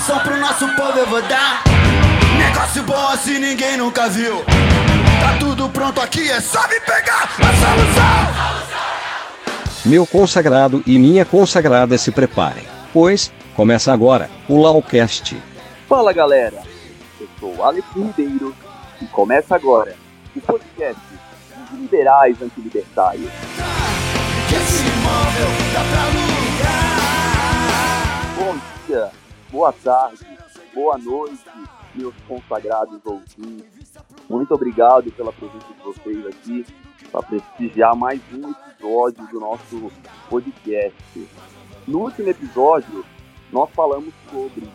solução 0.00 0.18
pro 0.20 0.38
nosso 0.38 0.66
povo 0.74 0.98
eu 0.98 1.06
vou 1.06 1.22
dar. 1.22 1.62
Negócio 2.38 2.82
bom 2.82 3.08
assim 3.08 3.38
ninguém 3.38 3.76
nunca 3.76 4.08
viu. 4.08 4.42
Tá 5.20 5.36
tudo 5.38 5.68
pronto 5.68 6.00
aqui, 6.00 6.30
é 6.30 6.40
só 6.40 6.66
me 6.68 6.80
pegar 6.80 7.24
a 7.24 7.28
solução. 7.28 8.70
Meu 9.84 10.06
consagrado 10.06 10.82
e 10.86 10.98
minha 10.98 11.24
consagrada 11.24 11.98
se 11.98 12.10
preparem, 12.10 12.64
pois 12.92 13.30
começa 13.54 13.92
agora 13.92 14.30
o 14.48 14.60
Laucast. 14.60 15.36
Fala 15.88 16.12
galera, 16.12 16.62
eu 17.20 17.28
sou 17.38 17.62
Alex 17.62 17.86
Ribeiro 17.94 18.54
e 19.02 19.06
começa 19.06 19.54
agora 19.54 19.94
o 20.34 20.40
podcast 20.40 21.00
dos 21.70 21.80
liberais 21.80 22.40
antilibertários. 22.40 23.30
Que 24.48 24.54
esse 24.54 24.82
imóvel 24.82 25.48
dá 25.74 25.80
pra 25.90 26.02
alugar. 26.04 26.90
Bom 28.38 28.56
dia, 28.86 29.10
boa 29.50 29.72
tarde, 29.72 30.24
boa 30.72 30.96
noite, 30.96 31.44
meus 31.94 32.14
consagrados 32.28 33.00
ouvintes. 33.04 33.92
Muito 34.28 34.54
obrigado 34.54 35.10
pela 35.10 35.32
presença 35.32 35.66
de 35.74 35.82
vocês 35.82 36.26
aqui 36.26 36.66
para 37.10 37.22
prestigiar 37.22 37.96
mais 37.96 38.20
um 38.32 38.50
episódio 38.50 39.26
do 39.26 39.40
nosso 39.40 39.92
podcast. 40.28 41.28
No 41.86 42.02
último 42.02 42.28
episódio, 42.28 43.04
nós 43.52 43.68
falamos 43.70 44.14
sobre 44.30 44.68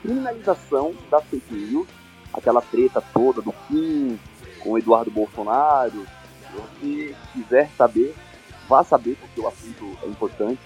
criminalização 0.00 0.94
da 1.10 1.20
fake 1.20 1.52
news, 1.52 1.88
aquela 2.32 2.62
treta 2.62 3.02
toda 3.12 3.42
do 3.42 3.52
Kim 3.66 4.18
com 4.60 4.70
o 4.70 4.78
Eduardo 4.78 5.10
Bolsonaro. 5.10 6.06
Se 6.40 6.52
você 6.54 7.16
quiser 7.32 7.68
saber, 7.76 8.14
vá 8.68 8.84
saber, 8.84 9.16
porque 9.16 9.40
o 9.40 9.48
assunto 9.48 9.98
é 10.04 10.06
importante. 10.06 10.60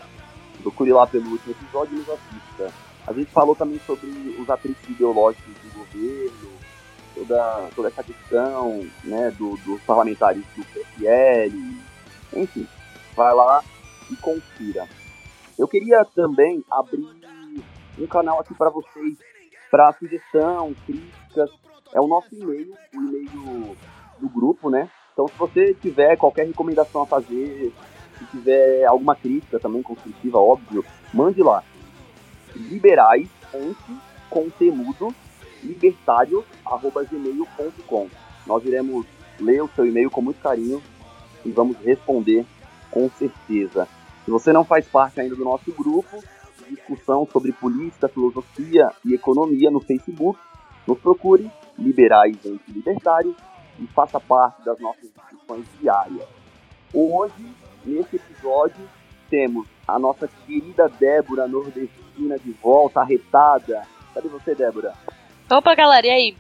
Procure 0.63 0.93
lá 0.93 1.07
pelo 1.07 1.31
último 1.31 1.53
episódio 1.53 1.95
e 1.95 1.99
nos 1.99 2.11
assista. 2.11 2.86
A 3.07 3.13
gente 3.13 3.31
falou 3.31 3.55
também 3.55 3.79
sobre 3.87 4.09
os 4.39 4.51
atritos 4.51 4.89
ideológicos 4.89 5.55
do 5.63 5.79
governo, 5.79 6.51
toda, 7.15 7.69
toda 7.75 7.89
essa 7.89 8.03
questão 8.03 8.87
né, 9.05 9.31
do, 9.39 9.57
dos 9.59 9.81
parlamentares 9.83 10.43
do 10.57 10.65
PSL, 10.65 11.81
enfim, 12.35 12.67
vai 13.15 13.33
lá 13.35 13.63
e 14.11 14.17
confira. 14.17 14.89
Eu 15.59 15.67
queria 15.69 16.05
também 16.05 16.65
abrir 16.71 17.07
um 17.99 18.07
canal 18.07 18.41
aqui 18.41 18.55
para 18.55 18.71
vocês, 18.71 19.17
para 19.71 19.93
sugestão, 19.95 20.75
críticas, 20.85 21.51
é 21.95 22.01
o 22.01 22.07
nosso 22.07 22.35
e-mail, 22.35 22.75
o 22.95 22.97
e-mail 22.97 23.77
do 24.19 24.29
grupo, 24.29 24.69
né? 24.69 24.91
Então, 25.13 25.29
se 25.29 25.35
você 25.39 25.73
tiver 25.75 26.17
qualquer 26.17 26.47
recomendação 26.47 27.03
a 27.03 27.07
fazer, 27.07 27.73
se 28.19 28.25
tiver 28.27 28.85
alguma 28.85 29.15
crítica 29.15 29.59
também 29.59 29.83
construtiva, 29.83 30.39
óbvio, 30.39 30.85
mande 31.15 31.43
lá. 31.43 31.63
Liberais, 32.57 33.29
com 34.31 34.49
temudo, 34.51 35.15
libertários.gmail.com. 35.63 38.09
Nós 38.47 38.65
iremos 38.65 39.07
ler 39.41 39.63
o 39.63 39.71
seu 39.75 39.87
e-mail 39.87 40.11
com 40.11 40.21
muito 40.23 40.41
carinho 40.41 40.83
e 41.45 41.51
vamos 41.51 41.77
responder 41.79 42.47
com 42.91 43.11
certeza. 43.11 43.87
Se 44.25 44.31
você 44.31 44.53
não 44.53 44.65
faz 44.65 44.87
parte 44.87 45.21
ainda 45.21 45.37
do 45.37 45.45
nosso 45.45 45.71
grupo 45.73 46.23
de 46.59 46.75
discussão 46.75 47.29
sobre 47.33 47.53
política, 47.53 48.09
filosofia 48.09 48.91
e 49.05 49.15
economia 49.15 49.71
no 49.71 49.81
Facebook, 49.81 50.41
nos 50.87 50.99
procure 50.99 51.51
Liberais 51.79 52.37
entre 52.45 52.73
Libertários 52.73 53.37
e 53.79 53.87
faça 53.89 54.19
parte 54.19 54.65
das 54.65 54.81
nossas 54.81 55.11
discussões 55.13 55.67
diárias. 55.81 56.27
Hoje, 56.93 57.55
nesse 57.85 58.17
episódio, 58.17 58.89
temos 59.29 59.67
a 59.87 59.99
nossa 59.99 60.29
querida 60.47 60.89
Débora 60.89 61.47
nordestina 61.47 62.39
de 62.39 62.53
volta, 62.53 63.01
arretada. 63.01 63.83
Cadê 64.15 64.29
você, 64.29 64.55
Débora? 64.55 64.93
Opa, 65.51 65.75
galera, 65.75 66.07
e 66.07 66.11
aí? 66.11 66.37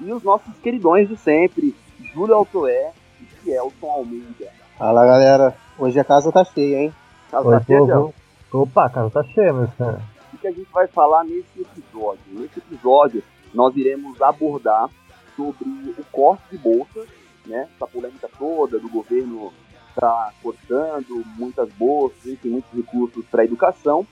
E 0.00 0.12
os 0.12 0.22
nossos 0.22 0.56
queridões 0.58 1.08
de 1.08 1.16
sempre, 1.16 1.76
Júlio 2.14 2.34
Altoé 2.34 2.92
e 3.20 3.24
Fielson 3.24 3.90
Almeida. 3.90 4.48
Fala 4.78 5.04
galera, 5.04 5.54
hoje 5.78 6.00
a 6.00 6.04
casa 6.04 6.32
tá 6.32 6.42
cheia, 6.42 6.84
hein? 6.84 6.94
Casa 7.30 7.46
Oi, 7.46 7.58
tá 7.58 7.64
cheia, 7.64 7.78
povo. 7.78 7.86
Fiel? 7.86 8.14
Opa, 8.62 8.86
a 8.86 8.90
casa 8.90 9.10
tá 9.10 9.22
cheia, 9.24 9.52
meu 9.52 9.68
senhor. 9.76 10.00
O 10.32 10.38
que 10.38 10.48
a 10.48 10.52
gente 10.52 10.70
vai 10.72 10.86
falar 10.86 11.24
nesse 11.24 11.60
episódio? 11.60 12.22
Nesse 12.28 12.58
episódio, 12.58 13.22
nós 13.52 13.76
iremos 13.76 14.20
abordar 14.22 14.88
sobre 15.36 15.68
o 15.98 16.04
corte 16.10 16.42
de 16.50 16.58
bolsas, 16.58 17.06
né? 17.46 17.68
Essa 17.76 17.86
polêmica 17.86 18.28
toda 18.38 18.78
do 18.78 18.88
governo 18.88 19.52
tá 19.94 20.32
cortando 20.42 21.24
muitas 21.36 21.72
bolsas, 21.72 22.26
enfim, 22.26 22.50
muitos 22.50 22.72
recursos 22.72 23.24
para 23.26 23.42
a 23.42 23.44
educação. 23.44 24.06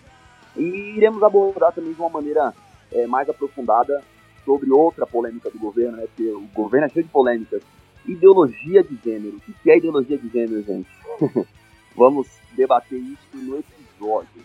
E 0.56 0.96
iremos 0.96 1.22
abordar 1.22 1.72
também 1.72 1.92
de 1.92 2.00
uma 2.00 2.08
maneira 2.08 2.54
é, 2.92 3.06
mais 3.06 3.28
aprofundada 3.28 4.02
sobre 4.44 4.70
outra 4.70 5.06
polêmica 5.06 5.50
do 5.50 5.58
governo, 5.58 5.98
né? 5.98 6.06
Porque 6.06 6.30
o 6.30 6.48
governo 6.54 6.86
é 6.86 6.88
cheio 6.88 7.04
de 7.04 7.12
polêmicas. 7.12 7.62
Ideologia 8.06 8.82
de 8.82 8.96
gênero. 9.04 9.36
O 9.36 9.40
que 9.40 9.70
é 9.70 9.76
ideologia 9.76 10.16
de 10.16 10.28
gênero, 10.28 10.62
gente? 10.62 10.88
vamos 11.94 12.28
debater 12.56 12.98
isso 12.98 13.28
no 13.34 13.58
episódio. 13.58 14.42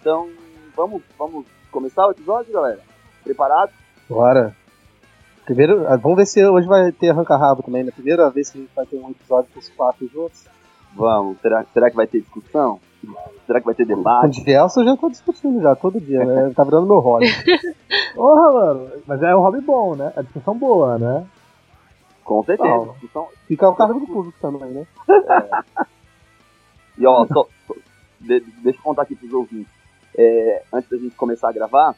Então, 0.00 0.28
vamos, 0.76 1.02
vamos 1.18 1.46
começar 1.70 2.06
o 2.06 2.10
episódio, 2.10 2.52
galera? 2.52 2.80
Preparado? 3.24 3.72
Bora. 4.08 4.56
Primeiro, 5.44 5.86
ah, 5.88 5.96
vamos 5.96 6.18
ver 6.18 6.26
se 6.26 6.44
hoje 6.44 6.66
vai 6.66 6.92
ter 6.92 7.10
arranca-rabo 7.10 7.62
também, 7.62 7.82
né? 7.82 7.90
Primeira 7.90 8.30
vez 8.30 8.50
que 8.50 8.58
a 8.58 8.60
gente 8.60 8.74
vai 8.74 8.86
ter 8.86 8.96
um 8.96 9.10
episódio 9.10 9.50
com 9.52 9.58
os 9.58 9.68
quatro 9.70 10.06
juntos. 10.08 10.44
Vamos. 10.94 11.38
Será, 11.40 11.64
será 11.72 11.90
que 11.90 11.96
vai 11.96 12.06
ter 12.06 12.20
discussão? 12.20 12.80
Será 13.46 13.60
que 13.60 13.66
vai 13.66 13.74
ter 13.74 13.86
Com 13.86 13.92
o 13.94 13.96
debate? 13.96 14.42
Gelson 14.44 14.80
eu 14.80 14.84
já 14.86 14.96
tô 14.96 15.08
discutindo 15.08 15.60
já, 15.62 15.74
todo 15.74 16.00
dia, 16.00 16.24
né? 16.24 16.52
Tá 16.54 16.62
virando 16.64 16.86
meu 16.86 16.98
hobby. 16.98 17.26
Porra, 18.14 18.52
mano. 18.52 18.90
Mas 19.06 19.22
é 19.22 19.34
um 19.34 19.40
hobby 19.40 19.60
bom, 19.60 19.94
né? 19.96 20.12
É 20.16 20.22
discussão 20.22 20.56
boa, 20.58 20.98
né? 20.98 21.26
Com 22.24 22.42
certeza. 22.44 22.68
Não. 22.68 22.92
Discussão. 22.92 23.28
Fica 23.46 23.68
o 23.68 23.74
cargo 23.74 24.00
do 24.00 24.06
público 24.06 24.38
também, 24.40 24.70
né? 24.70 24.86
E 26.98 27.06
ó, 27.06 27.26
só- 27.26 27.46
só- 27.66 27.74
de- 28.20 28.40
deixa 28.62 28.78
eu 28.78 28.82
contar 28.82 29.02
aqui 29.02 29.14
pros 29.16 29.32
ouvintes. 29.32 29.72
É, 30.16 30.62
antes 30.72 30.90
da 30.90 30.96
gente 30.98 31.14
começar 31.16 31.48
a 31.48 31.52
gravar, 31.52 31.94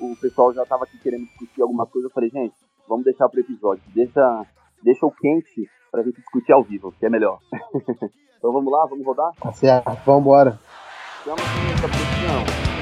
o 0.00 0.16
pessoal 0.16 0.52
já 0.52 0.64
tava 0.66 0.84
aqui 0.84 0.98
querendo 0.98 1.24
discutir 1.26 1.62
alguma 1.62 1.86
coisa. 1.86 2.08
Eu 2.08 2.12
falei, 2.12 2.30
gente, 2.30 2.54
vamos 2.88 3.04
deixar 3.04 3.28
pro 3.28 3.40
episódio. 3.40 3.82
Deixa, 3.94 4.44
deixa 4.82 5.06
o 5.06 5.10
quente 5.12 5.68
pra 5.92 6.02
gente 6.02 6.16
discutir 6.16 6.52
ao 6.52 6.64
vivo, 6.64 6.92
que 6.98 7.04
é 7.04 7.10
melhor. 7.10 7.38
então 8.38 8.50
vamos 8.50 8.72
lá, 8.72 8.86
vamos 8.86 9.04
rodar? 9.04 9.30
Tá 9.38 9.52
certo, 9.52 9.94
vambora. 10.06 10.58
Chama 11.22 11.36
essa 11.74 11.88
produção. 11.88 12.72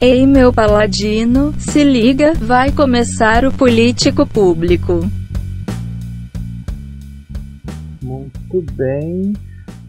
Ei 0.00 0.26
meu 0.26 0.52
paladino, 0.52 1.54
se 1.58 1.82
liga, 1.82 2.34
vai 2.34 2.70
começar 2.70 3.46
o 3.46 3.52
político 3.52 4.26
público. 4.26 5.00
Muito 8.02 8.60
bem. 8.72 9.32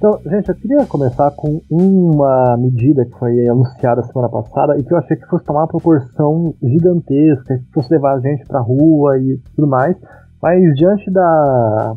Então, 0.05 0.21
gente, 0.23 0.49
eu 0.49 0.55
queria 0.55 0.85
começar 0.85 1.31
com 1.31 1.63
uma 1.67 2.55
medida 2.57 3.03
que 3.05 3.17
foi 3.17 3.47
anunciada 3.47 4.03
semana 4.03 4.29
passada 4.29 4.77
e 4.77 4.83
que 4.83 4.93
eu 4.93 4.99
achei 4.99 5.17
que 5.17 5.25
fosse 5.25 5.43
tomar 5.45 5.61
uma 5.61 5.67
proporção 5.67 6.53
gigantesca, 6.61 7.57
que 7.57 7.73
fosse 7.73 7.91
levar 7.91 8.13
a 8.13 8.19
gente 8.19 8.45
pra 8.45 8.59
rua 8.59 9.17
e 9.17 9.41
tudo 9.55 9.67
mais, 9.67 9.97
mas 10.39 10.61
diante 10.75 11.09
da 11.09 11.95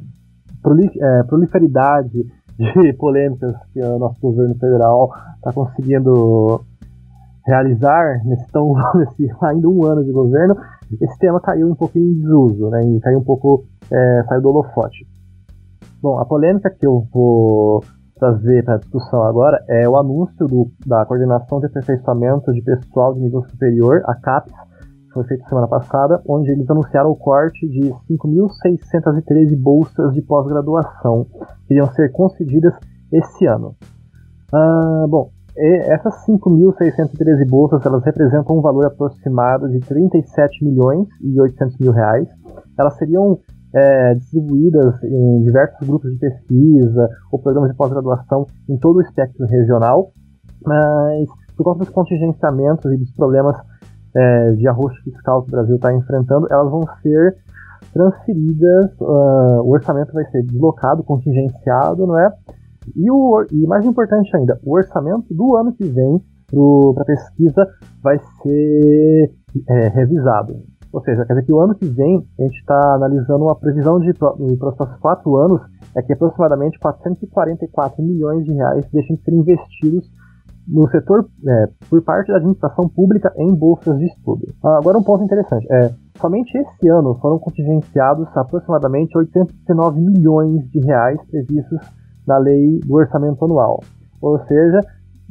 é, 1.03 1.23
proliferidade 1.25 2.25
de 2.59 2.93
polêmicas 2.97 3.55
que 3.75 3.83
o 3.83 3.99
nosso 3.99 4.19
governo 4.23 4.55
federal 4.55 5.11
está 5.37 5.53
conseguindo 5.53 6.63
realizar 7.47 8.25
nesse, 8.25 8.51
tão, 8.51 8.73
nesse 8.97 9.31
ainda 9.43 9.69
um 9.69 9.85
ano 9.85 10.03
de 10.03 10.13
governo, 10.13 10.57
esse 10.99 11.19
tema 11.19 11.43
caiu 11.43 11.71
um 11.71 11.75
pouquinho 11.75 12.11
em 12.11 12.15
desuso, 12.15 12.71
né, 12.71 12.81
e 12.87 13.01
caiu 13.01 13.19
um 13.19 13.25
pouco, 13.25 13.67
é, 13.93 14.25
saiu 14.27 14.41
do 14.41 14.49
holofote. 14.49 15.07
Bom, 16.01 16.19
a 16.19 16.25
polêmica 16.25 16.71
que 16.71 16.87
eu 16.87 17.07
vou 17.13 17.83
trazer 18.18 18.65
para 18.65 18.78
discussão 18.78 19.22
agora 19.22 19.65
é 19.68 19.88
o 19.88 19.97
anúncio 19.97 20.47
do- 20.47 20.70
da 20.86 21.04
Coordenação 21.06 21.60
de 21.60 21.66
Aperfeiçoamento 21.66 22.53
de 22.53 22.62
Pessoal 22.62 23.15
de 23.15 23.20
Nível 23.20 23.42
Superior, 23.44 24.03
a 24.04 24.15
CAPES, 24.15 24.53
que 25.06 25.12
foi 25.15 25.24
feita 25.24 25.48
semana 25.48 25.68
passada, 25.68 26.20
onde 26.28 26.50
eles 26.50 26.68
anunciaram 26.68 27.10
o 27.10 27.16
corte 27.16 27.66
de 27.68 27.92
5.613 28.06 29.56
bolsas 29.56 30.12
de 30.12 30.22
pós-graduação 30.22 31.26
que 31.66 31.74
iriam 31.74 31.91
ser 31.92 32.12
concedidas 32.12 32.74
esse 33.12 33.47
ano. 33.47 33.74
Ah, 34.53 35.06
bom, 35.09 35.30
essas 35.56 36.24
5.613 36.24 37.44
bolsas 37.48 37.84
elas 37.84 38.04
representam 38.04 38.56
um 38.56 38.60
valor 38.60 38.86
aproximado 38.86 39.68
de 39.68 39.80
37 39.80 40.65
milhões 40.65 41.09
e 41.20 41.41
800 41.41 41.78
mil 41.78 41.92
reais. 41.92 42.28
Elas 42.78 42.97
seriam 42.97 43.38
é, 43.74 44.15
distribuídas 44.15 45.03
em 45.03 45.42
diversos 45.42 45.86
grupos 45.86 46.12
de 46.12 46.18
pesquisa 46.18 47.09
ou 47.30 47.38
programas 47.38 47.70
de 47.70 47.76
pós-graduação 47.76 48.47
em 48.68 48.76
todo 48.78 48.97
o 48.97 49.03
espectro 49.03 49.47
regional, 49.47 50.12
mas 50.65 51.28
por 51.56 51.65
conta 51.65 51.80
dos 51.80 51.91
contingenciamentos 51.91 52.91
e 52.92 52.97
dos 52.97 53.10
problemas 53.12 53.56
é, 54.15 54.53
de 54.53 54.66
arroxo 54.68 55.03
fiscal 55.03 55.42
que 55.42 55.48
o 55.48 55.53
Brasil 55.53 55.76
está 55.76 55.92
enfrentando, 55.92 56.47
elas 56.50 56.70
vão 56.70 56.82
ser 57.03 57.36
transferidas, 57.92 58.92
uh, 59.00 59.62
o 59.62 59.70
orçamento 59.70 60.12
vai 60.12 60.24
ser 60.26 60.42
deslocado, 60.44 61.03
contingenciado, 61.03 62.06
não 62.06 62.18
é? 62.18 62.30
E, 62.94 63.10
o, 63.10 63.44
e 63.50 63.66
mais 63.66 63.84
importante 63.84 64.34
ainda, 64.36 64.59
o 64.65 64.74
orçamento 64.74 65.32
do 65.34 65.56
ano 65.56 65.72
que 65.72 65.84
vem 65.84 66.22
para 66.94 67.03
a 67.03 67.06
pesquisa 67.06 67.66
vai 68.03 68.18
ser 68.42 69.32
é, 69.68 69.88
revisado. 69.88 70.62
Ou 70.93 71.03
seja, 71.03 71.25
quer 71.27 71.35
dizer 71.35 71.47
que 71.47 71.53
o 71.53 71.61
ano 71.61 71.75
que 71.75 71.87
vem 71.87 72.27
a 72.39 72.43
gente 72.43 72.59
está 72.59 72.95
analisando 72.95 73.45
uma 73.45 73.57
previsão 73.57 74.01
de 74.01 74.13
para 74.15 74.35
os 74.39 74.59
próximos 74.59 75.01
quatro 75.01 75.37
anos 75.37 75.61
é 75.95 76.03
que 76.03 76.13
aproximadamente 76.13 76.79
444 76.79 78.03
milhões 78.03 78.45
de 78.45 78.53
reais 78.53 78.87
deixem 78.93 79.17
de 79.17 79.23
ser 79.23 79.33
investidos 79.33 80.11
no 80.67 80.89
setor 80.91 81.27
é, 81.47 81.69
por 81.89 82.03
parte 82.03 82.29
da 82.29 82.37
administração 82.37 82.89
pública 82.89 83.33
em 83.37 83.55
bolsas 83.55 83.99
de 83.99 84.07
estudo. 84.07 84.47
Agora 84.63 84.99
um 84.99 85.03
ponto 85.03 85.25
interessante 85.25 85.67
é 85.71 85.91
somente 86.21 86.57
esse 86.57 86.89
ano 86.89 87.19
foram 87.21 87.39
contingenciados 87.39 88.29
aproximadamente 88.37 89.17
809 89.17 90.01
milhões 90.01 90.71
de 90.71 90.81
reais 90.81 91.19
previstos 91.31 91.81
na 92.27 92.37
lei 92.37 92.79
do 92.81 92.95
orçamento 92.95 93.43
anual, 93.45 93.81
ou 94.21 94.39
seja, 94.47 94.81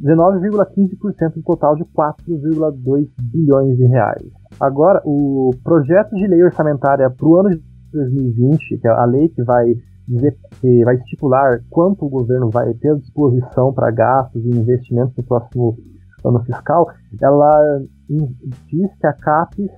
19,15% 0.02 1.34
do 1.34 1.42
total 1.42 1.76
de 1.76 1.84
4,2 1.84 3.08
bilhões 3.20 3.76
de 3.76 3.86
reais. 3.86 4.37
Agora, 4.60 5.00
o 5.04 5.50
projeto 5.62 6.14
de 6.14 6.26
lei 6.26 6.42
orçamentária 6.42 7.10
para 7.10 7.26
o 7.26 7.36
ano 7.36 7.50
de 7.50 7.62
2020, 7.92 8.78
que 8.78 8.88
é 8.88 8.90
a 8.90 9.04
lei 9.04 9.28
que 9.28 9.42
vai 9.42 9.74
dizer 10.06 10.36
que 10.60 10.84
vai 10.84 10.96
estipular 10.96 11.60
quanto 11.68 12.06
o 12.06 12.08
governo 12.08 12.50
vai 12.50 12.72
ter 12.74 12.90
à 12.90 12.94
disposição 12.94 13.72
para 13.72 13.90
gastos 13.90 14.44
e 14.44 14.48
investimentos 14.48 15.14
no 15.16 15.22
próximo 15.22 15.76
ano 16.24 16.42
fiscal, 16.44 16.88
ela 17.20 17.82
diz 18.08 18.90
que 18.98 19.06
a 19.06 19.12
CAPES 19.12 19.70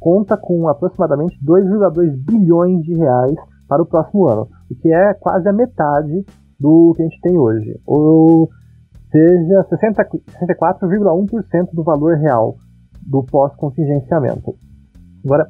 conta 0.00 0.36
com 0.36 0.68
aproximadamente 0.68 1.38
2,2 1.44 2.16
bilhões 2.24 2.82
de 2.82 2.94
reais 2.94 3.36
para 3.68 3.82
o 3.82 3.86
próximo 3.86 4.26
ano, 4.26 4.48
o 4.70 4.74
que 4.74 4.92
é 4.92 5.14
quase 5.14 5.48
a 5.48 5.52
metade 5.52 6.24
do 6.58 6.92
que 6.96 7.02
a 7.02 7.06
gente 7.06 7.20
tem 7.20 7.38
hoje, 7.38 7.80
ou 7.86 8.50
seja, 9.10 9.66
64,1% 9.70 11.70
do 11.72 11.82
valor 11.82 12.16
real 12.16 12.56
do 13.06 13.22
pós-contingenciamento. 13.24 14.54
Agora, 15.24 15.46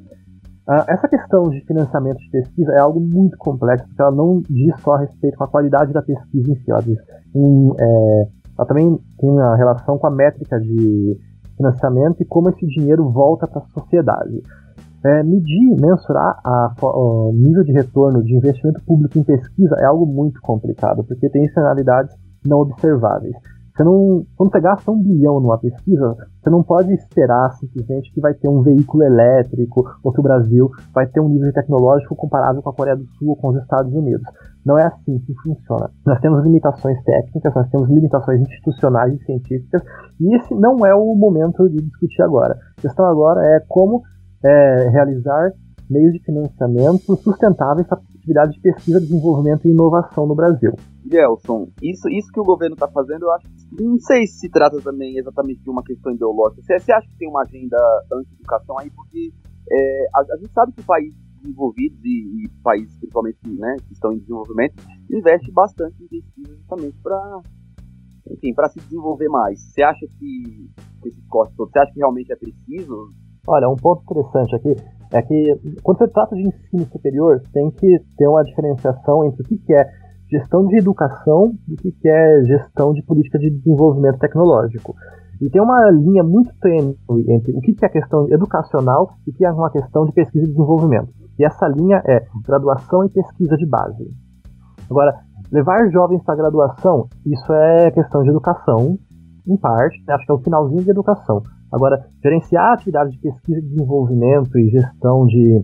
essa 0.88 1.06
questão 1.08 1.50
de 1.50 1.60
financiamento 1.66 2.18
de 2.18 2.30
pesquisa 2.30 2.72
é 2.72 2.78
algo 2.78 2.98
muito 2.98 3.36
complexo, 3.36 3.86
porque 3.86 4.00
ela 4.00 4.12
não 4.12 4.40
diz 4.48 4.74
só 4.80 4.94
a 4.94 5.00
respeito 5.00 5.36
com 5.36 5.44
a 5.44 5.48
qualidade 5.48 5.92
da 5.92 6.00
pesquisa 6.00 6.50
em 6.50 6.56
si, 6.56 6.70
ela, 6.70 6.80
diz 6.80 6.98
em, 7.34 7.70
é, 7.78 8.28
ela 8.56 8.66
também 8.66 8.98
tem 9.18 9.30
uma 9.30 9.56
relação 9.56 9.98
com 9.98 10.06
a 10.06 10.10
métrica 10.10 10.58
de 10.58 11.18
financiamento 11.56 12.22
e 12.22 12.24
como 12.24 12.48
esse 12.48 12.66
dinheiro 12.66 13.10
volta 13.10 13.46
para 13.46 13.60
a 13.60 13.80
sociedade. 13.80 14.42
É, 15.04 15.22
medir, 15.22 15.78
mensurar 15.78 16.40
o 16.82 17.30
nível 17.34 17.62
de 17.62 17.72
retorno 17.72 18.24
de 18.24 18.34
investimento 18.34 18.82
público 18.86 19.18
em 19.18 19.22
pesquisa 19.22 19.76
é 19.78 19.84
algo 19.84 20.06
muito 20.06 20.40
complicado, 20.40 21.04
porque 21.04 21.28
tem 21.28 21.44
externalidades 21.44 22.16
não 22.46 22.60
observáveis. 22.60 23.36
Você 23.74 23.82
não, 23.82 24.24
quando 24.36 24.52
você 24.52 24.60
gasta 24.60 24.88
um 24.92 25.02
bilhão 25.02 25.40
numa 25.40 25.58
pesquisa, 25.58 26.16
você 26.40 26.48
não 26.48 26.62
pode 26.62 26.92
esperar 26.94 27.50
simplesmente 27.54 28.12
que 28.12 28.20
vai 28.20 28.32
ter 28.32 28.48
um 28.48 28.62
veículo 28.62 29.02
elétrico 29.02 29.84
ou 30.00 30.12
que 30.12 30.20
o 30.20 30.22
Brasil 30.22 30.70
vai 30.94 31.08
ter 31.08 31.20
um 31.20 31.28
nível 31.28 31.52
tecnológico 31.52 32.14
comparável 32.14 32.62
com 32.62 32.70
a 32.70 32.72
Coreia 32.72 32.96
do 32.96 33.04
Sul 33.18 33.30
ou 33.30 33.36
com 33.36 33.48
os 33.48 33.60
Estados 33.60 33.92
Unidos. 33.92 34.22
Não 34.64 34.78
é 34.78 34.86
assim 34.86 35.18
que 35.18 35.34
funciona. 35.42 35.90
Nós 36.06 36.20
temos 36.20 36.44
limitações 36.44 37.02
técnicas, 37.02 37.52
nós 37.52 37.68
temos 37.68 37.88
limitações 37.88 38.42
institucionais 38.42 39.12
e 39.12 39.24
científicas, 39.24 39.82
e 40.20 40.36
esse 40.36 40.54
não 40.54 40.86
é 40.86 40.94
o 40.94 41.16
momento 41.16 41.68
de 41.68 41.82
discutir 41.82 42.22
agora. 42.22 42.56
A 42.78 42.80
questão 42.80 43.04
agora 43.06 43.40
é 43.56 43.60
como 43.68 44.02
é, 44.44 44.88
realizar 44.90 45.50
meios 45.90 46.12
de 46.12 46.20
financiamento 46.20 47.16
sustentáveis 47.16 47.88
para 48.32 48.44
atividades 48.44 48.54
de 48.54 48.60
pesquisa, 48.60 49.00
desenvolvimento 49.00 49.66
e 49.66 49.70
inovação 49.70 50.26
no 50.26 50.34
Brasil. 50.34 50.72
Gelson, 51.10 51.68
isso, 51.82 52.08
isso 52.08 52.32
que 52.32 52.40
o 52.40 52.44
governo 52.44 52.74
está 52.74 52.88
fazendo, 52.88 53.24
eu 53.24 53.32
acho 53.32 53.46
não 53.78 53.98
sei 53.98 54.26
se 54.26 54.38
se 54.38 54.48
trata 54.48 54.80
também 54.80 55.18
exatamente 55.18 55.62
de 55.62 55.70
uma 55.70 55.82
questão 55.82 56.12
ideológica. 56.12 56.62
Você, 56.62 56.78
você 56.78 56.92
acha 56.92 57.08
que 57.08 57.18
tem 57.18 57.28
uma 57.28 57.42
agenda 57.42 57.76
anti-educação 58.12 58.78
aí? 58.78 58.90
Porque 58.90 59.32
é, 59.70 60.06
a, 60.14 60.20
a, 60.20 60.36
gente 60.36 60.52
sabe 60.52 60.72
que 60.72 60.82
países 60.82 61.18
desenvolvidos 61.40 61.98
e, 62.04 62.44
e, 62.44 62.48
países 62.62 62.96
principalmente 62.98 63.38
né, 63.44 63.76
que 63.86 63.92
estão 63.92 64.12
em 64.12 64.18
desenvolvimento 64.18 64.82
investe 65.10 65.52
bastante 65.52 66.02
em 66.02 66.06
pesquisa 66.06 66.54
justamente 66.56 66.96
para 67.02 67.40
enfim, 68.30 68.54
para 68.54 68.68
se 68.70 68.80
desenvolver 68.80 69.28
mais. 69.28 69.60
Você 69.60 69.82
acha 69.82 70.06
que 70.18 70.70
esses 71.04 71.26
cortes 71.26 71.54
todos, 71.56 71.72
você 71.72 71.80
acha 71.80 71.92
que 71.92 71.98
realmente 71.98 72.32
é 72.32 72.36
preciso? 72.36 73.12
Olha, 73.46 73.68
um 73.68 73.76
ponto 73.76 74.02
interessante 74.02 74.56
aqui 74.56 74.74
é 75.12 75.22
que 75.22 75.60
quando 75.82 75.98
você 75.98 76.08
trata 76.08 76.34
de 76.34 76.42
ensino 76.42 76.86
superior, 76.90 77.40
tem 77.52 77.70
que 77.70 78.00
ter 78.16 78.26
uma 78.26 78.44
diferenciação 78.44 79.24
entre 79.24 79.42
o 79.42 79.44
que 79.46 79.74
é 79.74 79.88
gestão 80.30 80.66
de 80.66 80.78
educação 80.78 81.52
e 81.68 81.74
o 81.74 81.76
que 81.76 82.08
é 82.08 82.42
gestão 82.44 82.92
de 82.92 83.02
política 83.02 83.38
de 83.38 83.50
desenvolvimento 83.50 84.18
tecnológico. 84.18 84.94
E 85.40 85.50
tem 85.50 85.60
uma 85.60 85.90
linha 85.90 86.22
muito 86.22 86.52
tênue 86.60 86.96
entre 87.28 87.52
o 87.52 87.60
que 87.60 87.76
é 87.82 87.86
a 87.86 87.90
questão 87.90 88.28
educacional 88.30 89.14
e 89.26 89.30
o 89.30 89.34
que 89.34 89.44
é 89.44 89.50
uma 89.50 89.70
questão 89.70 90.04
de 90.04 90.12
pesquisa 90.12 90.44
e 90.44 90.48
desenvolvimento. 90.48 91.08
E 91.38 91.44
essa 91.44 91.66
linha 91.68 92.02
é 92.06 92.24
graduação 92.46 93.04
e 93.04 93.08
pesquisa 93.08 93.56
de 93.56 93.66
base. 93.66 94.08
Agora, 94.88 95.14
levar 95.50 95.90
jovens 95.90 96.22
para 96.22 96.36
graduação, 96.36 97.08
isso 97.26 97.52
é 97.52 97.90
questão 97.90 98.22
de 98.22 98.30
educação, 98.30 98.98
em 99.46 99.56
parte, 99.56 100.02
né? 100.06 100.14
acho 100.14 100.24
que 100.24 100.32
é 100.32 100.34
o 100.34 100.38
finalzinho 100.38 100.82
de 100.82 100.90
educação. 100.90 101.42
Agora, 101.74 102.06
gerenciar 102.22 102.72
atividades 102.72 103.14
de 103.14 103.18
pesquisa 103.18 103.58
e 103.58 103.62
desenvolvimento 103.62 104.56
e 104.56 104.70
gestão 104.70 105.26
de 105.26 105.60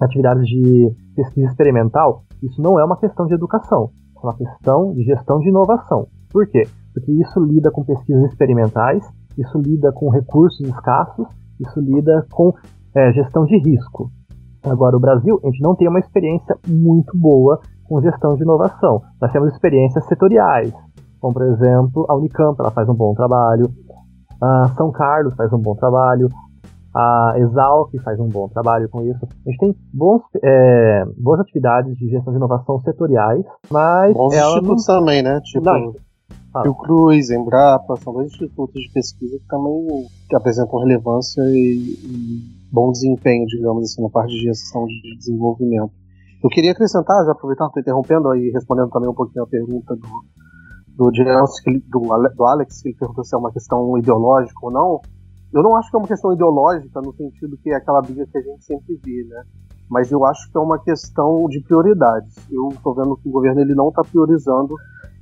atividades 0.00 0.46
de 0.46 0.90
pesquisa 1.14 1.48
experimental, 1.48 2.22
isso 2.42 2.62
não 2.62 2.80
é 2.80 2.84
uma 2.84 2.96
questão 2.96 3.26
de 3.26 3.34
educação, 3.34 3.90
é 4.16 4.26
uma 4.26 4.34
questão 4.34 4.94
de 4.94 5.02
gestão 5.04 5.38
de 5.38 5.50
inovação. 5.50 6.06
Por 6.30 6.46
quê? 6.46 6.62
Porque 6.94 7.12
isso 7.12 7.38
lida 7.40 7.70
com 7.70 7.84
pesquisas 7.84 8.24
experimentais, 8.30 9.06
isso 9.36 9.58
lida 9.58 9.92
com 9.92 10.08
recursos 10.08 10.66
escassos, 10.66 11.28
isso 11.60 11.78
lida 11.78 12.26
com 12.32 12.54
é, 12.94 13.12
gestão 13.12 13.44
de 13.44 13.58
risco. 13.58 14.10
Agora, 14.64 14.96
o 14.96 15.00
Brasil, 15.00 15.38
a 15.44 15.46
gente 15.46 15.60
não 15.60 15.74
tem 15.74 15.88
uma 15.88 16.00
experiência 16.00 16.56
muito 16.66 17.14
boa 17.18 17.60
com 17.84 18.00
gestão 18.00 18.34
de 18.34 18.44
inovação. 18.44 19.02
Nós 19.20 19.30
temos 19.30 19.52
experiências 19.52 20.06
setoriais, 20.06 20.72
como, 21.20 21.34
por 21.34 21.42
exemplo, 21.42 22.06
a 22.08 22.16
Unicamp, 22.16 22.58
ela 22.58 22.70
faz 22.70 22.88
um 22.88 22.94
bom 22.94 23.12
trabalho, 23.12 23.66
a 24.40 24.72
São 24.76 24.90
Carlos 24.90 25.34
faz 25.34 25.52
um 25.52 25.58
bom 25.58 25.74
trabalho, 25.74 26.28
a 26.94 27.34
Exalc 27.36 27.90
faz 28.02 28.18
um 28.18 28.28
bom 28.28 28.48
trabalho 28.48 28.88
com 28.88 29.02
isso. 29.02 29.24
A 29.46 29.50
gente 29.50 29.58
tem 29.58 29.76
bons, 29.92 30.22
é, 30.42 31.04
boas 31.16 31.40
atividades 31.40 31.96
de 31.96 32.08
gestão 32.08 32.32
de 32.32 32.38
inovação 32.38 32.80
setoriais, 32.80 33.44
mas. 33.70 34.12
Bons 34.14 34.34
institutos 34.34 34.86
não... 34.88 34.98
também, 34.98 35.22
né? 35.22 35.40
Tipo, 35.44 35.64
não. 35.64 35.94
Ah. 36.52 36.62
Cruz, 36.82 37.30
Embrapa, 37.30 37.96
são 37.96 38.12
dois 38.12 38.26
institutos 38.26 38.82
de 38.82 38.90
pesquisa 38.92 39.38
que 39.38 39.46
também 39.46 40.06
apresentam 40.34 40.80
relevância 40.80 41.42
e, 41.42 41.96
e, 42.02 42.42
bom 42.72 42.90
desempenho, 42.90 43.46
digamos 43.46 43.84
assim, 43.84 44.02
na 44.02 44.10
parte 44.10 44.32
de 44.32 44.42
gestão 44.42 44.84
de 44.86 45.16
desenvolvimento. 45.16 45.92
Eu 46.42 46.50
queria 46.50 46.72
acrescentar, 46.72 47.24
já 47.24 47.32
aproveitando, 47.32 47.68
estou 47.68 47.80
interrompendo 47.82 48.34
e 48.34 48.50
respondendo 48.50 48.90
também 48.90 49.08
um 49.08 49.14
pouquinho 49.14 49.44
a 49.44 49.46
pergunta 49.46 49.94
do, 49.94 50.08
do, 51.00 51.10
do, 51.10 52.28
do 52.36 52.44
Alex, 52.44 52.82
que 52.82 52.88
ele 52.90 52.96
perguntou 52.98 53.24
se 53.24 53.34
é 53.34 53.38
uma 53.38 53.50
questão 53.50 53.96
ideológica 53.96 54.58
ou 54.62 54.70
não. 54.70 55.00
Eu 55.52 55.62
não 55.62 55.74
acho 55.76 55.90
que 55.90 55.96
é 55.96 55.98
uma 55.98 56.06
questão 56.06 56.32
ideológica 56.32 57.00
no 57.00 57.12
sentido 57.14 57.56
que 57.56 57.70
é 57.70 57.76
aquela 57.76 58.02
briga 58.02 58.26
que 58.26 58.38
a 58.38 58.42
gente 58.42 58.64
sempre 58.64 59.00
vê, 59.02 59.24
né? 59.24 59.42
Mas 59.88 60.12
eu 60.12 60.24
acho 60.24 60.50
que 60.50 60.56
é 60.56 60.60
uma 60.60 60.78
questão 60.78 61.48
de 61.48 61.60
prioridades. 61.62 62.36
Eu 62.50 62.68
estou 62.68 62.94
vendo 62.94 63.16
que 63.16 63.28
o 63.28 63.32
governo 63.32 63.60
ele 63.60 63.74
não 63.74 63.88
está 63.88 64.02
priorizando 64.02 64.74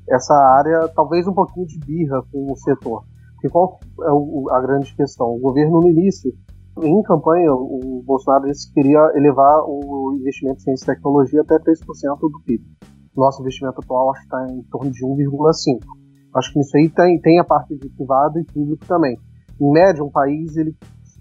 essa 0.08 0.34
área, 0.34 0.88
talvez 0.88 1.26
um 1.26 1.32
pouquinho 1.32 1.66
de 1.66 1.78
birra 1.78 2.22
com 2.30 2.52
o 2.52 2.56
setor. 2.56 3.04
Porque 3.34 3.48
qual 3.48 3.78
é 4.02 4.12
o, 4.12 4.48
a 4.50 4.60
grande 4.60 4.94
questão? 4.94 5.28
O 5.28 5.38
governo 5.38 5.80
no 5.80 5.88
início, 5.88 6.34
em 6.82 7.02
campanha, 7.02 7.52
o 7.54 8.02
Bolsonaro 8.04 8.46
disse 8.46 8.68
que 8.68 8.74
queria 8.74 9.12
elevar 9.14 9.62
o 9.64 10.12
investimento 10.20 10.58
em 10.58 10.64
ciência 10.64 10.92
e 10.92 10.96
tecnologia 10.96 11.40
até 11.40 11.56
3% 11.58 12.18
do 12.20 12.40
PIB. 12.44 12.64
Nosso 13.18 13.40
investimento 13.42 13.80
atual 13.80 14.10
acho 14.12 14.20
que 14.20 14.26
está 14.26 14.46
em 14.50 14.62
torno 14.70 14.90
de 14.90 15.04
1,5%. 15.04 15.80
Acho 16.34 16.52
que 16.52 16.60
isso 16.60 16.76
aí 16.76 16.88
tem, 16.88 17.20
tem 17.20 17.40
a 17.40 17.44
parte 17.44 17.74
de 17.76 17.88
privado 17.88 18.38
e 18.38 18.44
público 18.44 18.84
também 18.86 19.18
em 19.60 19.72
média, 19.72 20.04
um 20.04 20.10
país, 20.10 20.56
ele, 20.56 20.74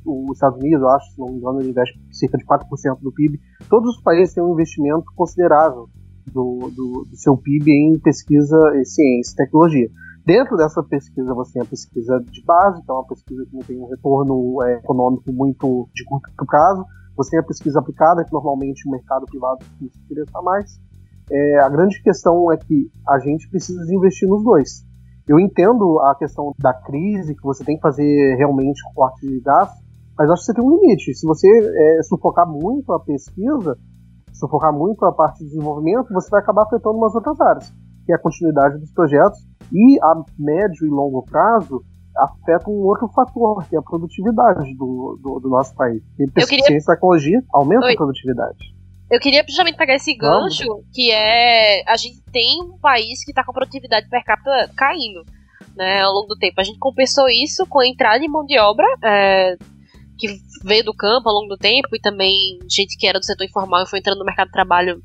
os 0.05 0.33
Estados 0.33 0.59
Unidos, 0.59 0.81
eu 0.81 0.89
acho, 0.89 1.11
se 1.11 1.19
não 1.19 1.27
me 1.27 1.37
engano, 1.37 1.59
ele 1.59 1.69
investe 1.69 1.99
cerca 2.11 2.37
de 2.37 2.45
4% 2.45 2.99
do 3.01 3.11
PIB. 3.11 3.39
Todos 3.69 3.95
os 3.95 4.01
países 4.01 4.33
têm 4.33 4.43
um 4.43 4.53
investimento 4.53 5.05
considerável 5.15 5.89
do, 6.31 6.69
do, 6.75 7.05
do 7.09 7.15
seu 7.15 7.35
PIB 7.35 7.71
em 7.71 7.99
pesquisa, 7.99 8.57
ciência 8.85 9.33
e 9.33 9.35
tecnologia. 9.35 9.89
Dentro 10.25 10.57
dessa 10.57 10.83
pesquisa, 10.83 11.33
você 11.33 11.53
tem 11.53 11.61
a 11.61 11.65
pesquisa 11.65 12.19
de 12.29 12.43
base, 12.43 12.83
que 12.83 12.91
é 12.91 12.93
uma 12.93 13.07
pesquisa 13.07 13.45
que 13.45 13.55
não 13.55 13.63
tem 13.63 13.79
um 13.79 13.87
retorno 13.87 14.61
é, 14.63 14.75
econômico 14.75 15.31
muito 15.31 15.87
de 15.95 16.03
curto 16.03 16.29
prazo. 16.45 16.85
Você 17.15 17.31
tem 17.31 17.39
a 17.39 17.43
pesquisa 17.43 17.79
aplicada, 17.79 18.23
que 18.23 18.33
normalmente 18.33 18.87
o 18.87 18.91
mercado 18.91 19.25
privado 19.25 19.63
se 19.79 19.85
interessa 19.85 20.41
mais. 20.41 20.79
É, 21.29 21.59
a 21.59 21.69
grande 21.69 22.01
questão 22.01 22.51
é 22.51 22.57
que 22.57 22.89
a 23.07 23.19
gente 23.19 23.49
precisa 23.49 23.93
investir 23.93 24.27
nos 24.27 24.43
dois. 24.43 24.85
Eu 25.27 25.39
entendo 25.39 25.99
a 25.99 26.15
questão 26.15 26.53
da 26.57 26.73
crise, 26.73 27.35
que 27.35 27.43
você 27.43 27.63
tem 27.63 27.75
que 27.75 27.81
fazer 27.81 28.35
realmente 28.37 28.81
corte 28.95 29.27
de 29.27 29.41
gastos, 29.41 29.85
mas 30.17 30.29
acho 30.29 30.41
que 30.41 30.45
você 30.45 30.53
tem 30.53 30.63
um 30.63 30.75
limite. 30.75 31.13
Se 31.13 31.27
você 31.27 31.47
é, 31.47 32.03
sufocar 32.03 32.47
muito 32.47 32.93
a 32.93 32.99
pesquisa, 32.99 33.77
se 34.31 34.47
focar 34.47 34.73
muito 34.73 35.03
a 35.05 35.11
parte 35.11 35.39
de 35.39 35.49
desenvolvimento, 35.49 36.13
você 36.13 36.29
vai 36.29 36.41
acabar 36.41 36.63
afetando 36.63 36.97
umas 36.97 37.13
outras 37.13 37.39
áreas, 37.41 37.73
que 38.05 38.13
é 38.13 38.15
a 38.15 38.19
continuidade 38.19 38.77
dos 38.79 38.91
projetos 38.93 39.39
e 39.71 39.99
a 40.01 40.23
médio 40.39 40.85
e 40.85 40.89
longo 40.89 41.23
prazo 41.23 41.83
afeta 42.17 42.69
um 42.69 42.83
outro 42.85 43.07
fator, 43.09 43.63
que 43.67 43.75
é 43.75 43.79
a 43.79 43.81
produtividade 43.81 44.75
do, 44.75 45.19
do, 45.21 45.39
do 45.39 45.49
nosso 45.49 45.75
país. 45.75 46.01
E 46.17 46.29
pesquisa 46.31 46.63
queria... 46.63 46.77
e 46.77 46.83
tecnologia 46.83 47.43
aumenta 47.53 47.85
Oi. 47.85 47.93
a 47.93 47.97
produtividade. 47.97 48.76
Eu 49.09 49.19
queria 49.19 49.43
justamente 49.47 49.77
pegar 49.77 49.95
esse 49.95 50.13
gancho, 50.13 50.67
Vamos. 50.67 50.85
que 50.93 51.11
é 51.11 51.81
a 51.87 51.95
gente 51.95 52.21
tem 52.31 52.61
um 52.61 52.77
país 52.77 53.23
que 53.23 53.31
está 53.31 53.43
com 53.43 53.51
a 53.51 53.53
produtividade 53.53 54.09
per 54.09 54.23
capita 54.23 54.69
caindo, 54.75 55.23
né, 55.75 56.01
ao 56.01 56.13
longo 56.13 56.27
do 56.27 56.37
tempo. 56.37 56.59
A 56.59 56.63
gente 56.63 56.77
compensou 56.77 57.29
isso 57.29 57.65
com 57.67 57.79
a 57.79 57.87
entrada 57.87 58.19
de 58.19 58.27
mão 58.27 58.45
de 58.45 58.59
obra 58.59 58.85
é, 59.03 59.55
que 60.17 60.27
veio 60.63 60.83
do 60.83 60.93
campo 60.93 61.29
ao 61.29 61.35
longo 61.35 61.47
do 61.47 61.57
tempo 61.57 61.95
e 61.95 62.01
também 62.01 62.59
gente 62.69 62.97
que 62.97 63.07
era 63.07 63.19
do 63.19 63.25
setor 63.25 63.45
informal 63.45 63.83
e 63.83 63.89
foi 63.89 63.99
entrando 63.99 64.19
no 64.19 64.25
mercado 64.25 64.47
de 64.47 64.53
trabalho 64.53 65.01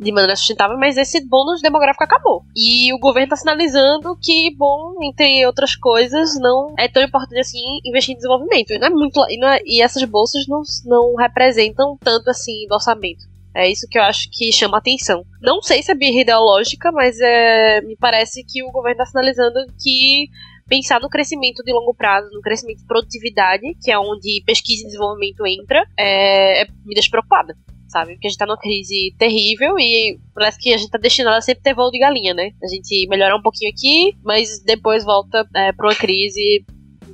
de 0.00 0.12
maneira 0.12 0.36
sustentável, 0.36 0.78
mas 0.78 0.96
esse 0.96 1.26
bônus 1.26 1.60
demográfico 1.60 2.04
acabou. 2.04 2.44
E 2.54 2.92
o 2.92 2.98
governo 2.98 3.24
está 3.24 3.36
sinalizando 3.36 4.16
que, 4.22 4.54
bom, 4.56 4.94
entre 5.02 5.44
outras 5.44 5.74
coisas, 5.74 6.38
não 6.38 6.72
é 6.78 6.86
tão 6.86 7.02
importante 7.02 7.40
assim 7.40 7.80
investir 7.84 8.14
em 8.14 8.16
desenvolvimento. 8.16 8.70
E, 8.70 8.78
não 8.78 8.86
é 8.86 8.90
muito, 8.90 9.26
e, 9.28 9.38
não 9.38 9.48
é, 9.48 9.60
e 9.64 9.82
essas 9.82 10.04
bolsas 10.04 10.46
não, 10.46 10.62
não 10.84 11.16
representam 11.16 11.96
tanto 12.00 12.30
assim 12.30 12.66
do 12.68 12.74
orçamento. 12.74 13.26
É 13.58 13.68
isso 13.68 13.88
que 13.90 13.98
eu 13.98 14.02
acho 14.02 14.28
que 14.30 14.52
chama 14.52 14.78
atenção. 14.78 15.24
Não 15.42 15.60
sei 15.60 15.82
se 15.82 15.90
é 15.90 15.94
birra 15.94 16.20
ideológica, 16.20 16.92
mas 16.92 17.18
é, 17.18 17.80
me 17.80 17.96
parece 17.96 18.44
que 18.44 18.62
o 18.62 18.70
governo 18.70 19.02
está 19.02 19.06
sinalizando 19.06 19.58
que 19.82 20.28
pensar 20.68 21.00
no 21.00 21.08
crescimento 21.08 21.64
de 21.64 21.72
longo 21.72 21.92
prazo, 21.92 22.30
no 22.32 22.40
crescimento 22.40 22.78
de 22.78 22.86
produtividade, 22.86 23.74
que 23.82 23.90
é 23.90 23.98
onde 23.98 24.44
pesquisa 24.46 24.84
e 24.84 24.86
desenvolvimento 24.86 25.44
entra, 25.44 25.84
é, 25.98 26.62
é 26.62 26.66
me 26.84 26.94
deixa 26.94 27.10
preocupada 27.10 27.56
sabe? 27.88 28.12
Porque 28.12 28.26
a 28.26 28.30
gente 28.30 28.38
tá 28.38 28.44
numa 28.44 28.58
crise 28.58 29.14
terrível 29.18 29.78
e 29.78 30.20
parece 30.34 30.58
que 30.58 30.74
a 30.74 30.76
gente 30.76 30.90
tá 30.90 30.98
destinado 30.98 31.38
a 31.38 31.40
sempre 31.40 31.62
ter 31.62 31.74
voo 31.74 31.90
de 31.90 31.98
galinha, 31.98 32.34
né? 32.34 32.50
A 32.62 32.68
gente 32.68 33.08
melhora 33.08 33.34
um 33.34 33.40
pouquinho 33.40 33.70
aqui, 33.70 34.14
mas 34.22 34.62
depois 34.62 35.04
volta 35.04 35.48
é, 35.56 35.72
pra 35.72 35.88
uma 35.88 35.94
crise 35.94 36.66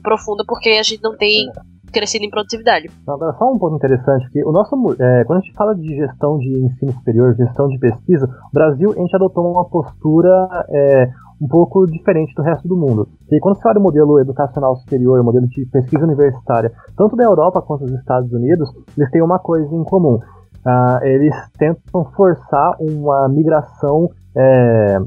profunda 0.03 0.45
porque 0.45 0.71
a 0.71 0.83
gente 0.83 1.01
não 1.01 1.17
tem 1.17 1.49
crescido 1.95 2.25
em 2.25 2.31
produtividade. 2.31 2.91
Agora, 3.07 3.33
só 3.39 3.51
um 3.51 3.59
ponto 3.59 3.77
interessante, 3.77 4.29
que 4.31 4.45
o 4.45 4.53
nosso, 4.53 4.75
é, 5.01 5.25
quando 5.25 5.39
a 5.39 5.41
gente 5.41 5.55
fala 5.55 5.75
de 5.75 5.97
gestão 5.97 6.39
de 6.39 6.59
ensino 6.59 6.93
superior, 6.93 7.35
gestão 7.37 7.69
de 7.69 7.79
pesquisa, 7.79 8.27
o 8.27 8.53
Brasil, 8.53 8.93
a 8.93 9.01
gente 9.01 9.15
adotou 9.15 9.51
uma 9.51 9.65
postura 9.65 10.67
é, 10.69 11.09
um 11.41 11.49
pouco 11.49 11.87
diferente 11.87 12.35
do 12.35 12.43
resto 12.43 12.69
do 12.69 12.77
mundo. 12.77 13.09
E 13.31 13.39
quando 13.41 13.57
você 13.57 13.69
olha 13.69 13.79
o 13.79 13.83
modelo 13.83 14.21
educacional 14.21 14.77
superior, 14.77 15.23
modelo 15.23 15.47
de 15.47 15.65
pesquisa 15.67 16.05
universitária, 16.05 16.73
tanto 16.97 17.17
da 17.17 17.25
Europa 17.25 17.63
quanto 17.63 17.87
dos 17.87 17.99
Estados 17.99 18.33
Unidos, 18.33 18.69
eles 18.99 19.11
têm 19.11 19.23
uma 19.23 19.39
coisa 19.39 19.75
em 19.75 19.85
comum 19.85 20.19
uh, 20.65 21.05
eles 21.05 21.35
tentam 21.59 22.05
forçar 22.17 22.75
uma 22.81 23.29
migração, 23.29 24.11
é, 24.37 24.99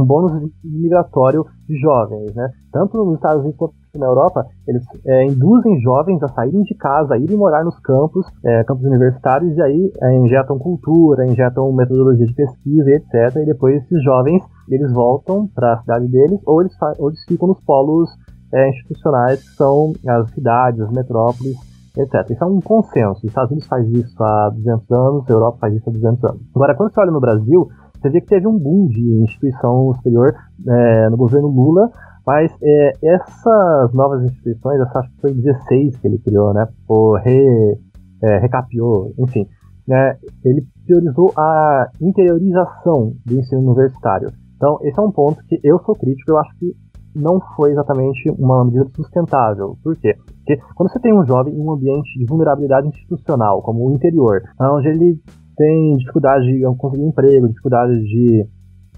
um 0.00 0.04
bônus 0.04 0.50
migratório 0.62 1.44
de 1.68 1.76
jovens, 1.78 2.34
né? 2.34 2.50
Tanto 2.72 3.04
nos 3.04 3.14
Estados 3.14 3.42
Unidos 3.42 3.56
quanto 3.56 3.74
na 3.98 4.06
Europa, 4.06 4.44
eles 4.66 4.82
é, 5.06 5.24
induzem 5.24 5.80
jovens 5.80 6.22
a 6.22 6.28
saírem 6.28 6.62
de 6.62 6.74
casa, 6.74 7.14
a 7.14 7.18
irem 7.18 7.36
morar 7.36 7.64
nos 7.64 7.78
campos, 7.78 8.26
é, 8.44 8.64
campos 8.64 8.84
universitários, 8.84 9.56
e 9.56 9.62
aí 9.62 9.92
é, 10.02 10.16
injetam 10.18 10.58
cultura, 10.58 11.26
injetam 11.26 11.72
metodologia 11.72 12.26
de 12.26 12.34
pesquisa, 12.34 12.90
etc. 12.90 13.36
E 13.36 13.46
depois 13.46 13.82
esses 13.82 14.02
jovens, 14.02 14.42
eles 14.68 14.92
voltam 14.92 15.46
para 15.54 15.74
a 15.74 15.80
cidade 15.80 16.08
deles, 16.08 16.40
ou 16.44 16.60
eles, 16.60 16.74
ou 16.98 17.08
eles 17.08 17.24
ficam 17.24 17.48
nos 17.48 17.60
polos 17.60 18.10
é, 18.52 18.68
institucionais, 18.70 19.42
que 19.42 19.56
são 19.56 19.92
as 20.06 20.30
cidades, 20.30 20.80
as 20.80 20.90
metrópoles, 20.90 21.56
etc. 21.96 22.30
Isso 22.30 22.42
é 22.42 22.46
um 22.46 22.60
consenso. 22.60 23.18
Os 23.18 23.24
Estados 23.24 23.50
Unidos 23.50 23.68
faz 23.68 23.88
isso 23.88 24.22
há 24.22 24.50
200 24.50 24.90
anos, 24.90 25.30
a 25.30 25.32
Europa 25.32 25.58
faz 25.60 25.74
isso 25.74 25.88
há 25.88 25.92
200 25.92 26.24
anos. 26.24 26.40
Agora, 26.54 26.74
quando 26.74 26.92
você 26.92 27.00
olha 27.00 27.10
no 27.10 27.20
Brasil, 27.20 27.68
você 28.04 28.10
vê 28.10 28.20
que 28.20 28.26
teve 28.26 28.46
um 28.46 28.58
boom 28.58 28.86
de 28.88 29.22
instituição 29.22 29.94
superior 29.94 30.34
é, 30.68 31.08
no 31.08 31.16
governo 31.16 31.48
Lula, 31.48 31.90
mas 32.26 32.52
é, 32.62 32.92
essas 33.02 33.92
novas 33.94 34.22
instituições, 34.24 34.78
essa 34.80 34.98
acho 34.98 35.10
que 35.10 35.20
foi 35.22 35.32
16 35.32 35.96
que 35.96 36.06
ele 36.06 36.18
criou, 36.18 36.52
né? 36.52 36.68
Ou 36.86 37.16
re, 37.16 37.78
é, 38.22 38.38
recapiou, 38.40 39.14
enfim. 39.18 39.46
Né, 39.86 40.16
ele 40.42 40.66
priorizou 40.86 41.30
a 41.36 41.90
interiorização 42.00 43.12
do 43.24 43.34
ensino 43.34 43.62
universitário. 43.62 44.30
Então, 44.56 44.78
esse 44.82 44.98
é 44.98 45.02
um 45.02 45.10
ponto 45.10 45.42
que 45.46 45.60
eu 45.62 45.78
sou 45.80 45.94
crítico, 45.94 46.30
eu 46.30 46.38
acho 46.38 46.58
que 46.58 46.74
não 47.14 47.38
foi 47.54 47.72
exatamente 47.72 48.30
uma 48.38 48.64
medida 48.64 48.86
sustentável. 48.96 49.76
Por 49.82 49.94
quê? 49.96 50.14
Porque 50.38 50.58
quando 50.74 50.90
você 50.90 50.98
tem 51.00 51.14
um 51.14 51.24
jovem 51.26 51.54
em 51.54 51.60
um 51.60 51.72
ambiente 51.72 52.18
de 52.18 52.24
vulnerabilidade 52.24 52.88
institucional, 52.88 53.62
como 53.62 53.86
o 53.86 53.94
interior, 53.94 54.42
onde 54.58 54.88
ele 54.88 55.20
tem 55.56 55.96
dificuldade 55.96 56.46
de 56.46 56.62
conseguir 56.76 57.04
emprego, 57.04 57.48
dificuldade 57.48 58.00
de 58.02 58.46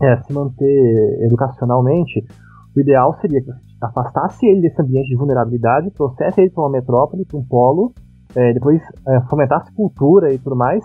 é, 0.03 0.17
se 0.23 0.33
manter 0.33 1.25
educacionalmente, 1.25 2.25
o 2.77 2.81
ideal 2.81 3.17
seria 3.21 3.41
que 3.41 3.47
você 3.47 3.61
afastasse 3.83 4.47
ele 4.47 4.63
desse 4.63 4.81
ambiente 4.81 5.09
de 5.09 5.17
vulnerabilidade, 5.17 5.91
trouxesse 5.91 6.41
ele 6.41 6.51
para 6.51 6.65
uma 6.65 6.71
metrópole, 6.71 7.25
para 7.25 7.39
um 7.39 7.45
polo, 7.45 7.93
é, 8.35 8.53
depois 8.53 8.83
é, 9.09 9.21
fomentasse 9.29 9.73
cultura 9.75 10.33
e 10.33 10.39
tudo 10.39 10.57
mais, 10.57 10.85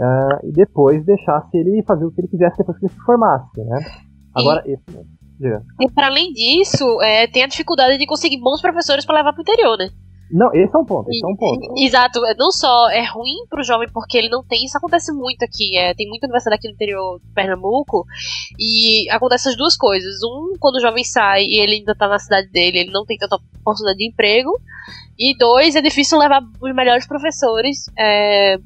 é, 0.00 0.48
e 0.48 0.52
depois 0.52 1.04
deixasse 1.04 1.56
ele 1.56 1.82
fazer 1.82 2.04
o 2.04 2.12
que 2.12 2.20
ele 2.20 2.28
quisesse 2.28 2.58
depois 2.58 2.78
que 2.78 2.86
ele 2.86 2.92
se 2.92 3.00
formasse, 3.00 3.60
né? 3.64 3.78
Agora, 4.34 4.62
esse, 4.66 4.82
e 5.80 5.90
para 5.90 6.06
além 6.06 6.32
disso, 6.32 7.00
é, 7.02 7.26
tem 7.26 7.42
a 7.42 7.48
dificuldade 7.48 7.98
de 7.98 8.06
conseguir 8.06 8.38
bons 8.38 8.60
professores 8.60 9.04
para 9.04 9.16
levar 9.16 9.32
pro 9.32 9.42
interior, 9.42 9.76
né? 9.76 9.88
Não, 10.30 10.52
esse 10.54 10.74
é 10.74 10.78
um 10.78 10.84
ponto, 10.84 11.10
esse 11.10 11.24
é 11.24 11.28
um 11.28 11.36
ponto. 11.36 11.74
Exato, 11.76 12.24
é, 12.24 12.34
não 12.34 12.50
só 12.50 12.90
é 12.90 13.04
ruim 13.04 13.46
pro 13.48 13.62
jovem 13.62 13.88
porque 13.92 14.16
ele 14.16 14.28
não 14.28 14.42
tem, 14.42 14.64
isso 14.64 14.76
acontece 14.76 15.12
muito 15.12 15.42
aqui, 15.44 15.76
é, 15.76 15.94
tem 15.94 16.08
muita 16.08 16.26
universidade 16.26 16.58
aqui 16.58 16.68
no 16.68 16.74
interior 16.74 17.20
de 17.20 17.32
Pernambuco 17.34 18.06
e 18.58 19.08
acontece 19.10 19.48
as 19.48 19.56
duas 19.56 19.76
coisas. 19.76 20.22
Um, 20.22 20.54
quando 20.58 20.76
o 20.76 20.80
jovem 20.80 21.04
sai 21.04 21.44
e 21.44 21.60
ele 21.60 21.76
ainda 21.76 21.94
tá 21.94 22.08
na 22.08 22.18
cidade 22.18 22.48
dele, 22.48 22.78
ele 22.78 22.90
não 22.90 23.04
tem 23.04 23.18
tanta 23.18 23.36
oportunidade 23.60 23.98
de 23.98 24.08
emprego. 24.08 24.50
E 25.18 25.36
dois, 25.36 25.76
é 25.76 25.82
difícil 25.82 26.18
levar 26.18 26.42
os 26.60 26.74
melhores 26.74 27.06
professores 27.06 27.88
é, 27.96 28.58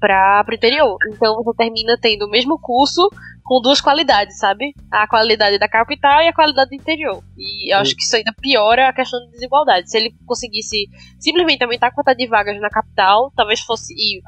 para 0.00 0.44
o 0.48 0.54
interior. 0.54 0.96
Então 1.12 1.42
você 1.42 1.56
termina 1.56 1.96
tendo 2.00 2.26
o 2.26 2.30
mesmo 2.30 2.58
curso 2.58 3.08
com 3.48 3.62
duas 3.62 3.80
qualidades, 3.80 4.36
sabe? 4.38 4.74
A 4.92 5.08
qualidade 5.08 5.58
da 5.58 5.66
capital 5.66 6.20
e 6.20 6.28
a 6.28 6.34
qualidade 6.34 6.68
do 6.68 6.74
interior. 6.74 7.24
E 7.34 7.72
eu 7.72 7.78
acho 7.78 7.96
que 7.96 8.02
isso 8.02 8.14
ainda 8.14 8.30
piora 8.38 8.90
a 8.90 8.92
questão 8.92 9.18
de 9.24 9.30
desigualdade. 9.30 9.90
Se 9.90 9.96
ele 9.96 10.14
conseguisse 10.26 10.86
simplesmente 11.18 11.64
aumentar 11.64 11.86
a 11.86 11.90
quantidade 11.90 12.18
de 12.18 12.26
vagas 12.26 12.60
na 12.60 12.68
capital, 12.68 13.32
talvez 13.34 13.60
fosse. 13.60 13.94
e 13.94 14.20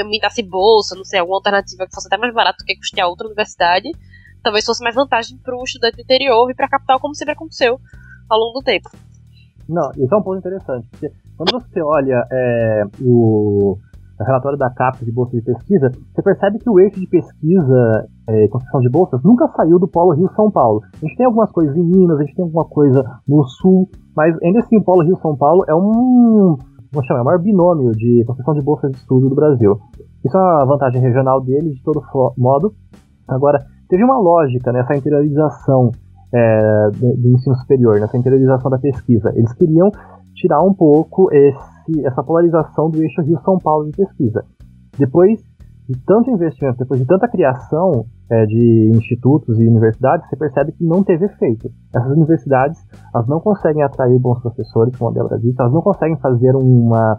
aumentasse 0.00 0.40
bolsa, 0.44 0.94
não 0.94 1.04
sei, 1.04 1.18
alguma 1.18 1.38
alternativa 1.38 1.84
que 1.84 1.92
fosse 1.92 2.06
até 2.06 2.16
mais 2.16 2.32
barato 2.32 2.58
do 2.58 2.64
que 2.64 2.76
custear 2.76 3.08
outra 3.08 3.26
universidade, 3.26 3.90
talvez 4.40 4.64
fosse 4.64 4.84
mais 4.84 4.94
vantagem 4.94 5.36
para 5.38 5.56
o 5.56 5.64
estudante 5.64 5.96
do 5.96 6.02
interior 6.02 6.46
vir 6.46 6.54
para 6.54 6.66
a 6.66 6.70
capital, 6.70 7.00
como 7.00 7.12
sempre 7.12 7.32
aconteceu 7.32 7.80
ao 8.30 8.38
longo 8.38 8.60
do 8.60 8.64
tempo. 8.64 8.88
Não, 9.68 9.90
isso 9.96 10.14
é 10.14 10.16
um 10.16 10.22
ponto 10.22 10.38
interessante, 10.38 10.86
porque 10.92 11.10
quando 11.36 11.50
você 11.50 11.82
olha 11.82 12.24
é, 12.30 12.82
o 13.00 13.76
relatório 14.24 14.58
da 14.58 14.70
CAPES 14.70 15.04
de 15.04 15.12
bolsa 15.12 15.36
de 15.36 15.42
pesquisa, 15.42 15.90
você 15.90 16.22
percebe 16.22 16.58
que 16.58 16.68
o 16.68 16.78
eixo 16.78 17.00
de 17.00 17.06
pesquisa 17.06 18.06
é, 18.28 18.48
construção 18.48 18.80
de 18.80 18.88
bolsas 18.88 19.22
nunca 19.22 19.48
saiu 19.56 19.78
do 19.78 19.88
polo 19.88 20.12
Rio-São 20.12 20.50
Paulo. 20.50 20.82
A 20.94 21.06
gente 21.06 21.16
tem 21.16 21.26
algumas 21.26 21.50
coisas 21.50 21.76
em 21.76 21.82
Minas, 21.82 22.18
a 22.18 22.22
gente 22.22 22.34
tem 22.34 22.44
alguma 22.44 22.64
coisa 22.64 23.04
no 23.26 23.44
Sul, 23.44 23.88
mas 24.16 24.36
ainda 24.42 24.60
assim 24.60 24.76
o 24.76 24.84
polo 24.84 25.02
Rio-São 25.02 25.36
Paulo 25.36 25.64
é 25.68 25.74
um, 25.74 26.56
vamos 26.92 27.06
chamar, 27.06 27.20
é 27.20 27.22
o 27.22 27.26
maior 27.26 27.40
binômio 27.40 27.92
de 27.92 28.24
construção 28.26 28.54
de 28.54 28.62
bolsas 28.62 28.90
de 28.90 28.98
estudo 28.98 29.28
do 29.28 29.34
Brasil. 29.34 29.78
Isso 30.24 30.36
é 30.36 30.40
uma 30.40 30.64
vantagem 30.66 31.00
regional 31.00 31.40
dele, 31.40 31.70
de 31.70 31.82
todo 31.82 32.02
modo. 32.36 32.74
Agora, 33.26 33.64
teve 33.88 34.04
uma 34.04 34.18
lógica 34.18 34.72
nessa 34.72 34.94
interiorização 34.94 35.90
é, 36.32 36.90
do 36.90 37.28
ensino 37.34 37.56
superior, 37.56 37.98
nessa 37.98 38.16
interiorização 38.16 38.70
da 38.70 38.78
pesquisa. 38.78 39.32
Eles 39.34 39.52
queriam 39.54 39.90
tirar 40.34 40.62
um 40.62 40.72
pouco 40.72 41.32
esse, 41.32 41.69
essa 42.04 42.22
polarização 42.22 42.90
do 42.90 43.02
eixo 43.02 43.22
Rio-São 43.22 43.58
Paulo 43.58 43.86
de 43.86 43.96
pesquisa. 43.96 44.44
Depois 44.98 45.40
de 45.88 45.98
tanto 46.06 46.30
investimento, 46.30 46.78
depois 46.78 47.00
de 47.00 47.06
tanta 47.06 47.26
criação 47.26 48.04
é, 48.30 48.46
de 48.46 48.92
institutos 48.94 49.58
e 49.58 49.66
universidades, 49.66 50.28
você 50.28 50.36
percebe 50.36 50.70
que 50.70 50.84
não 50.84 51.02
teve 51.02 51.24
efeito. 51.24 51.68
Essas 51.92 52.12
universidades, 52.12 52.80
elas 53.12 53.26
não 53.26 53.40
conseguem 53.40 53.82
atrair 53.82 54.16
bons 54.20 54.40
professores, 54.40 54.96
como 54.96 55.10
a 55.10 55.14
Débora 55.14 55.38
disse, 55.38 55.56
elas 55.58 55.72
não 55.72 55.82
conseguem 55.82 56.16
fazer 56.18 56.54
uma 56.54 57.18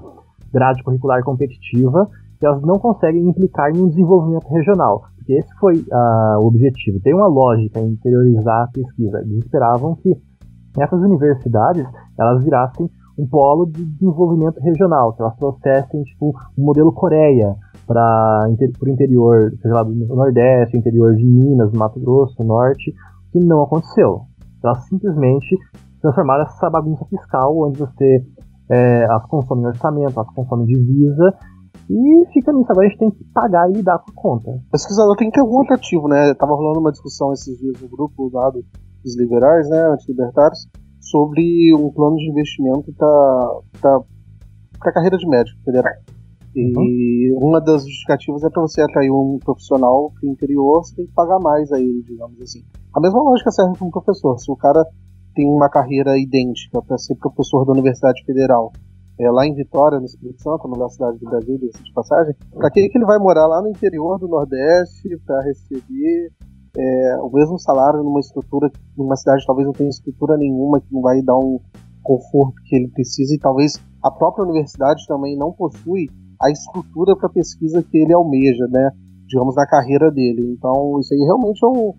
grade 0.54 0.82
curricular 0.84 1.22
competitiva 1.22 2.08
e 2.42 2.46
elas 2.46 2.62
não 2.62 2.80
conseguem 2.80 3.28
implicar 3.28 3.76
em 3.76 3.82
um 3.82 3.90
desenvolvimento 3.90 4.48
regional, 4.48 5.02
porque 5.18 5.34
esse 5.34 5.54
foi 5.60 5.76
uh, 5.76 6.40
o 6.42 6.48
objetivo. 6.48 7.02
Tem 7.02 7.14
uma 7.14 7.28
lógica 7.28 7.80
em 7.80 7.90
interiorizar 7.90 8.64
a 8.64 8.68
pesquisa. 8.68 9.20
Eles 9.20 9.44
esperavam 9.44 9.96
que 9.96 10.16
essas 10.80 11.02
universidades 11.02 11.86
elas 12.18 12.42
virassem 12.42 12.90
um 13.22 13.28
polo 13.28 13.68
de 13.68 13.86
desenvolvimento 13.86 14.60
regional, 14.60 15.14
que 15.14 15.22
elas 15.22 15.36
trouxessem 15.38 16.04
tipo 16.04 16.34
um 16.58 16.66
modelo 16.66 16.92
Coreia 16.92 17.56
para 17.86 18.48
o 18.50 18.90
interior, 18.90 19.52
seja 19.62 19.76
lá 19.76 19.84
do 19.84 19.94
Nordeste, 19.94 20.78
interior 20.78 21.16
de 21.16 21.26
Minas, 21.26 21.72
Mato 21.74 22.00
Grosso, 22.00 22.44
Norte, 22.44 22.94
que 23.32 23.40
não 23.40 23.64
aconteceu. 23.64 24.22
Elas 24.64 24.86
simplesmente 24.88 25.58
transformaram 26.02 26.44
essa 26.44 26.70
bagunça 26.70 27.06
fiscal 27.06 27.56
onde 27.58 27.80
você 27.80 28.26
é, 28.70 29.06
as 29.06 29.26
consome 29.28 29.64
em 29.64 29.68
orçamento, 29.68 30.20
as 30.20 30.34
consome 30.34 30.66
divisa 30.66 31.34
E 31.90 32.26
fica 32.34 32.54
nisso, 32.54 32.72
agora 32.72 32.88
a 32.88 32.90
gente 32.90 33.00
tem 33.00 33.12
que 33.12 33.24
pagar 33.34 33.70
e 33.70 33.74
lidar 33.74 34.00
com 34.00 34.12
a 34.12 34.16
conta. 34.16 34.50
O 34.52 34.72
pesquisador 34.72 35.16
tem 35.18 35.30
que 35.30 35.36
ter 35.36 35.42
algum 35.42 35.62
atrativo, 35.62 36.08
né? 36.08 36.34
Tava 36.36 36.56
rolando 36.56 36.80
uma 36.80 36.92
discussão 36.92 37.34
esses 37.34 37.58
dias 37.60 37.82
no 37.82 37.90
grupo 37.90 38.32
lá 38.34 38.50
dos 38.50 39.18
liberais, 39.18 39.68
né, 39.70 39.94
anti-libertários, 39.94 40.70
sobre 41.02 41.74
um 41.76 41.92
plano 41.92 42.16
de 42.16 42.30
investimento 42.30 42.94
para 42.94 44.02
a 44.82 44.92
carreira 44.94 45.18
de 45.18 45.28
médico 45.28 45.60
federal. 45.66 45.94
E 46.56 47.34
uhum. 47.34 47.48
uma 47.50 47.62
das 47.62 47.84
justificativas 47.84 48.44
é 48.44 48.50
para 48.50 48.62
você 48.62 48.82
atrair 48.82 49.10
um 49.10 49.40
profissional 49.44 50.12
para 50.12 50.30
o 50.30 50.32
interior, 50.32 50.84
você 50.84 50.96
tem 50.96 51.06
que 51.08 51.14
pagar 51.14 51.40
mais 51.40 51.72
a 51.72 51.80
ele, 51.80 52.04
digamos 52.04 52.40
assim. 52.42 52.62
A 52.94 53.00
mesma 53.00 53.22
lógica 53.22 53.52
serve 53.52 53.78
para 53.78 53.88
um 53.88 53.92
professor. 53.92 54.38
Se 54.38 54.52
o 54.52 54.56
cara 54.56 54.84
tem 55.34 55.48
uma 55.48 55.70
carreira 55.70 56.18
idêntica 56.18 56.82
para 56.82 56.98
ser 56.98 57.16
professor 57.16 57.66
da 57.66 57.72
Universidade 57.72 58.22
Federal, 58.26 58.72
é, 59.18 59.30
lá 59.32 59.46
em 59.46 59.54
Vitória, 59.54 60.00
no 60.00 60.06
Espírito 60.06 60.42
Santo, 60.42 60.68
na 60.68 60.74
melhor 60.74 60.90
cidade 60.90 61.20
do 61.20 61.30
Brasil, 61.30 61.58
de 61.58 61.94
passagem, 61.94 62.36
para 62.54 62.70
que, 62.70 62.90
que 62.90 62.98
ele 62.98 63.06
vai 63.06 63.20
morar 63.20 63.48
lá 63.48 63.62
no 63.62 63.70
interior 63.70 64.20
do 64.20 64.28
Nordeste 64.28 65.10
para 65.26 65.42
receber 65.44 66.32
é, 66.78 67.18
o 67.22 67.30
mesmo 67.30 67.60
salário 67.60 68.04
numa 68.04 68.20
estrutura, 68.20 68.72
numa 68.98 69.16
cidade 69.16 69.46
talvez 69.46 69.66
não 69.68 69.74
tenha 69.74 69.90
estrutura 69.90 70.38
nenhuma, 70.38 70.80
que 70.80 70.94
não 70.94 71.02
vai 71.02 71.22
dar 71.22 71.38
um 71.38 71.60
conforto 72.02 72.56
que 72.66 72.76
ele 72.76 72.88
precisa, 72.90 73.36
e 73.36 73.40
talvez 73.40 73.80
a 74.04 74.10
própria 74.10 74.44
universidade 74.44 75.06
também 75.08 75.38
não 75.38 75.52
possui 75.52 76.08
a 76.42 76.50
estrutura 76.50 77.16
para 77.16 77.30
pesquisa 77.30 77.84
que 77.84 77.98
ele 77.98 78.14
almeja, 78.14 78.68
né? 78.70 78.92
Digamos, 79.28 79.56
na 79.56 79.68
carreira 79.68 80.10
dele. 80.12 80.56
Então, 80.58 81.00
isso 81.00 81.14
aí 81.14 81.20
realmente 81.20 81.64
é 81.64 81.68
um. 81.68 81.94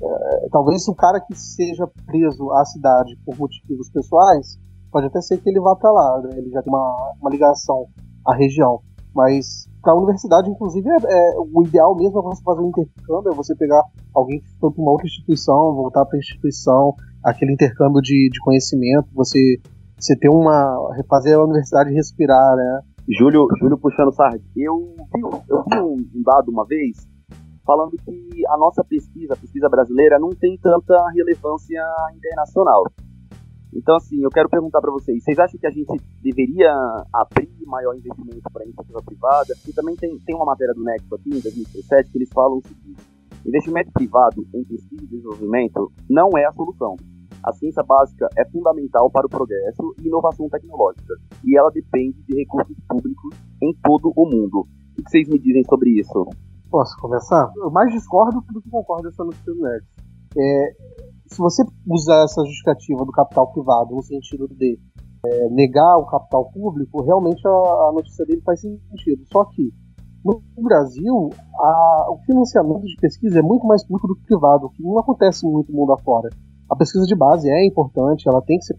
É, 0.00 0.48
talvez 0.52 0.86
o 0.86 0.94
cara 0.94 1.20
que 1.20 1.34
seja 1.34 1.88
preso 2.06 2.52
à 2.52 2.64
cidade 2.64 3.18
por 3.26 3.36
motivos 3.36 3.90
pessoais, 3.90 4.58
pode 4.92 5.06
até 5.06 5.20
ser 5.20 5.38
que 5.38 5.48
ele 5.48 5.60
vá 5.60 5.74
para 5.74 5.90
lá, 5.90 6.22
né? 6.22 6.30
ele 6.38 6.50
já 6.50 6.62
tem 6.62 6.72
uma, 6.72 7.14
uma 7.20 7.30
ligação 7.30 7.86
à 8.24 8.34
região. 8.34 8.80
Mas 9.12 9.68
para 9.88 9.94
a 9.94 9.96
universidade, 9.96 10.50
inclusive, 10.50 10.86
é, 10.86 10.96
é, 10.96 11.34
o 11.38 11.62
ideal 11.66 11.96
mesmo 11.96 12.18
é 12.18 12.22
você 12.22 12.42
fazer 12.42 12.60
um 12.60 12.68
intercâmbio, 12.68 13.32
é 13.32 13.34
você 13.34 13.56
pegar 13.56 13.82
alguém 14.14 14.38
que 14.38 14.48
foi 14.60 14.70
para 14.70 14.82
uma 14.82 14.90
outra 14.90 15.06
instituição, 15.06 15.74
voltar 15.74 16.04
para 16.04 16.16
a 16.16 16.18
instituição, 16.18 16.94
aquele 17.24 17.54
intercâmbio 17.54 18.02
de, 18.02 18.28
de 18.30 18.38
conhecimento, 18.40 19.08
você, 19.14 19.38
você 19.98 20.14
ter 20.14 20.28
uma. 20.28 20.94
fazer 21.08 21.34
a 21.34 21.42
universidade 21.42 21.90
respirar, 21.94 22.54
né? 22.54 22.80
Júlio, 23.18 23.46
Júlio 23.58 23.78
puxando 23.78 24.12
sardinha. 24.12 24.66
Eu, 24.66 24.94
eu 25.48 25.64
vi 25.66 26.18
um 26.18 26.22
dado 26.22 26.50
uma 26.50 26.66
vez 26.66 27.08
falando 27.64 27.92
que 27.92 28.46
a 28.46 28.58
nossa 28.58 28.84
pesquisa, 28.84 29.32
a 29.32 29.36
pesquisa 29.36 29.70
brasileira, 29.70 30.18
não 30.18 30.30
tem 30.30 30.58
tanta 30.58 31.02
relevância 31.14 31.82
internacional. 32.14 32.84
Então, 33.74 33.96
assim, 33.96 34.22
eu 34.22 34.30
quero 34.30 34.48
perguntar 34.48 34.80
para 34.80 34.90
vocês: 34.90 35.22
vocês 35.22 35.38
acham 35.38 35.58
que 35.58 35.66
a 35.66 35.70
gente 35.70 36.00
deveria 36.22 36.72
abrir 37.12 37.48
maior 37.66 37.94
investimento 37.94 38.50
para 38.52 38.64
iniciativa 38.64 39.02
privada? 39.02 39.54
E 39.66 39.72
também 39.72 39.94
tem, 39.96 40.18
tem 40.20 40.34
uma 40.34 40.46
matéria 40.46 40.74
do 40.74 40.82
Nexo 40.82 41.14
aqui, 41.14 41.28
em 41.28 41.40
2017, 41.40 42.10
que 42.10 42.18
eles 42.18 42.30
falam 42.32 42.58
o 42.58 42.62
seguinte: 42.62 43.02
investimento 43.46 43.92
privado 43.92 44.46
em 44.54 44.64
pesquisa 44.64 45.04
e 45.04 45.06
desenvolvimento 45.06 45.92
não 46.08 46.30
é 46.36 46.46
a 46.46 46.52
solução. 46.52 46.96
A 47.42 47.52
ciência 47.52 47.82
básica 47.84 48.28
é 48.36 48.44
fundamental 48.46 49.10
para 49.10 49.26
o 49.26 49.30
progresso 49.30 49.94
e 50.02 50.08
inovação 50.08 50.48
tecnológica, 50.48 51.14
e 51.44 51.56
ela 51.56 51.70
depende 51.70 52.20
de 52.22 52.34
recursos 52.34 52.76
públicos 52.88 53.36
em 53.62 53.72
todo 53.82 54.12
o 54.16 54.26
mundo. 54.26 54.66
O 54.98 55.02
que 55.02 55.10
vocês 55.10 55.28
me 55.28 55.38
dizem 55.38 55.62
sobre 55.64 55.90
isso? 56.00 56.26
Posso 56.68 56.96
começar? 56.98 57.50
Eu 57.56 57.70
mais 57.70 57.92
discordo 57.92 58.40
do 58.52 58.60
que 58.60 58.68
concordo 58.68 59.08
essa 59.08 59.24
notícia 59.24 59.54
do 59.54 59.60
Nexo. 59.60 59.86
É, 60.36 60.76
se 61.28 61.38
você 61.38 61.62
usar 61.86 62.24
essa 62.24 62.44
justificativa 62.44 63.04
do 63.04 63.12
capital 63.12 63.52
privado 63.52 63.94
no 63.94 64.02
sentido 64.02 64.48
de 64.48 64.78
é, 65.24 65.48
negar 65.50 65.98
o 65.98 66.06
capital 66.06 66.50
público, 66.50 67.02
realmente 67.02 67.46
a, 67.46 67.50
a, 67.50 67.92
notícia 67.94 68.24
dele 68.24 68.42
faz 68.42 68.60
sentido. 68.60 69.24
Só 69.30 69.44
que 69.44 69.70
no 70.24 70.42
Brasil, 70.62 71.30
a, 71.58 72.06
o 72.10 72.18
financiamento 72.26 72.84
de 72.84 72.96
pesquisa 72.96 73.38
é 73.38 73.42
muito 73.42 73.66
mais 73.66 73.84
público 73.84 74.08
do 74.08 74.16
que 74.16 74.26
privado, 74.26 74.66
o 74.66 74.70
que 74.70 74.82
não 74.82 74.98
acontece 74.98 75.46
muito 75.46 75.72
mundo 75.72 75.92
afora. 75.92 76.28
A 76.70 76.76
pesquisa 76.76 77.06
de 77.06 77.16
base 77.16 77.48
é 77.48 77.66
importante, 77.66 78.28
ela 78.28 78.42
tem 78.42 78.58
que 78.58 78.64
ser 78.64 78.76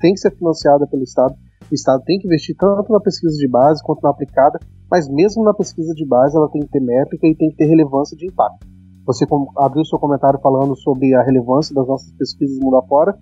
tem 0.00 0.14
que 0.14 0.20
ser 0.20 0.34
financiada 0.36 0.86
pelo 0.86 1.02
Estado. 1.02 1.34
O 1.70 1.74
Estado 1.74 2.02
tem 2.04 2.18
que 2.18 2.26
investir 2.26 2.56
tanto 2.56 2.92
na 2.92 2.98
pesquisa 2.98 3.36
de 3.36 3.46
base 3.46 3.82
quanto 3.84 4.02
na 4.02 4.10
aplicada, 4.10 4.58
mas 4.90 5.08
mesmo 5.08 5.44
na 5.44 5.54
pesquisa 5.54 5.94
de 5.94 6.04
base 6.04 6.36
ela 6.36 6.48
tem 6.50 6.62
que 6.62 6.68
ter 6.68 6.80
métrica 6.80 7.26
e 7.26 7.36
tem 7.36 7.50
que 7.50 7.56
ter 7.56 7.66
relevância 7.66 8.16
de 8.16 8.26
impacto. 8.26 8.66
Você 9.08 9.24
abriu 9.56 9.86
seu 9.86 9.98
comentário 9.98 10.38
falando 10.38 10.76
sobre 10.76 11.14
a 11.14 11.22
relevância 11.22 11.74
das 11.74 11.88
nossas 11.88 12.12
pesquisas 12.12 12.58
mundo 12.58 12.76
afora. 12.76 13.18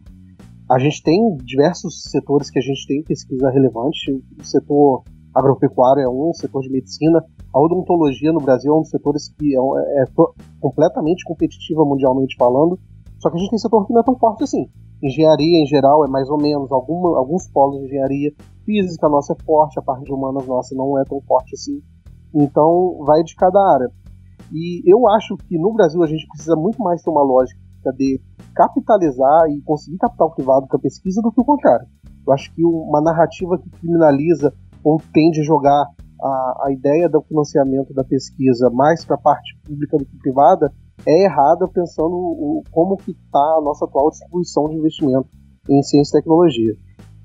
A 0.68 0.80
gente 0.80 1.00
tem 1.00 1.36
diversos 1.36 2.10
setores 2.10 2.50
que 2.50 2.58
a 2.58 2.62
gente 2.62 2.84
tem 2.88 3.04
pesquisa 3.04 3.48
relevante. 3.50 4.10
O 4.36 4.44
setor 4.44 5.04
agropecuário 5.32 6.02
é 6.02 6.08
um, 6.08 6.30
o 6.30 6.34
setor 6.34 6.62
de 6.62 6.72
medicina. 6.72 7.24
A 7.54 7.60
odontologia 7.60 8.32
no 8.32 8.40
Brasil 8.40 8.74
é 8.74 8.76
um 8.76 8.80
dos 8.80 8.90
setores 8.90 9.28
que 9.38 9.54
é, 9.54 9.60
é, 9.60 10.02
é 10.02 10.06
completamente 10.60 11.24
competitiva 11.24 11.84
mundialmente 11.84 12.34
falando. 12.36 12.80
Só 13.20 13.30
que 13.30 13.36
a 13.36 13.38
gente 13.38 13.50
tem 13.50 13.58
setor 13.60 13.86
que 13.86 13.92
não 13.92 14.00
é 14.00 14.04
tão 14.04 14.18
forte 14.18 14.42
assim. 14.42 14.68
Engenharia, 15.00 15.62
em 15.62 15.66
geral, 15.66 16.04
é 16.04 16.08
mais 16.08 16.28
ou 16.28 16.36
menos. 16.36 16.72
Alguma, 16.72 17.16
alguns 17.16 17.46
polos 17.46 17.78
de 17.78 17.84
engenharia. 17.84 18.32
Física 18.64 19.08
nossa 19.08 19.34
é 19.34 19.44
forte, 19.44 19.78
a 19.78 19.82
parte 19.82 20.04
de 20.04 20.12
humanas 20.12 20.48
nossa 20.48 20.74
não 20.74 20.98
é 20.98 21.04
tão 21.04 21.20
forte 21.20 21.54
assim. 21.54 21.80
Então, 22.34 23.04
vai 23.06 23.22
de 23.22 23.36
cada 23.36 23.60
área. 23.72 23.88
E 24.52 24.82
eu 24.86 25.08
acho 25.08 25.36
que 25.36 25.58
no 25.58 25.72
Brasil 25.72 26.02
a 26.02 26.06
gente 26.06 26.26
precisa 26.28 26.56
muito 26.56 26.82
mais 26.82 27.02
ter 27.02 27.10
uma 27.10 27.22
lógica 27.22 27.58
de 27.96 28.20
capitalizar 28.54 29.48
e 29.50 29.60
conseguir 29.62 29.98
capital 29.98 30.34
privado 30.34 30.66
para 30.66 30.78
pesquisa 30.78 31.20
do 31.22 31.30
que 31.32 31.40
o 31.40 31.44
contrário. 31.44 31.86
Eu 32.26 32.32
acho 32.32 32.52
que 32.54 32.64
uma 32.64 33.00
narrativa 33.00 33.58
que 33.58 33.70
criminaliza 33.70 34.52
ou 34.82 35.00
tende 35.12 35.40
a 35.40 35.44
jogar 35.44 35.86
a, 36.20 36.64
a 36.66 36.72
ideia 36.72 37.08
do 37.08 37.22
financiamento 37.22 37.92
da 37.92 38.02
pesquisa 38.02 38.70
mais 38.70 39.04
para 39.04 39.16
a 39.16 39.20
parte 39.20 39.56
pública 39.64 39.98
do 39.98 40.04
que 40.04 40.16
privada 40.18 40.72
é 41.06 41.24
errada 41.24 41.68
pensando 41.68 42.14
o, 42.14 42.62
como 42.70 42.96
que 42.96 43.12
está 43.12 43.38
a 43.38 43.60
nossa 43.62 43.84
atual 43.84 44.10
distribuição 44.10 44.68
de 44.68 44.76
investimento 44.76 45.28
em 45.68 45.82
ciência 45.82 46.16
e 46.16 46.20
tecnologia. 46.20 46.74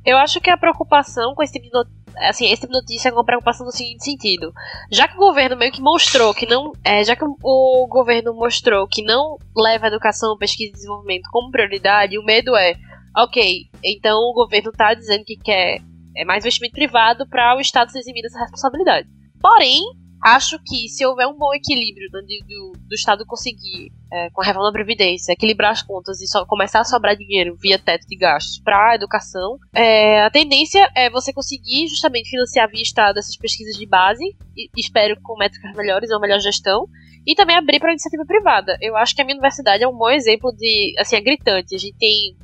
Eu 0.06 0.18
acho 0.18 0.42
que 0.42 0.50
a 0.50 0.58
preocupação 0.58 1.34
com 1.36 1.44
esse 1.44 1.54
tipo 1.54 1.70
assim, 2.18 2.46
esse 2.46 2.62
tipo 2.62 2.74
de 2.74 2.80
notícia 2.80 3.10
é 3.10 3.12
uma 3.12 3.26
preocupação 3.26 3.66
no 3.66 3.72
seguinte 3.72 4.04
sentido. 4.04 4.52
Já 4.92 5.08
que 5.08 5.16
o 5.16 5.20
governo 5.20 5.58
meio 5.58 5.72
que 5.72 5.82
mostrou 5.82 6.34
que 6.34 6.46
não. 6.46 6.72
É, 6.84 7.04
já 7.04 7.16
que 7.16 7.24
o 7.26 7.88
governo 7.88 8.34
mostrou 8.34 8.88
que 8.88 9.04
não 9.04 9.38
leva 9.56 9.86
a 9.86 9.90
educação, 9.90 10.38
pesquisa 10.38 10.70
e 10.70 10.74
desenvolvimento 10.74 11.30
como 11.32 11.52
prioridade, 11.52 12.18
o 12.18 12.24
medo 12.24 12.56
é, 12.56 12.76
ok, 13.18 13.68
então 13.84 14.18
o 14.18 14.34
governo 14.34 14.70
está 14.70 14.94
dizendo 14.94 15.24
que 15.26 15.36
quer 15.38 15.80
é, 16.16 16.26
mais 16.26 16.44
investimento 16.44 16.74
privado 16.74 17.28
para 17.28 17.56
o 17.56 17.62
Estado 17.62 17.92
se 17.92 18.00
eximir 18.00 18.24
dessa 18.24 18.40
responsabilidade. 18.40 19.08
Porém, 19.42 19.82
acho 20.22 20.60
que 20.64 20.88
se 20.88 21.06
houver 21.06 21.28
um 21.28 21.38
bom 21.38 21.54
equilíbrio 21.54 22.10
né, 22.12 22.22
do, 22.48 22.74
do 22.88 22.96
Estado 22.96 23.26
conseguir, 23.26 23.92
é, 24.12 24.30
com 24.30 24.42
a 24.42 24.46
reforma 24.46 24.70
da 24.70 24.74
Previdência, 24.74 25.34
equilibrar 25.34 25.72
as 25.72 25.82
contas 25.82 26.22
e 26.22 26.46
começar 26.48 26.82
a 26.82 26.84
sobrar 26.84 27.16
dinheiro 27.16 27.58
via 27.60 27.80
teto 27.80 28.06
de 28.08 28.16
gastos 28.16 28.60
para 28.60 28.92
a 28.92 28.96
educação, 28.96 29.58
é, 29.74 30.22
a 30.22 30.30
tendência 30.30 30.90
é 30.96 31.10
você 31.10 31.34
conseguir 31.34 31.88
justamente 31.88 32.30
financiar 32.30 32.70
via 32.70 32.82
Estado 32.82 33.18
essas 33.18 33.36
pesquisas 33.36 33.76
de 33.76 33.86
base, 33.88 34.24
e, 34.56 34.70
espero 34.78 35.20
com 35.22 35.38
métricas 35.38 35.76
melhores, 35.76 36.10
uma 36.12 36.20
melhor 36.20 36.40
gestão, 36.40 36.88
e 37.26 37.36
também 37.36 37.56
abrir 37.56 37.80
para 37.80 37.90
a 37.90 37.94
iniciativa 37.94 38.26
privada. 38.26 38.78
Eu 38.82 38.96
acho 38.98 39.16
que 39.16 39.22
a 39.22 39.26
minha 39.26 39.36
universidade 39.36 39.84
é 39.84 39.88
um 39.88 39.96
bom 39.96 40.10
exemplo 40.10 40.52
de, 40.56 40.96
assim, 40.98 41.16
é 41.16 41.22
gritante. 41.22 41.76
A 41.76 41.78
gente 41.78 41.96
tem 41.98 42.36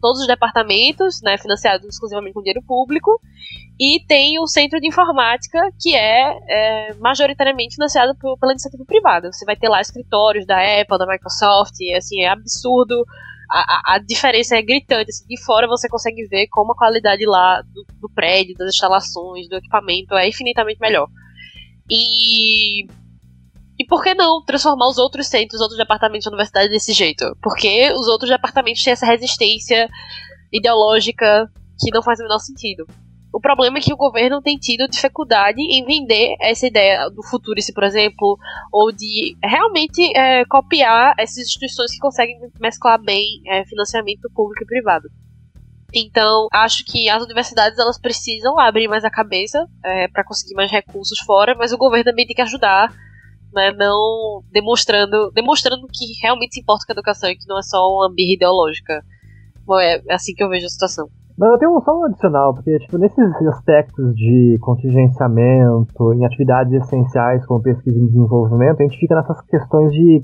todos 0.00 0.20
os 0.20 0.26
departamentos, 0.26 1.20
né, 1.22 1.38
financiados 1.38 1.86
exclusivamente 1.88 2.34
com 2.34 2.42
dinheiro 2.42 2.62
público, 2.62 3.18
e 3.78 4.02
tem 4.06 4.40
o 4.40 4.46
centro 4.46 4.80
de 4.80 4.88
informática, 4.88 5.70
que 5.78 5.94
é, 5.94 6.38
é 6.48 6.94
majoritariamente 6.94 7.74
financiado 7.74 8.16
por, 8.16 8.38
pela 8.38 8.52
iniciativa 8.52 8.84
privada. 8.86 9.30
Você 9.30 9.44
vai 9.44 9.54
ter 9.54 9.68
lá 9.68 9.80
escritórios 9.80 10.46
da 10.46 10.56
Apple, 10.56 10.98
da 10.98 11.06
Microsoft, 11.06 11.74
assim, 11.94 12.22
é 12.22 12.28
absurdo. 12.28 13.04
A, 13.50 13.94
a, 13.94 13.98
diferença 13.98 14.56
é 14.56 14.62
gritante. 14.62 15.10
Assim, 15.10 15.26
de 15.26 15.42
fora 15.44 15.68
você 15.68 15.88
consegue 15.88 16.26
ver 16.26 16.46
como 16.48 16.72
a 16.72 16.76
qualidade 16.76 17.26
lá 17.26 17.60
do, 17.62 17.84
do 18.00 18.08
prédio, 18.14 18.56
das 18.56 18.74
instalações, 18.74 19.46
do 19.48 19.56
equipamento 19.56 20.14
é 20.14 20.26
infinitamente 20.26 20.80
melhor. 20.80 21.08
E 21.90 22.86
e 23.78 23.84
por 23.84 24.02
que 24.02 24.14
não 24.14 24.42
transformar 24.42 24.88
os 24.88 24.96
outros 24.96 25.26
centros, 25.26 25.56
os 25.56 25.60
outros 25.60 25.76
departamentos 25.76 26.24
da 26.24 26.30
universidade 26.30 26.70
desse 26.70 26.94
jeito? 26.94 27.36
Porque 27.42 27.92
os 27.92 28.08
outros 28.08 28.30
departamentos 28.30 28.82
têm 28.82 28.94
essa 28.94 29.04
resistência 29.04 29.86
ideológica 30.50 31.46
que 31.78 31.90
não 31.92 32.02
faz 32.02 32.18
o 32.18 32.22
menor 32.22 32.38
sentido. 32.38 32.86
O 33.32 33.40
problema 33.40 33.78
é 33.78 33.80
que 33.80 33.92
o 33.92 33.96
governo 33.96 34.40
tem 34.40 34.56
tido 34.56 34.88
dificuldade 34.88 35.60
em 35.60 35.84
vender 35.84 36.36
essa 36.40 36.66
ideia 36.66 37.08
do 37.10 37.22
futurice, 37.22 37.72
por 37.72 37.84
exemplo, 37.84 38.38
ou 38.72 38.90
de 38.90 39.36
realmente 39.44 40.16
é, 40.16 40.44
copiar 40.46 41.14
essas 41.18 41.38
instituições 41.38 41.92
que 41.92 41.98
conseguem 41.98 42.38
mesclar 42.58 43.00
bem 43.02 43.42
é, 43.46 43.64
financiamento 43.66 44.30
público 44.34 44.64
e 44.64 44.66
privado. 44.66 45.08
Então, 45.94 46.48
acho 46.52 46.84
que 46.84 47.08
as 47.08 47.22
universidades 47.22 47.78
elas 47.78 47.98
precisam 47.98 48.58
abrir 48.58 48.88
mais 48.88 49.04
a 49.04 49.10
cabeça 49.10 49.66
é, 49.84 50.08
para 50.08 50.24
conseguir 50.24 50.54
mais 50.54 50.70
recursos 50.70 51.18
fora, 51.20 51.54
mas 51.54 51.72
o 51.72 51.78
governo 51.78 52.04
também 52.04 52.26
tem 52.26 52.34
que 52.34 52.42
ajudar 52.42 52.90
né, 53.56 53.72
não 53.72 54.42
demonstrando, 54.52 55.30
demonstrando 55.32 55.86
que 55.88 56.12
realmente 56.22 56.54
se 56.54 56.60
importa 56.60 56.84
com 56.84 56.92
a 56.92 56.94
educação 56.94 57.30
e 57.30 57.36
que 57.36 57.46
não 57.48 57.58
é 57.58 57.62
só 57.62 57.78
uma 57.88 58.12
birra 58.12 58.34
ideológica. 58.34 59.02
Bom, 59.64 59.80
é 59.80 60.02
assim 60.10 60.34
que 60.34 60.44
eu 60.44 60.48
vejo 60.48 60.66
a 60.66 60.68
situação. 60.68 61.08
Mas 61.38 61.50
eu 61.50 61.58
tenho 61.58 61.80
só 61.82 62.00
um 62.00 62.04
adicional, 62.06 62.54
porque 62.54 62.78
tipo, 62.78 62.96
nesses 62.96 63.46
aspectos 63.48 64.14
de 64.14 64.56
contingenciamento, 64.62 66.14
em 66.14 66.24
atividades 66.24 66.72
essenciais 66.72 67.44
como 67.44 67.60
pesquisa 67.62 67.98
e 67.98 68.06
desenvolvimento, 68.06 68.80
a 68.80 68.84
gente 68.84 68.98
fica 68.98 69.14
nessas 69.14 69.38
questões 69.42 69.92
de 69.92 70.22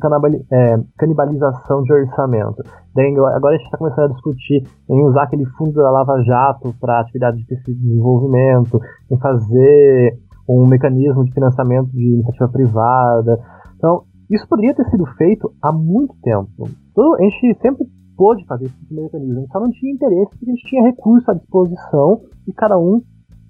é, 0.51 0.79
canibalização 0.97 1.83
de 1.83 1.93
orçamento. 1.93 2.63
Daí, 2.95 3.15
agora 3.35 3.55
a 3.55 3.59
gente 3.59 3.67
está 3.67 3.77
começando 3.77 4.11
a 4.11 4.15
discutir 4.15 4.63
em 4.89 5.03
usar 5.03 5.25
aquele 5.25 5.45
fundo 5.59 5.75
da 5.75 5.91
Lava 5.91 6.23
Jato 6.23 6.75
para 6.81 7.01
atividades 7.01 7.41
de 7.41 7.47
pesquisa 7.47 7.79
e 7.79 7.83
desenvolvimento, 7.83 8.81
em 9.11 9.19
fazer 9.19 10.19
um 10.49 10.67
mecanismo 10.67 11.25
de 11.25 11.33
financiamento 11.33 11.91
de 11.91 12.15
iniciativa 12.15 12.49
privada. 12.49 13.39
Então, 13.77 14.05
isso 14.31 14.49
poderia 14.49 14.75
ter 14.75 14.89
sido 14.89 15.05
feito 15.19 15.53
há 15.61 15.71
muito 15.71 16.15
tempo. 16.23 16.69
Então, 16.91 17.15
a 17.17 17.23
gente 17.23 17.59
sempre 17.61 17.87
pôde 18.23 18.47
fazer 18.47 18.67
esse 18.67 18.79
tipo 18.79 18.95
de 18.95 19.03
mecanismo, 19.03 19.39
a 19.39 19.41
gente 19.41 19.51
só 19.51 19.59
não 19.59 19.71
tinha 19.73 19.93
interesse 19.93 20.31
porque 20.31 20.45
a 20.49 20.55
gente 20.55 20.69
tinha 20.69 20.83
recurso 20.85 21.29
à 21.29 21.35
disposição 21.35 22.21
e 22.47 22.53
cada 22.53 22.79
um, 22.79 23.03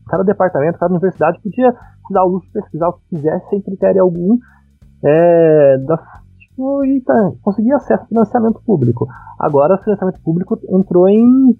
cada 0.08 0.22
departamento, 0.24 0.78
cada 0.78 0.94
universidade 0.94 1.38
podia 1.42 1.72
se 1.72 2.14
dar 2.14 2.24
o 2.24 2.28
luxo 2.28 2.46
de 2.46 2.52
pesquisar 2.54 2.88
o 2.88 2.94
que 2.94 3.08
quisesse 3.10 3.50
sem 3.50 3.60
critério 3.60 4.02
algum 4.02 4.38
é, 5.04 5.76
da, 5.76 5.98
tipo, 6.38 6.82
e 6.86 7.02
tá, 7.02 7.32
conseguir 7.42 7.74
acesso 7.74 8.00
ao 8.00 8.08
financiamento 8.08 8.62
público. 8.64 9.06
Agora 9.38 9.74
o 9.74 9.82
financiamento 9.84 10.22
público 10.22 10.58
entrou 10.70 11.06
em 11.06 11.54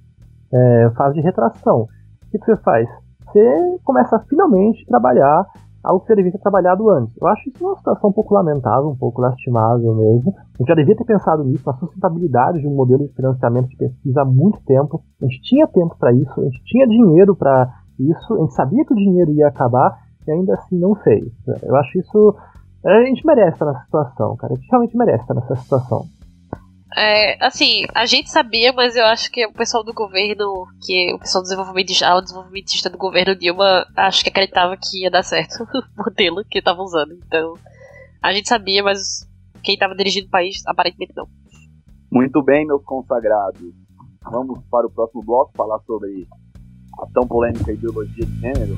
é, 0.50 0.90
fase 0.96 1.16
de 1.16 1.20
retração. 1.20 1.82
O 1.82 2.30
que, 2.30 2.38
que 2.38 2.46
você 2.46 2.56
faz? 2.62 2.88
Você 3.26 3.78
começa 3.84 4.16
a 4.16 4.20
finalmente 4.20 4.86
trabalhar 4.86 5.44
algo 5.82 6.00
que 6.00 6.06
você 6.06 6.16
devia 6.16 6.32
ter 6.32 6.38
trabalhado 6.38 6.88
antes. 6.90 7.14
Eu 7.20 7.26
acho 7.28 7.48
isso 7.48 7.64
uma 7.64 7.76
situação 7.76 8.10
um 8.10 8.12
pouco 8.12 8.34
lamentável, 8.34 8.88
um 8.88 8.96
pouco 8.96 9.20
lastimável 9.20 9.94
mesmo. 9.94 10.34
A 10.36 10.58
gente 10.58 10.68
já 10.68 10.74
devia 10.74 10.96
ter 10.96 11.04
pensado 11.04 11.44
nisso, 11.44 11.64
na 11.66 11.74
sustentabilidade 11.74 12.60
de 12.60 12.66
um 12.68 12.74
modelo 12.74 13.06
de 13.06 13.14
financiamento 13.14 13.68
de 13.68 13.76
pesquisa 13.76 14.22
há 14.22 14.24
muito 14.24 14.60
tempo. 14.64 15.02
A 15.20 15.24
gente 15.24 15.42
tinha 15.42 15.66
tempo 15.66 15.96
para 15.98 16.12
isso, 16.12 16.40
a 16.40 16.44
gente 16.44 16.62
tinha 16.64 16.86
dinheiro 16.86 17.34
para 17.34 17.68
isso, 17.98 18.34
a 18.34 18.38
gente 18.38 18.54
sabia 18.54 18.84
que 18.84 18.92
o 18.92 18.96
dinheiro 18.96 19.32
ia 19.32 19.48
acabar 19.48 19.98
e 20.26 20.30
ainda 20.30 20.54
assim 20.54 20.78
não 20.78 20.94
fez. 20.94 21.24
Eu 21.62 21.76
acho 21.76 21.98
isso. 21.98 22.36
A 22.84 23.04
gente 23.04 23.24
merece 23.26 23.52
estar 23.52 23.66
nessa 23.66 23.84
situação, 23.84 24.36
cara. 24.36 24.52
A 24.52 24.56
gente 24.56 24.68
realmente 24.70 24.96
merece 24.96 25.22
estar 25.22 25.34
nessa 25.34 25.56
situação. 25.56 26.04
É, 26.96 27.42
assim, 27.44 27.84
a 27.94 28.04
gente 28.04 28.30
sabia, 28.30 28.72
mas 28.72 28.96
eu 28.96 29.04
acho 29.06 29.30
que 29.30 29.46
o 29.46 29.52
pessoal 29.52 29.82
do 29.82 29.94
governo, 29.94 30.66
que 30.82 31.14
o 31.14 31.18
pessoal 31.18 31.42
do 31.42 31.46
desenvolvimento, 31.46 31.90
o 31.90 32.20
desenvolvimentista 32.20 32.90
do 32.90 32.98
governo 32.98 33.34
Dilma, 33.34 33.86
acho 33.96 34.22
que 34.22 34.28
acreditava 34.28 34.76
que 34.76 35.02
ia 35.02 35.10
dar 35.10 35.22
certo 35.22 35.64
o 35.72 36.02
modelo 36.04 36.44
que 36.50 36.58
estavam 36.58 36.84
usando. 36.84 37.12
Então, 37.26 37.54
a 38.22 38.32
gente 38.32 38.48
sabia, 38.48 38.82
mas 38.82 39.26
quem 39.62 39.74
estava 39.74 39.94
dirigindo 39.94 40.26
o 40.26 40.30
país, 40.30 40.62
aparentemente 40.66 41.12
não. 41.16 41.26
Muito 42.10 42.42
bem, 42.42 42.66
meus 42.66 42.84
consagrados. 42.84 43.62
Vamos 44.30 44.60
para 44.70 44.86
o 44.86 44.90
próximo 44.90 45.22
bloco 45.22 45.52
falar 45.56 45.80
sobre 45.80 46.26
a 47.00 47.06
tão 47.12 47.26
polêmica 47.26 47.72
ideologia 47.72 48.26
de 48.26 48.40
gênero. 48.40 48.76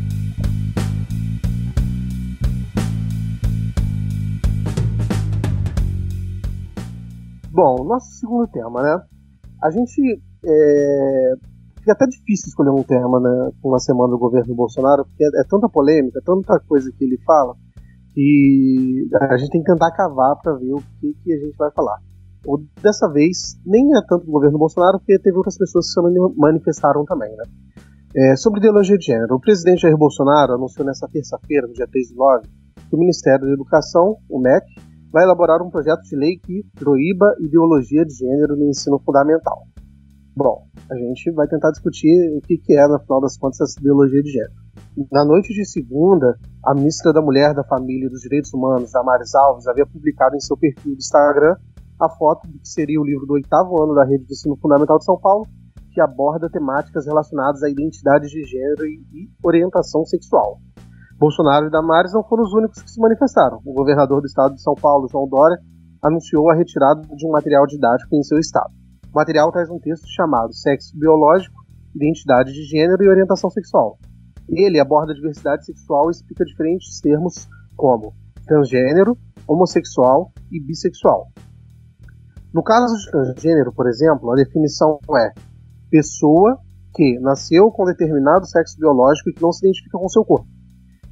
Bom, 7.54 7.84
nosso 7.84 8.10
segundo 8.18 8.48
tema, 8.48 8.82
né? 8.82 9.00
A 9.62 9.70
gente. 9.70 10.20
É... 10.44 11.34
Fica 11.78 11.92
até 11.92 12.06
difícil 12.06 12.48
escolher 12.48 12.70
um 12.70 12.82
tema, 12.82 13.20
né? 13.20 13.52
Com 13.62 13.68
uma 13.68 13.78
semana 13.78 14.10
do 14.10 14.18
governo 14.18 14.56
Bolsonaro, 14.56 15.04
porque 15.04 15.22
é, 15.22 15.40
é 15.40 15.44
tanta 15.48 15.68
polêmica, 15.68 16.20
tanta 16.24 16.58
coisa 16.66 16.90
que 16.90 17.04
ele 17.04 17.16
fala, 17.24 17.54
que 18.12 19.06
a 19.30 19.36
gente 19.36 19.50
tem 19.50 19.62
que 19.62 19.70
tentar 19.70 19.92
cavar 19.92 20.34
para 20.42 20.54
ver 20.54 20.72
o 20.72 20.82
que, 20.98 21.14
que 21.22 21.32
a 21.32 21.38
gente 21.38 21.56
vai 21.56 21.70
falar. 21.70 21.98
Ou, 22.44 22.60
dessa 22.82 23.08
vez, 23.08 23.54
nem 23.64 23.96
é 23.96 24.00
tanto 24.08 24.26
do 24.26 24.32
governo 24.32 24.58
Bolsonaro, 24.58 24.98
porque 24.98 25.16
teve 25.20 25.36
outras 25.36 25.56
pessoas 25.56 25.86
que 25.86 25.92
se 25.92 26.00
manifestaram 26.36 27.04
também, 27.04 27.30
né? 27.36 27.44
É, 28.16 28.36
sobre 28.36 28.58
ideologia 28.58 28.98
de 28.98 29.06
gênero, 29.06 29.36
o 29.36 29.40
presidente 29.40 29.82
Jair 29.82 29.96
Bolsonaro 29.96 30.54
anunciou 30.54 30.84
nessa 30.84 31.06
terça-feira, 31.06 31.68
no 31.68 31.72
dia 31.72 31.86
3 31.86 32.08
de 32.08 32.16
9, 32.16 32.48
que 32.88 32.96
o 32.96 32.98
Ministério 32.98 33.46
da 33.46 33.52
Educação, 33.52 34.16
o 34.28 34.40
MEC, 34.40 34.66
vai 35.14 35.22
elaborar 35.22 35.62
um 35.62 35.70
projeto 35.70 36.02
de 36.02 36.16
lei 36.16 36.36
que 36.42 36.66
proíba 36.74 37.36
ideologia 37.38 38.04
de 38.04 38.12
gênero 38.14 38.56
no 38.56 38.68
ensino 38.68 38.98
fundamental. 38.98 39.62
Bom, 40.36 40.66
a 40.90 40.96
gente 40.96 41.30
vai 41.30 41.46
tentar 41.46 41.70
discutir 41.70 42.10
o 42.36 42.40
que, 42.40 42.58
que 42.58 42.76
é, 42.76 42.88
no 42.88 42.98
final 42.98 43.20
das 43.20 43.38
contas, 43.38 43.60
essa 43.60 43.78
ideologia 43.78 44.20
de 44.20 44.32
gênero. 44.32 44.52
Na 45.12 45.24
noite 45.24 45.54
de 45.54 45.64
segunda, 45.64 46.36
a 46.66 46.74
ministra 46.74 47.12
da 47.12 47.22
Mulher, 47.22 47.54
da 47.54 47.62
Família 47.62 48.06
e 48.06 48.10
dos 48.10 48.22
Direitos 48.22 48.52
Humanos, 48.52 48.90
Damares 48.90 49.32
Alves, 49.36 49.68
havia 49.68 49.86
publicado 49.86 50.34
em 50.34 50.40
seu 50.40 50.56
perfil 50.56 50.96
do 50.96 50.98
Instagram 50.98 51.54
a 52.00 52.08
foto 52.08 52.48
do 52.48 52.58
que 52.58 52.68
seria 52.68 53.00
o 53.00 53.04
livro 53.04 53.24
do 53.24 53.34
oitavo 53.34 53.80
ano 53.84 53.94
da 53.94 54.04
Rede 54.04 54.24
de 54.24 54.32
Ensino 54.32 54.56
Fundamental 54.56 54.98
de 54.98 55.04
São 55.04 55.16
Paulo, 55.16 55.46
que 55.92 56.00
aborda 56.00 56.50
temáticas 56.50 57.06
relacionadas 57.06 57.62
à 57.62 57.70
identidade 57.70 58.26
de 58.26 58.42
gênero 58.42 58.84
e 58.84 59.30
orientação 59.44 60.04
sexual. 60.04 60.58
Bolsonaro 61.18 61.66
e 61.66 61.70
Damares 61.70 62.12
não 62.12 62.24
foram 62.24 62.42
os 62.42 62.52
únicos 62.52 62.82
que 62.82 62.90
se 62.90 63.00
manifestaram. 63.00 63.60
O 63.64 63.72
governador 63.72 64.20
do 64.20 64.26
estado 64.26 64.54
de 64.54 64.62
São 64.62 64.74
Paulo, 64.74 65.08
João 65.08 65.28
Dória, 65.28 65.58
anunciou 66.02 66.50
a 66.50 66.54
retirada 66.54 67.00
de 67.02 67.26
um 67.26 67.30
material 67.30 67.66
didático 67.66 68.14
em 68.14 68.22
seu 68.22 68.38
estado. 68.38 68.70
O 69.12 69.16
material 69.16 69.50
traz 69.52 69.70
um 69.70 69.78
texto 69.78 70.06
chamado 70.08 70.52
Sexo 70.52 70.98
Biológico, 70.98 71.64
Identidade 71.94 72.52
de 72.52 72.62
Gênero 72.64 73.02
e 73.02 73.08
Orientação 73.08 73.48
Sexual. 73.48 73.96
Ele 74.48 74.80
aborda 74.80 75.12
a 75.12 75.14
diversidade 75.14 75.64
sexual 75.64 76.08
e 76.08 76.10
explica 76.10 76.44
diferentes 76.44 77.00
termos 77.00 77.48
como 77.76 78.12
transgênero, 78.44 79.16
homossexual 79.46 80.32
e 80.50 80.60
bissexual. 80.60 81.28
No 82.52 82.62
caso 82.62 82.94
de 82.96 83.10
transgênero, 83.10 83.72
por 83.72 83.88
exemplo, 83.88 84.30
a 84.30 84.36
definição 84.36 84.98
é 85.16 85.32
pessoa 85.90 86.58
que 86.94 87.18
nasceu 87.20 87.70
com 87.70 87.84
determinado 87.84 88.46
sexo 88.46 88.78
biológico 88.78 89.30
e 89.30 89.32
que 89.32 89.42
não 89.42 89.52
se 89.52 89.66
identifica 89.66 89.98
com 89.98 90.08
seu 90.08 90.24
corpo. 90.24 90.53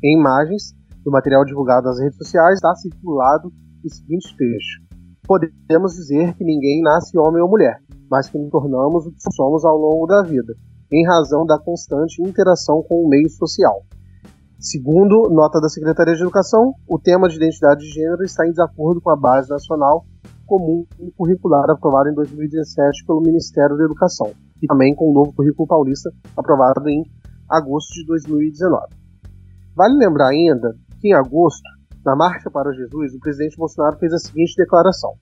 Em 0.04 0.18
imagens 0.18 0.74
do 1.04 1.12
material 1.12 1.44
divulgado 1.44 1.86
nas 1.86 2.00
redes 2.00 2.16
sociais 2.16 2.54
está 2.56 2.74
circulado 2.74 3.52
o 3.84 3.88
seguinte 3.88 4.36
trecho: 4.36 4.80
Podemos 5.24 5.94
dizer 5.94 6.34
que 6.34 6.42
ninguém 6.42 6.82
nasce 6.82 7.16
homem 7.16 7.40
ou 7.40 7.48
mulher, 7.48 7.80
mas 8.10 8.28
que 8.28 8.36
nos 8.36 8.50
tornamos 8.50 9.06
o 9.06 9.12
que 9.12 9.32
somos 9.32 9.64
ao 9.64 9.76
longo 9.76 10.06
da 10.06 10.22
vida, 10.22 10.54
em 10.90 11.06
razão 11.06 11.46
da 11.46 11.56
constante 11.56 12.20
interação 12.20 12.82
com 12.82 12.96
o 12.96 13.08
meio 13.08 13.30
social. 13.30 13.84
Segundo 14.58 15.30
nota 15.30 15.60
da 15.60 15.68
Secretaria 15.68 16.16
de 16.16 16.22
Educação, 16.22 16.74
o 16.88 16.98
tema 16.98 17.28
de 17.28 17.36
identidade 17.36 17.82
de 17.82 17.92
gênero 17.92 18.24
está 18.24 18.44
em 18.44 18.50
desacordo 18.50 19.00
com 19.00 19.10
a 19.10 19.16
Base 19.16 19.48
Nacional 19.50 20.04
Comum 20.46 20.84
Curricular 21.16 21.70
aprovada 21.70 22.10
em 22.10 22.14
2017 22.14 23.06
pelo 23.06 23.22
Ministério 23.22 23.76
da 23.76 23.84
Educação 23.84 24.32
e 24.60 24.66
também 24.66 24.96
com 24.96 25.10
o 25.10 25.14
novo 25.14 25.32
Currículo 25.32 25.68
Paulista 25.68 26.10
aprovado 26.36 26.88
em 26.88 27.04
agosto 27.48 27.94
de 27.94 28.04
2019. 28.06 29.01
Vale 29.74 29.96
lembrar 29.96 30.28
ainda 30.28 30.74
que 31.00 31.08
em 31.08 31.14
agosto, 31.14 31.62
na 32.04 32.14
Marcha 32.14 32.50
para 32.50 32.72
Jesus, 32.72 33.14
o 33.14 33.20
presidente 33.20 33.56
Bolsonaro 33.56 33.96
fez 33.98 34.12
a 34.12 34.18
seguinte 34.18 34.54
declaração: 34.56 35.14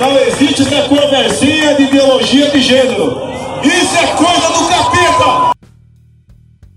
Não 0.00 0.16
existe 0.28 0.62
essa 0.62 0.88
conversinha 0.88 1.74
de 1.74 1.82
ideologia 1.82 2.50
de 2.50 2.60
gênero. 2.60 3.30
Isso 3.64 3.96
é 3.96 4.16
coisa 4.16 4.48
do 4.48 4.68
capeta! 4.68 5.58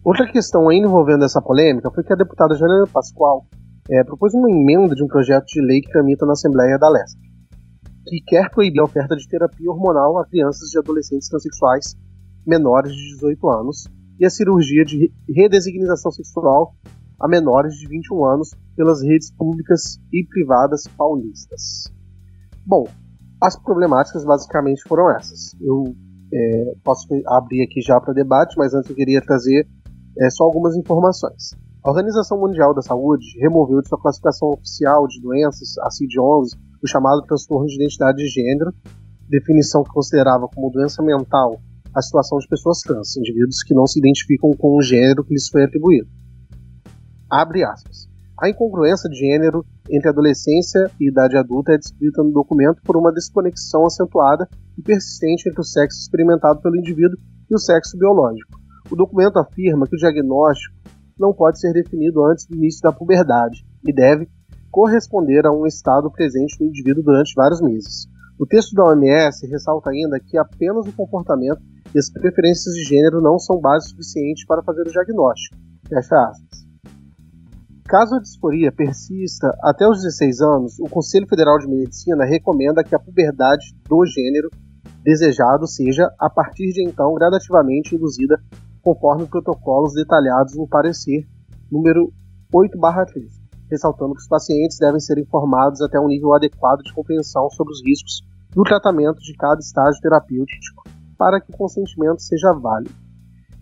Outra 0.03 0.29
questão 0.29 0.67
ainda 0.69 0.87
envolvendo 0.87 1.23
essa 1.23 1.41
polêmica 1.41 1.91
foi 1.91 2.03
que 2.03 2.11
a 2.11 2.15
deputada 2.15 2.55
Janaina 2.55 2.87
Pascoal 2.87 3.45
é, 3.89 4.03
propôs 4.03 4.33
uma 4.33 4.49
emenda 4.49 4.95
de 4.95 5.03
um 5.03 5.07
projeto 5.07 5.45
de 5.45 5.61
lei 5.61 5.81
que 5.81 5.91
tramita 5.91 6.25
na 6.25 6.33
Assembleia 6.33 6.77
da 6.79 6.89
Leste, 6.89 7.19
que 8.07 8.19
quer 8.25 8.49
proibir 8.49 8.81
a 8.81 8.85
oferta 8.85 9.15
de 9.15 9.27
terapia 9.27 9.69
hormonal 9.69 10.17
a 10.17 10.25
crianças 10.25 10.73
e 10.73 10.79
adolescentes 10.79 11.29
transexuais 11.29 11.95
menores 12.45 12.91
de 12.91 13.13
18 13.13 13.49
anos 13.49 13.87
e 14.23 14.25
a 14.25 14.29
cirurgia 14.29 14.85
de 14.85 15.11
redesignização 15.27 16.09
sexual 16.09 16.73
a 17.19 17.27
menores 17.27 17.75
de 17.75 17.87
21 17.89 18.25
anos 18.25 18.51
pelas 18.73 19.01
redes 19.01 19.29
públicas 19.35 19.99
e 20.13 20.25
privadas 20.25 20.83
paulistas. 20.97 21.91
Bom, 22.65 22.85
as 23.41 23.61
problemáticas 23.61 24.23
basicamente 24.23 24.81
foram 24.87 25.11
essas. 25.11 25.53
Eu 25.59 25.93
é, 26.33 26.73
posso 26.85 27.05
abrir 27.27 27.63
aqui 27.63 27.81
já 27.81 27.99
para 27.99 28.13
debate, 28.13 28.55
mas 28.57 28.73
antes 28.73 28.89
eu 28.89 28.95
queria 28.95 29.21
trazer 29.21 29.67
é, 30.21 30.29
só 30.29 30.45
algumas 30.45 30.77
informações. 30.77 31.51
A 31.83 31.89
Organização 31.89 32.39
Mundial 32.39 32.73
da 32.73 32.81
Saúde 32.81 33.37
removeu 33.41 33.81
de 33.81 33.89
sua 33.89 33.99
classificação 33.99 34.51
oficial 34.51 35.05
de 35.05 35.21
doenças, 35.21 35.77
a 35.79 35.89
CID-11, 35.89 36.57
o 36.81 36.87
chamado 36.87 37.21
transtorno 37.23 37.67
de 37.67 37.75
identidade 37.75 38.17
de 38.17 38.27
gênero, 38.27 38.73
definição 39.27 39.83
que 39.83 39.89
considerava 39.89 40.47
como 40.47 40.71
doença 40.71 41.03
mental 41.03 41.59
a 41.93 42.01
situação 42.01 42.37
de 42.39 42.47
pessoas 42.47 42.79
trans, 42.81 43.15
indivíduos 43.17 43.63
que 43.63 43.73
não 43.73 43.85
se 43.85 43.99
identificam 43.99 44.51
com 44.57 44.77
o 44.77 44.81
gênero 44.81 45.23
que 45.23 45.33
lhes 45.33 45.47
foi 45.47 45.63
atribuído. 45.63 46.07
Abre 47.29 47.63
aspas. 47.63 48.07
A 48.41 48.49
incongruência 48.49 49.09
de 49.09 49.15
gênero 49.15 49.63
entre 49.89 50.09
adolescência 50.09 50.89
e 50.99 51.09
idade 51.09 51.37
adulta 51.37 51.73
é 51.73 51.77
descrita 51.77 52.23
no 52.23 52.31
documento 52.31 52.81
por 52.83 52.97
uma 52.97 53.11
desconexão 53.11 53.85
acentuada 53.85 54.47
e 54.77 54.81
persistente 54.81 55.47
entre 55.47 55.61
o 55.61 55.63
sexo 55.63 55.99
experimentado 55.99 56.61
pelo 56.61 56.75
indivíduo 56.75 57.17
e 57.49 57.55
o 57.55 57.59
sexo 57.59 57.97
biológico. 57.97 58.59
O 58.89 58.95
documento 58.95 59.37
afirma 59.37 59.87
que 59.87 59.95
o 59.95 59.99
diagnóstico 59.99 60.75
não 61.19 61.33
pode 61.33 61.59
ser 61.59 61.73
definido 61.73 62.25
antes 62.25 62.45
do 62.45 62.55
início 62.55 62.81
da 62.81 62.91
puberdade 62.91 63.65
e 63.85 63.93
deve 63.93 64.27
corresponder 64.71 65.45
a 65.45 65.51
um 65.51 65.65
estado 65.67 66.11
presente 66.11 66.59
no 66.59 66.67
indivíduo 66.67 67.03
durante 67.03 67.35
vários 67.35 67.61
meses. 67.61 68.07
O 68.39 68.45
texto 68.45 68.73
da 68.73 68.85
OMS 68.85 69.45
ressalta 69.47 69.91
ainda 69.91 70.19
que 70.19 70.37
apenas 70.37 70.87
o 70.87 70.93
comportamento 70.93 71.61
e 71.93 71.99
as 71.99 72.09
preferências 72.09 72.73
de 72.75 72.83
gênero 72.83 73.21
não 73.21 73.37
são 73.37 73.59
base 73.59 73.89
suficiente 73.89 74.45
para 74.45 74.63
fazer 74.63 74.81
o 74.81 74.91
diagnóstico. 74.91 75.55
Fecha 75.87 76.15
aspas. 76.15 76.63
Caso 77.85 78.15
a 78.15 78.19
disforia 78.19 78.71
persista 78.71 79.55
até 79.61 79.87
os 79.87 80.01
16 80.01 80.41
anos, 80.41 80.79
o 80.79 80.85
Conselho 80.85 81.27
Federal 81.27 81.59
de 81.59 81.67
Medicina 81.67 82.25
recomenda 82.25 82.83
que 82.83 82.95
a 82.95 82.99
puberdade 82.99 83.75
do 83.87 84.05
gênero 84.05 84.49
desejado 85.03 85.67
seja, 85.67 86.09
a 86.19 86.29
partir 86.29 86.71
de 86.71 86.87
então, 86.87 87.13
gradativamente 87.13 87.95
induzida 87.95 88.41
conforme 88.81 89.27
protocolos 89.27 89.93
detalhados 89.93 90.55
no 90.55 90.67
parecer 90.67 91.27
número 91.69 92.11
8/3, 92.51 93.27
ressaltando 93.69 94.13
que 94.13 94.21
os 94.21 94.27
pacientes 94.27 94.77
devem 94.79 94.99
ser 94.99 95.17
informados 95.17 95.81
até 95.81 95.99
um 95.99 96.07
nível 96.07 96.33
adequado 96.33 96.81
de 96.83 96.93
compreensão 96.93 97.49
sobre 97.49 97.73
os 97.73 97.83
riscos 97.83 98.21
do 98.55 98.63
tratamento 98.63 99.19
de 99.19 99.33
cada 99.33 99.59
estágio 99.59 100.01
terapêutico 100.01 100.83
para 101.23 101.39
que 101.39 101.53
o 101.53 101.57
consentimento 101.57 102.21
seja 102.21 102.51
válido. 102.51 102.93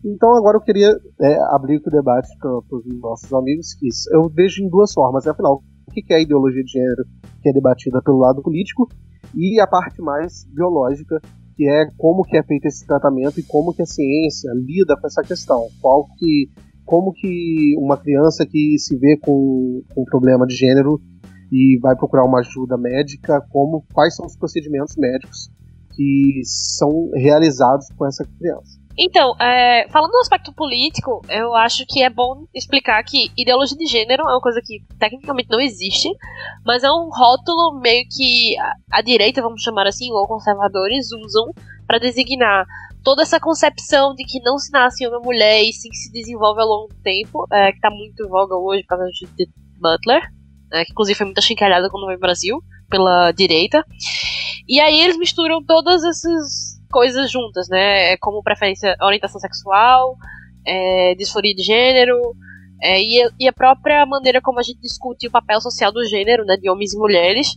Então 0.04 0.36
agora 0.36 0.58
eu 0.58 0.62
queria 0.62 0.98
é, 1.22 1.40
abrir 1.54 1.78
o 1.78 1.92
debate 1.92 2.28
para 2.40 2.58
os 2.58 3.00
nossos 3.00 3.32
amigos 3.32 3.76
que 3.76 3.88
eu 4.12 4.28
vejo 4.30 4.64
em 4.64 4.68
duas 4.68 4.92
formas. 4.92 5.26
Né? 5.26 5.32
Afinal, 5.32 5.62
o 5.88 5.92
que 5.92 6.12
é 6.12 6.16
a 6.16 6.22
ideologia 6.22 6.64
de 6.64 6.72
gênero 6.72 7.04
que 7.40 7.50
é 7.50 7.54
debatida 7.54 8.02
pelo 8.02 8.18
lado 8.18 8.42
político 8.42 8.90
e 9.36 9.62
a 9.62 9.68
parte 9.68 10.02
mais 10.02 10.44
biológica 10.52 11.22
que 11.56 11.70
é 11.70 11.86
como 12.00 12.24
que 12.24 12.36
é 12.36 12.42
feito 12.42 12.66
esse 12.66 12.84
tratamento 12.84 13.40
e 13.40 13.44
como 13.44 13.76
que 13.76 13.84
a 13.84 13.86
ciência 13.86 14.50
lida 14.56 14.98
com 15.00 15.06
essa 15.06 15.22
questão. 15.22 15.68
Qual 15.80 16.08
que, 16.18 16.50
como 16.84 17.14
que 17.14 17.76
uma 17.78 17.96
criança 17.96 18.44
que 18.44 18.80
se 18.80 18.98
vê 18.98 19.18
com, 19.18 19.84
com 19.94 20.04
problema 20.06 20.48
de 20.48 20.56
gênero 20.56 21.00
e 21.52 21.78
vai 21.80 21.96
procurar 21.96 22.26
uma 22.26 22.40
ajuda 22.40 22.76
médica, 22.76 23.40
como 23.52 23.86
quais 23.94 24.16
são 24.16 24.26
os 24.26 24.36
procedimentos 24.36 24.96
médicos 24.98 25.52
que 25.96 26.42
são 26.44 27.10
realizados 27.14 27.88
com 27.98 28.06
essa 28.06 28.26
criança. 28.38 28.82
Então, 28.98 29.34
é, 29.40 29.88
falando 29.90 30.12
do 30.12 30.20
aspecto 30.20 30.54
político, 30.54 31.22
eu 31.30 31.56
acho 31.56 31.86
que 31.88 32.04
é 32.04 32.10
bom 32.10 32.46
explicar 32.54 33.02
que 33.04 33.32
ideologia 33.38 33.78
de 33.78 33.86
gênero 33.86 34.24
é 34.24 34.34
uma 34.34 34.42
coisa 34.42 34.62
que 34.64 34.84
tecnicamente 35.00 35.50
não 35.50 35.60
existe, 35.60 36.10
mas 36.66 36.84
é 36.84 36.92
um 36.92 37.10
rótulo 37.10 37.80
meio 37.80 38.04
que 38.10 38.58
a, 38.60 39.00
a 39.00 39.02
direita, 39.02 39.42
vamos 39.42 39.62
chamar 39.62 39.88
assim, 39.88 40.12
ou 40.12 40.28
conservadores 40.28 41.12
usam 41.12 41.54
para 41.88 42.00
designar 42.00 42.66
toda 43.04 43.24
essa 43.24 43.40
concepção 43.40 44.14
de 44.14 44.24
que 44.24 44.40
não 44.42 44.58
se 44.58 44.72
nasce 44.72 45.06
homem 45.08 45.20
ou 45.20 45.26
mulher 45.26 45.64
e 45.64 45.74
sim 45.74 45.90
que 45.90 45.98
se 45.98 46.12
desenvolve 46.12 46.62
ao 46.62 46.68
longo 46.68 46.94
do 46.94 47.02
tempo, 47.02 47.48
é, 47.52 47.72
que 47.72 47.78
está 47.78 47.90
muito 47.90 48.24
em 48.24 48.30
voga 48.30 48.56
hoje 48.56 48.84
por 48.84 48.98
causa 48.98 49.06
de 49.06 49.50
Butler, 49.80 50.22
é, 50.74 50.86
que 50.86 50.92
inclusive 50.92 51.18
foi 51.18 51.26
muito 51.26 51.40
achincalhada 51.40 51.90
quando 51.90 52.06
veio 52.06 52.18
ao 52.18 52.22
Brasil, 52.22 52.58
pela 52.92 53.32
direita. 53.32 53.84
E 54.68 54.80
aí 54.80 55.00
eles 55.00 55.18
misturam 55.18 55.64
todas 55.64 56.04
essas 56.04 56.80
coisas 56.92 57.32
juntas, 57.32 57.68
né? 57.70 58.12
É 58.12 58.18
como 58.18 58.44
preferência, 58.44 58.96
orientação 59.02 59.40
sexual, 59.40 60.16
é, 60.68 61.16
disforia 61.16 61.56
de 61.56 61.64
gênero, 61.64 62.20
é, 62.82 63.02
e, 63.02 63.30
e, 63.40 63.48
a 63.48 63.54
própria 63.54 64.06
maneira 64.06 64.42
como 64.42 64.60
a 64.60 64.64
gente 64.64 64.82
discute 64.82 65.28
o 65.28 65.32
papel 65.32 65.62
social 65.62 65.92
do 65.92 66.04
gênero, 66.06 66.44
né, 66.46 66.58
de 66.58 66.68
homens 66.68 66.94
e 66.94 66.98
mulheres, 66.98 67.56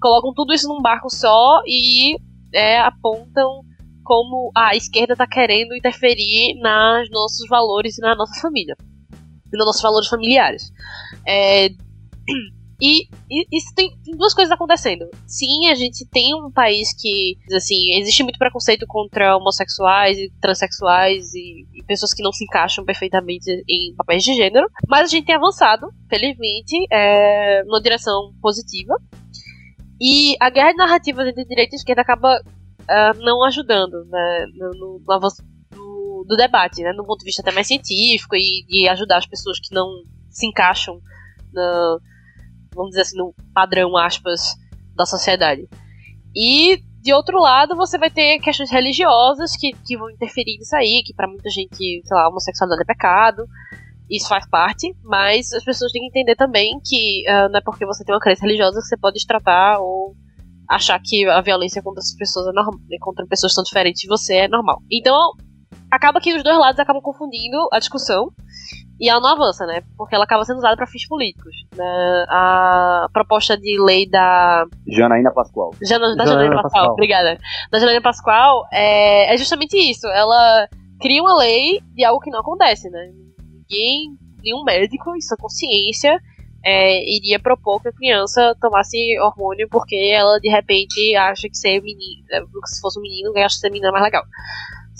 colocam 0.00 0.32
tudo 0.32 0.54
isso 0.54 0.68
num 0.68 0.80
barco 0.80 1.10
só 1.10 1.60
e 1.66 2.16
é, 2.54 2.78
apontam 2.78 3.62
como 4.04 4.50
a 4.56 4.76
esquerda 4.76 5.14
está 5.14 5.26
querendo 5.26 5.74
interferir 5.74 6.54
nos 6.54 7.10
nossos 7.10 7.48
valores 7.48 7.98
e 7.98 8.00
na 8.00 8.14
nossa 8.14 8.40
família, 8.40 8.76
nos 9.52 9.66
nossos 9.66 9.82
valores 9.82 10.08
familiares. 10.08 10.72
É, 11.26 11.68
e, 12.80 13.08
e 13.30 13.46
isso 13.56 13.74
tem, 13.74 13.90
tem, 14.02 14.16
duas 14.16 14.32
coisas 14.32 14.50
acontecendo. 14.50 15.08
Sim, 15.26 15.68
a 15.70 15.74
gente 15.74 16.06
tem 16.06 16.34
um 16.34 16.50
país 16.50 16.88
que, 16.98 17.36
assim, 17.54 17.98
existe 17.98 18.22
muito 18.22 18.38
preconceito 18.38 18.86
contra 18.86 19.36
homossexuais 19.36 20.16
e 20.18 20.32
transexuais 20.40 21.34
e, 21.34 21.66
e 21.74 21.82
pessoas 21.84 22.14
que 22.14 22.22
não 22.22 22.32
se 22.32 22.44
encaixam 22.44 22.84
perfeitamente 22.84 23.50
em 23.68 23.94
papéis 23.96 24.24
de 24.24 24.34
gênero, 24.34 24.66
mas 24.88 25.02
a 25.02 25.06
gente 25.08 25.26
tem 25.26 25.34
avançado, 25.34 25.88
felizmente, 26.08 26.76
é, 26.90 27.62
numa 27.64 27.82
direção 27.82 28.32
positiva. 28.40 28.96
E 30.00 30.34
a 30.40 30.48
guerra 30.48 30.72
de 30.72 30.78
narrativas 30.78 31.26
entre 31.26 31.44
direita 31.44 31.74
e 31.74 31.76
esquerda 31.76 32.00
acaba 32.00 32.40
uh, 32.40 33.22
não 33.22 33.44
ajudando 33.44 34.06
né, 34.06 34.46
no, 34.54 35.00
no, 35.04 35.12
avanço 35.12 35.42
do, 35.70 36.24
do, 36.26 36.36
debate, 36.36 36.82
né, 36.82 36.92
no 36.94 37.04
ponto 37.04 37.18
de 37.18 37.26
vista 37.26 37.42
até 37.42 37.52
mais 37.52 37.66
científico 37.66 38.34
e 38.34 38.64
de 38.66 38.88
ajudar 38.88 39.18
as 39.18 39.26
pessoas 39.26 39.60
que 39.60 39.74
não 39.74 40.02
se 40.30 40.46
encaixam 40.46 40.98
no, 41.52 42.00
vamos 42.74 42.90
dizer 42.90 43.02
assim, 43.02 43.18
no 43.18 43.34
padrão, 43.54 43.96
aspas, 43.96 44.40
da 44.94 45.06
sociedade. 45.06 45.68
E, 46.34 46.82
de 47.02 47.12
outro 47.12 47.40
lado, 47.40 47.74
você 47.76 47.98
vai 47.98 48.10
ter 48.10 48.38
questões 48.40 48.70
religiosas 48.70 49.56
que, 49.56 49.72
que 49.72 49.96
vão 49.96 50.10
interferir 50.10 50.58
nisso 50.58 50.76
aí, 50.76 51.02
que 51.04 51.14
para 51.14 51.28
muita 51.28 51.48
gente, 51.50 51.76
sei 51.76 52.16
lá, 52.16 52.28
homossexualidade 52.28 52.82
é 52.82 52.84
pecado, 52.84 53.44
isso 54.10 54.28
faz 54.28 54.48
parte, 54.48 54.94
mas 55.04 55.52
as 55.52 55.64
pessoas 55.64 55.92
têm 55.92 56.02
que 56.02 56.08
entender 56.08 56.34
também 56.34 56.80
que 56.84 57.22
uh, 57.28 57.48
não 57.48 57.58
é 57.58 57.62
porque 57.64 57.86
você 57.86 58.04
tem 58.04 58.14
uma 58.14 58.20
crença 58.20 58.42
religiosa 58.42 58.80
que 58.80 58.86
você 58.86 58.96
pode 58.96 59.24
tratar 59.24 59.78
ou 59.78 60.14
achar 60.68 61.00
que 61.02 61.26
a 61.28 61.40
violência 61.40 61.82
contra 61.82 62.00
as 62.00 62.14
pessoas 62.14 62.48
é 62.48 62.52
normal, 62.52 62.74
contra 63.00 63.26
pessoas 63.26 63.54
tão 63.54 63.62
diferentes 63.62 64.02
de 64.02 64.08
você 64.08 64.34
é 64.34 64.48
normal. 64.48 64.82
Então, 64.90 65.32
acaba 65.90 66.20
que 66.20 66.34
os 66.34 66.42
dois 66.42 66.58
lados 66.58 66.78
acabam 66.78 67.02
confundindo 67.02 67.56
a 67.72 67.78
discussão 67.78 68.32
e 69.00 69.08
ela 69.08 69.18
não 69.18 69.30
avança, 69.30 69.64
né? 69.64 69.82
Porque 69.96 70.14
ela 70.14 70.24
acaba 70.24 70.44
sendo 70.44 70.58
usada 70.58 70.76
para 70.76 70.86
fins 70.86 71.08
políticos. 71.08 71.54
Né? 71.74 72.26
A 72.28 73.06
proposta 73.10 73.56
de 73.56 73.82
lei 73.82 74.06
da. 74.06 74.66
Janaína 74.86 75.32
Pascoal. 75.32 75.70
Jana, 75.82 76.14
da 76.14 76.26
Janaína, 76.26 76.56
Pascoal, 76.56 76.70
Pascoal, 76.70 76.92
obrigada. 76.92 77.38
Da 77.72 77.78
Janaína 77.78 78.02
Pascoal 78.02 78.66
é, 78.70 79.34
é 79.34 79.38
justamente 79.38 79.74
isso. 79.74 80.06
Ela 80.08 80.68
cria 81.00 81.22
uma 81.22 81.34
lei 81.38 81.80
de 81.94 82.04
algo 82.04 82.20
que 82.20 82.30
não 82.30 82.40
acontece, 82.40 82.90
né? 82.90 83.10
Ninguém, 83.38 84.18
nenhum 84.44 84.62
médico, 84.64 85.16
em 85.16 85.20
sua 85.22 85.38
consciência, 85.38 86.20
é, 86.62 87.02
iria 87.16 87.40
propor 87.40 87.80
que 87.80 87.88
a 87.88 87.92
criança 87.92 88.54
tomasse 88.60 89.18
hormônio 89.18 89.66
porque 89.70 89.96
ela 90.12 90.38
de 90.38 90.50
repente 90.50 91.16
acha 91.16 91.48
que 91.48 91.56
ser 91.56 91.80
menino, 91.80 92.22
é, 92.30 92.42
se 92.66 92.80
fosse 92.82 92.98
um 92.98 93.02
menino, 93.02 93.32
acha 93.38 93.54
que 93.54 93.60
ser 93.60 93.70
menina 93.70 93.88
é 93.88 93.92
mais 93.92 94.04
legal 94.04 94.24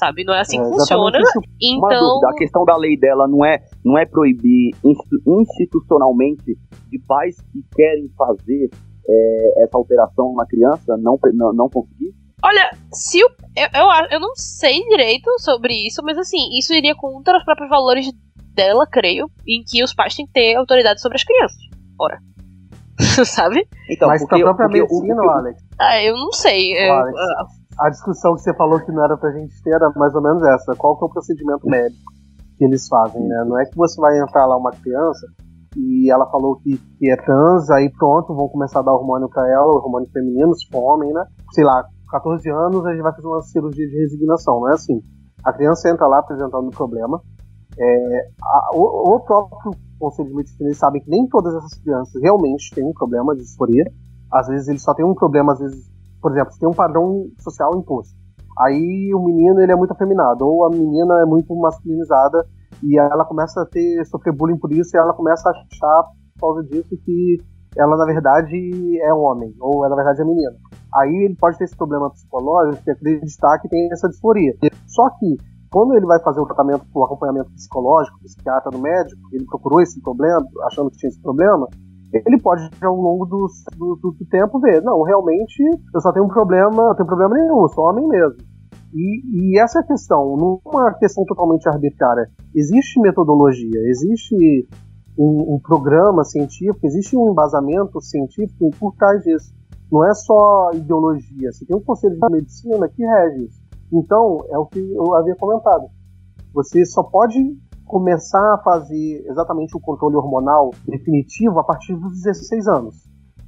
sabe? 0.00 0.24
Não 0.24 0.34
é 0.34 0.40
assim 0.40 0.58
é, 0.58 0.62
que 0.62 0.70
funciona. 0.70 1.18
Isso. 1.18 1.40
Então, 1.60 2.00
dúvida, 2.00 2.30
a 2.30 2.34
questão 2.34 2.64
da 2.64 2.76
lei 2.76 2.98
dela 2.98 3.28
não 3.28 3.44
é, 3.44 3.58
não 3.84 3.98
é 3.98 4.06
proibir 4.06 4.74
institucionalmente 5.26 6.56
de 6.88 6.98
pais 7.06 7.36
que 7.52 7.62
querem 7.76 8.10
fazer 8.16 8.70
é, 9.08 9.64
essa 9.64 9.76
alteração 9.76 10.34
na 10.34 10.46
criança 10.46 10.96
não, 10.96 11.18
não, 11.34 11.52
não 11.52 11.68
conseguir? 11.68 12.14
Olha, 12.42 12.70
se 12.90 13.22
o, 13.22 13.28
eu, 13.54 13.68
eu, 13.74 13.86
eu 14.12 14.20
não 14.20 14.34
sei 14.34 14.82
direito 14.88 15.30
sobre 15.38 15.86
isso, 15.86 16.02
mas 16.02 16.16
assim, 16.16 16.58
isso 16.58 16.72
iria 16.72 16.94
contra 16.94 17.36
os 17.36 17.44
próprios 17.44 17.68
valores 17.68 18.10
dela, 18.54 18.86
creio, 18.90 19.30
em 19.46 19.62
que 19.62 19.84
os 19.84 19.92
pais 19.92 20.14
têm 20.14 20.26
que 20.26 20.32
ter 20.32 20.54
autoridade 20.56 21.02
sobre 21.02 21.16
as 21.16 21.24
crianças. 21.24 21.58
Ora. 22.00 22.18
Sabe? 23.26 23.66
Então, 23.90 24.08
mas 24.08 24.22
porque, 24.22 24.42
pra 24.42 24.54
própria 24.54 24.68
porque, 24.68 24.80
medicina, 24.80 25.16
porque, 25.16 25.38
Alex? 25.38 25.62
Ah, 25.78 26.02
eu 26.02 26.14
não 26.14 26.32
sei. 26.32 26.72
Eu, 26.72 26.92
Alex, 26.92 27.18
a 27.80 27.88
discussão 27.88 28.34
que 28.34 28.42
você 28.42 28.54
falou 28.54 28.78
que 28.80 28.92
não 28.92 29.02
era 29.02 29.16
pra 29.16 29.32
gente 29.32 29.62
ter 29.62 29.74
era 29.74 29.90
mais 29.96 30.14
ou 30.14 30.22
menos 30.22 30.42
essa. 30.42 30.76
Qual 30.76 30.96
que 30.98 31.04
é 31.04 31.06
o 31.06 31.10
procedimento 31.10 31.66
médico 31.66 32.12
que 32.56 32.64
eles 32.64 32.86
fazem, 32.88 33.26
né? 33.26 33.44
Não 33.46 33.58
é 33.58 33.64
que 33.64 33.76
você 33.76 33.98
vai 34.00 34.20
entrar 34.20 34.46
lá 34.46 34.56
uma 34.56 34.70
criança 34.70 35.26
e 35.76 36.10
ela 36.10 36.28
falou 36.30 36.56
que, 36.56 36.76
que 36.98 37.10
é 37.10 37.16
trans, 37.16 37.70
aí 37.70 37.90
pronto, 37.96 38.34
vão 38.34 38.48
começar 38.48 38.80
a 38.80 38.82
dar 38.82 38.92
hormônio 38.92 39.28
pra 39.28 39.48
ela, 39.48 39.76
hormônio 39.76 40.10
feminino, 40.12 40.52
for 40.70 40.94
homem, 40.94 41.12
né? 41.12 41.24
Sei 41.52 41.64
lá, 41.64 41.84
14 42.10 42.50
anos 42.50 42.84
a 42.84 42.92
gente 42.92 43.02
vai 43.02 43.14
fazer 43.14 43.28
uma 43.28 43.40
cirurgia 43.42 43.86
de 43.86 43.96
resignação, 43.96 44.60
não 44.60 44.68
é 44.68 44.74
assim. 44.74 45.00
A 45.44 45.52
criança 45.52 45.88
entra 45.88 46.06
lá 46.06 46.18
apresentando 46.18 46.66
um 46.66 46.70
problema. 46.70 47.20
É, 47.78 48.28
a, 48.42 48.76
o, 48.76 49.14
o, 49.14 49.20
próprio 49.20 49.72
Conselho 49.98 50.28
de 50.28 50.34
Medicina, 50.34 50.68
eles 50.68 50.78
sabem 50.78 51.00
que 51.00 51.08
nem 51.08 51.26
todas 51.28 51.54
essas 51.54 51.78
crianças 51.80 52.20
realmente 52.20 52.74
têm 52.74 52.84
um 52.84 52.92
problema 52.92 53.34
de 53.34 53.40
disforia. 53.40 53.84
Às 54.30 54.48
vezes 54.48 54.68
eles 54.68 54.82
só 54.82 54.92
têm 54.92 55.04
um 55.04 55.14
problema, 55.14 55.52
às 55.52 55.60
vezes 55.60 55.90
por 56.20 56.32
exemplo, 56.32 56.52
tem 56.58 56.68
um 56.68 56.74
padrão 56.74 57.26
social 57.38 57.76
imposto. 57.76 58.14
Aí 58.58 59.12
o 59.14 59.20
menino 59.20 59.60
ele 59.60 59.72
é 59.72 59.76
muito 59.76 59.92
afeminado, 59.92 60.46
ou 60.46 60.66
a 60.66 60.70
menina 60.70 61.22
é 61.22 61.24
muito 61.24 61.54
masculinizada 61.56 62.46
e 62.82 62.98
ela 62.98 63.24
começa 63.24 63.62
a 63.62 63.66
ter 63.66 64.04
sofrer 64.06 64.34
bullying 64.34 64.58
por 64.58 64.72
isso 64.72 64.96
e 64.96 64.98
ela 64.98 65.14
começa 65.14 65.48
a 65.48 65.52
achar 65.52 66.04
por 66.34 66.54
causa 66.54 66.68
disso 66.68 66.96
que 67.04 67.38
ela 67.76 67.96
na 67.96 68.04
verdade 68.04 69.00
é 69.00 69.14
homem 69.14 69.54
ou 69.60 69.84
ela 69.84 69.96
na 69.96 70.02
verdade 70.02 70.22
é 70.22 70.24
menina. 70.24 70.56
Aí 70.94 71.24
ele 71.24 71.36
pode 71.36 71.56
ter 71.56 71.64
esse 71.64 71.76
problema 71.76 72.10
psicológico 72.10 72.82
e 72.86 72.90
acreditar 72.90 73.58
que 73.60 73.68
tem 73.68 73.88
essa 73.92 74.08
disforia. 74.08 74.52
Só 74.86 75.08
que 75.18 75.36
quando 75.70 75.94
ele 75.94 76.04
vai 76.04 76.20
fazer 76.20 76.40
o 76.40 76.46
tratamento, 76.46 76.84
o 76.92 77.04
acompanhamento 77.04 77.52
psicológico, 77.52 78.18
psiquiatra 78.20 78.70
no 78.72 78.82
médico, 78.82 79.20
ele 79.32 79.46
procurou 79.46 79.80
esse 79.80 80.00
problema, 80.02 80.44
achando 80.66 80.90
que 80.90 80.96
tinha 80.96 81.08
esse 81.08 81.22
problema, 81.22 81.68
ele 82.12 82.40
pode, 82.40 82.68
ao 82.82 82.94
longo 82.94 83.24
do, 83.24 83.46
do, 83.76 83.96
do, 83.96 84.26
tempo, 84.26 84.58
ver, 84.58 84.82
não, 84.82 85.02
realmente 85.02 85.62
eu 85.94 86.00
só 86.00 86.12
tenho 86.12 86.24
um 86.24 86.28
problema, 86.28 86.88
não 86.88 86.94
tenho 86.94 87.06
problema 87.06 87.34
nenhum, 87.34 87.62
eu 87.62 87.68
sou 87.68 87.84
homem 87.84 88.06
mesmo. 88.08 88.36
E, 88.92 89.52
e 89.52 89.60
essa 89.60 89.78
é 89.78 89.82
a 89.82 89.86
questão, 89.86 90.36
não 90.36 90.60
é 90.64 90.76
uma 90.76 90.94
questão 90.94 91.24
totalmente 91.24 91.68
arbitrária. 91.68 92.28
Existe 92.54 93.00
metodologia, 93.00 93.80
existe 93.88 94.34
um, 95.16 95.54
um, 95.54 95.60
programa 95.62 96.24
científico, 96.24 96.84
existe 96.84 97.16
um 97.16 97.30
embasamento 97.30 98.00
científico 98.00 98.70
por 98.80 98.94
trás 98.96 99.22
disso. 99.22 99.54
Não 99.90 100.04
é 100.04 100.12
só 100.14 100.70
ideologia, 100.74 101.52
você 101.52 101.64
tem 101.64 101.76
um 101.76 101.82
conselho 101.82 102.18
de 102.18 102.32
medicina 102.32 102.88
que 102.88 103.04
rege 103.04 103.44
isso. 103.44 103.60
Então, 103.92 104.44
é 104.48 104.58
o 104.58 104.66
que 104.66 104.78
eu 104.78 105.14
havia 105.14 105.36
comentado. 105.36 105.86
Você 106.52 106.84
só 106.84 107.02
pode 107.02 107.56
começar 107.90 108.54
a 108.54 108.58
fazer 108.58 109.24
exatamente 109.28 109.76
o 109.76 109.80
controle 109.80 110.14
hormonal 110.14 110.70
definitivo 110.86 111.58
a 111.58 111.64
partir 111.64 111.96
dos 111.96 112.22
16 112.22 112.68
anos. 112.68 112.94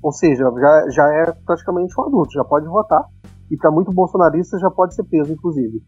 Ou 0.03 0.11
seja, 0.11 0.51
já, 0.59 0.91
já 0.91 1.15
é 1.15 1.33
praticamente 1.47 1.95
um 1.97 2.03
adulto, 2.03 2.33
já 2.33 2.45
pode 2.45 2.67
votar. 2.67 3.05
E 3.49 3.57
para 3.57 3.71
muito 3.71 3.93
bolsonarista 3.93 4.59
já 4.59 4.69
pode 4.69 4.97
ser 4.97 5.05
preso, 5.05 5.33
inclusive. 5.33 5.81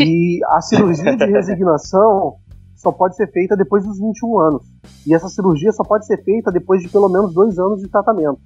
E 0.00 0.40
a 0.48 0.60
cirurgia 0.60 1.16
de 1.16 1.24
resignação 1.30 2.38
só 2.74 2.90
pode 2.90 3.14
ser 3.14 3.30
feita 3.30 3.56
depois 3.56 3.84
dos 3.86 4.00
21 4.00 4.40
anos. 4.40 4.66
E 5.06 5.14
essa 5.14 5.28
cirurgia 5.28 5.70
só 5.70 5.84
pode 5.84 6.04
ser 6.04 6.20
feita 6.24 6.50
depois 6.50 6.82
de 6.82 6.88
pelo 6.88 7.08
menos 7.08 7.32
dois 7.32 7.56
anos 7.56 7.80
de 7.80 7.88
tratamento. 7.88 8.40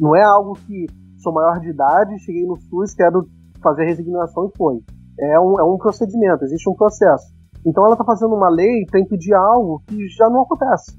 Não 0.00 0.16
é 0.16 0.24
algo 0.24 0.58
que 0.66 0.86
sou 1.18 1.32
maior 1.32 1.60
de 1.60 1.68
idade, 1.68 2.18
cheguei 2.24 2.44
no 2.44 2.56
SUS, 2.56 2.92
quero 2.92 3.28
fazer 3.62 3.82
a 3.82 3.86
resignação 3.86 4.50
e 4.52 4.56
foi. 4.56 4.82
É 5.20 5.38
um, 5.38 5.60
é 5.60 5.64
um 5.64 5.78
procedimento, 5.78 6.44
existe 6.44 6.68
um 6.68 6.74
processo. 6.74 7.35
Então 7.66 7.84
ela 7.84 7.94
está 7.94 8.04
fazendo 8.04 8.34
uma 8.34 8.48
lei 8.48 8.84
para 8.88 9.00
impedir 9.00 9.34
algo 9.34 9.82
que 9.86 10.06
já 10.08 10.30
não 10.30 10.42
acontece. 10.42 10.96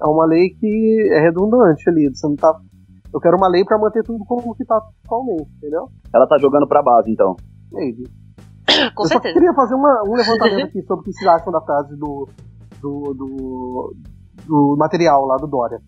É 0.00 0.06
uma 0.06 0.24
lei 0.24 0.48
que 0.50 1.10
é 1.12 1.20
redundante 1.20 1.88
ali. 1.90 2.08
Você 2.08 2.26
não 2.26 2.36
tá. 2.36 2.58
Eu 3.12 3.20
quero 3.20 3.36
uma 3.36 3.48
lei 3.48 3.64
para 3.64 3.78
manter 3.78 4.02
tudo 4.02 4.24
como 4.24 4.54
que 4.54 4.62
está 4.62 4.80
atualmente, 5.04 5.50
entendeu? 5.58 5.88
Ela 6.14 6.24
está 6.24 6.38
jogando 6.38 6.66
para 6.66 6.82
base, 6.82 7.10
então. 7.10 7.36
Maybe. 7.70 8.04
Com 8.94 9.04
eu 9.04 9.08
certeza. 9.08 9.34
só 9.34 9.34
queria 9.34 9.54
fazer 9.54 9.74
uma, 9.74 10.02
um 10.06 10.14
levantamento 10.14 10.68
aqui 10.68 10.82
sobre 10.82 11.02
o 11.02 11.04
que 11.04 11.12
vocês 11.12 11.28
acham 11.28 11.52
da 11.52 11.60
frase 11.60 11.96
do, 11.96 12.28
do, 12.80 13.14
do, 13.14 13.94
do 14.46 14.76
material 14.78 15.26
lá 15.26 15.36
do 15.36 15.46
Dória. 15.46 15.80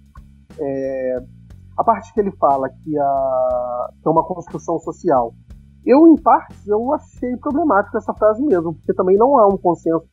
É, 0.58 1.16
a 1.76 1.84
parte 1.84 2.12
que 2.12 2.20
ele 2.20 2.32
fala 2.32 2.68
que, 2.68 2.98
a, 2.98 3.88
que 4.00 4.08
é 4.08 4.10
uma 4.10 4.24
construção 4.24 4.78
social. 4.78 5.32
Eu, 5.84 6.06
em 6.08 6.16
partes, 6.20 6.66
eu 6.66 6.92
achei 6.92 7.36
problemático 7.36 7.96
essa 7.96 8.12
frase 8.14 8.42
mesmo, 8.42 8.74
porque 8.74 8.92
também 8.94 9.16
não 9.16 9.38
há 9.38 9.46
um 9.46 9.56
consenso 9.56 10.06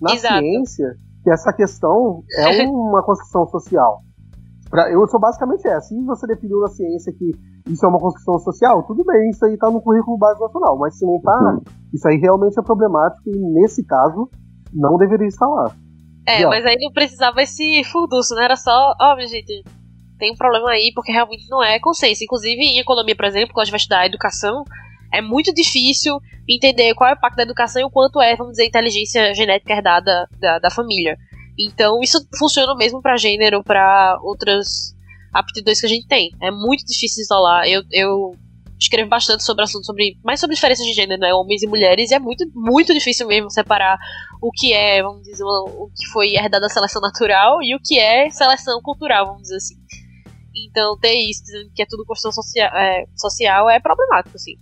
na 0.00 0.14
Exato. 0.14 0.38
ciência 0.38 0.96
que 1.22 1.30
essa 1.30 1.52
questão 1.52 2.22
é 2.38 2.62
uma 2.68 3.02
construção 3.02 3.46
social. 3.46 4.00
Pra, 4.70 4.90
eu 4.90 5.06
sou 5.08 5.20
basicamente 5.20 5.66
essa. 5.66 5.88
Se 5.88 6.04
você 6.04 6.26
definiu 6.26 6.60
na 6.60 6.68
ciência 6.68 7.12
que 7.12 7.30
isso 7.70 7.84
é 7.84 7.88
uma 7.88 7.98
construção 7.98 8.38
social, 8.38 8.82
tudo 8.82 9.04
bem, 9.04 9.30
isso 9.30 9.44
aí 9.44 9.56
tá 9.56 9.70
no 9.70 9.80
currículo 9.80 10.18
básico 10.18 10.44
nacional. 10.44 10.78
Mas 10.78 10.98
se 10.98 11.06
não 11.06 11.20
tá, 11.20 11.58
isso 11.92 12.06
aí 12.08 12.16
realmente 12.16 12.58
é 12.58 12.62
problemático 12.62 13.22
e, 13.30 13.38
nesse 13.38 13.84
caso, 13.84 14.28
não 14.72 14.96
deveria 14.96 15.28
estar 15.28 15.46
lá. 15.46 15.74
É, 16.26 16.40
Já. 16.40 16.48
mas 16.48 16.64
aí 16.64 16.76
não 16.80 16.92
precisava 16.92 17.42
esse 17.42 17.84
furdunço, 17.84 18.34
né? 18.34 18.44
Era 18.44 18.56
só, 18.56 18.94
ó, 19.00 19.14
minha 19.14 19.26
gente, 19.26 19.62
tem 20.18 20.32
um 20.32 20.36
problema 20.36 20.70
aí, 20.70 20.90
porque 20.94 21.12
realmente 21.12 21.48
não 21.50 21.62
é 21.62 21.78
consenso. 21.78 22.24
Inclusive, 22.24 22.62
em 22.62 22.78
economia, 22.78 23.14
por 23.14 23.26
exemplo, 23.26 23.52
quando 23.52 23.62
a 23.62 23.64
gente 23.66 23.72
vai 23.72 23.78
estudar 23.78 24.06
educação, 24.06 24.64
é 25.18 25.22
muito 25.22 25.52
difícil 25.52 26.18
entender 26.48 26.94
qual 26.94 27.10
é 27.10 27.12
o 27.12 27.16
impacto 27.16 27.36
da 27.36 27.42
educação 27.42 27.82
e 27.82 27.84
o 27.84 27.90
quanto 27.90 28.20
é, 28.20 28.36
vamos 28.36 28.52
dizer, 28.52 28.66
inteligência 28.66 29.34
genética 29.34 29.72
herdada 29.72 30.28
da, 30.38 30.58
da 30.58 30.70
família. 30.70 31.16
Então, 31.58 32.00
isso 32.02 32.26
funciona 32.36 32.74
mesmo 32.74 33.00
para 33.00 33.16
gênero, 33.16 33.62
para 33.62 34.18
outras 34.22 34.94
aptidões 35.32 35.80
que 35.80 35.86
a 35.86 35.88
gente 35.88 36.06
tem. 36.06 36.30
É 36.42 36.50
muito 36.50 36.84
difícil 36.84 37.22
isolar. 37.22 37.66
Eu, 37.66 37.82
eu 37.92 38.36
escrevo 38.78 39.08
bastante 39.08 39.42
sobre 39.44 39.64
assunto 39.64 39.86
sobre 39.86 40.18
mais 40.22 40.40
sobre 40.40 40.54
diferenças 40.54 40.84
de 40.84 40.92
gênero, 40.92 41.20
né, 41.20 41.32
homens 41.32 41.62
e 41.62 41.66
mulheres, 41.66 42.10
e 42.10 42.14
é 42.14 42.18
muito 42.18 42.44
muito 42.54 42.92
difícil 42.92 43.26
mesmo 43.26 43.50
separar 43.50 43.98
o 44.42 44.50
que 44.50 44.72
é, 44.72 45.02
vamos 45.02 45.22
dizer, 45.22 45.44
o 45.44 45.88
que 45.96 46.06
foi 46.12 46.34
herdado 46.34 46.62
da 46.62 46.68
seleção 46.68 47.00
natural 47.00 47.62
e 47.62 47.74
o 47.74 47.80
que 47.82 47.98
é 47.98 48.28
seleção 48.30 48.80
cultural, 48.82 49.26
vamos 49.26 49.42
dizer 49.42 49.56
assim. 49.56 49.76
Então, 50.54 50.96
ter 50.98 51.14
isso 51.14 51.42
dizendo 51.44 51.70
que 51.74 51.82
é 51.82 51.86
tudo 51.86 52.04
construção 52.04 52.42
social 52.42 52.76
é, 52.76 53.04
social 53.16 53.70
é 53.70 53.80
problemático, 53.80 54.36
assim. 54.36 54.54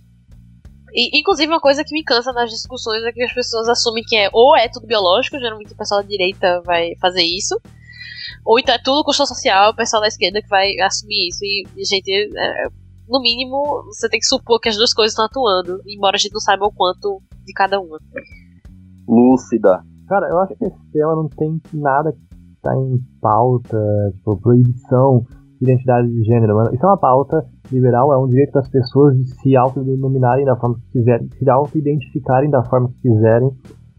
E, 0.93 1.19
inclusive, 1.19 1.51
uma 1.51 1.59
coisa 1.59 1.83
que 1.83 1.93
me 1.93 2.03
cansa 2.03 2.31
nas 2.31 2.51
discussões 2.51 3.03
é 3.03 3.11
que 3.11 3.23
as 3.23 3.33
pessoas 3.33 3.67
assumem 3.67 4.03
que 4.03 4.15
é 4.15 4.29
ou 4.31 4.55
é 4.55 4.69
tudo 4.69 4.85
biológico, 4.85 5.39
geralmente 5.39 5.73
o 5.73 5.77
pessoal 5.77 6.01
da 6.01 6.07
direita 6.07 6.61
vai 6.63 6.95
fazer 7.01 7.23
isso, 7.23 7.59
ou 8.45 8.59
então 8.59 8.75
é 8.75 8.77
tudo 8.77 9.03
construção 9.03 9.35
social, 9.35 9.71
o 9.71 9.75
pessoal 9.75 10.01
da 10.01 10.07
esquerda 10.07 10.41
que 10.41 10.47
vai 10.47 10.79
assumir 10.81 11.29
isso. 11.29 11.43
E, 11.43 11.65
gente, 11.83 12.11
é, 12.11 12.67
no 13.09 13.19
mínimo, 13.21 13.83
você 13.85 14.07
tem 14.07 14.19
que 14.19 14.25
supor 14.25 14.59
que 14.59 14.69
as 14.69 14.77
duas 14.77 14.93
coisas 14.93 15.13
estão 15.13 15.25
atuando, 15.25 15.81
embora 15.87 16.15
a 16.15 16.19
gente 16.19 16.33
não 16.33 16.39
saiba 16.39 16.65
o 16.65 16.71
quanto 16.71 17.21
de 17.43 17.53
cada 17.53 17.79
uma. 17.79 17.97
Lúcida. 19.07 19.83
Cara, 20.07 20.27
eu 20.29 20.39
acho 20.41 20.55
que 20.55 20.65
esse 20.65 20.91
tema 20.91 21.15
não 21.15 21.27
tem 21.27 21.59
nada 21.73 22.11
que 22.11 22.19
tá 22.61 22.75
em 22.75 22.99
pauta, 23.19 23.77
tipo, 24.13 24.37
proibição 24.37 25.25
identidade 25.63 26.07
de 26.07 26.23
gênero, 26.23 26.55
mano. 26.55 26.73
Isso 26.73 26.85
é 26.85 26.87
uma 26.87 26.97
pauta 26.97 27.45
liberal, 27.71 28.13
é 28.13 28.17
um 28.17 28.27
direito 28.27 28.51
das 28.53 28.69
pessoas 28.69 29.15
de 29.15 29.25
se 29.41 29.55
autodenominarem 29.55 30.45
da 30.45 30.55
forma 30.55 30.75
que 30.75 30.99
quiserem, 30.99 31.27
se 31.29 31.49
auto-identificarem 31.49 32.49
da 32.49 32.63
forma 32.63 32.89
que 32.89 33.09
quiserem. 33.09 33.49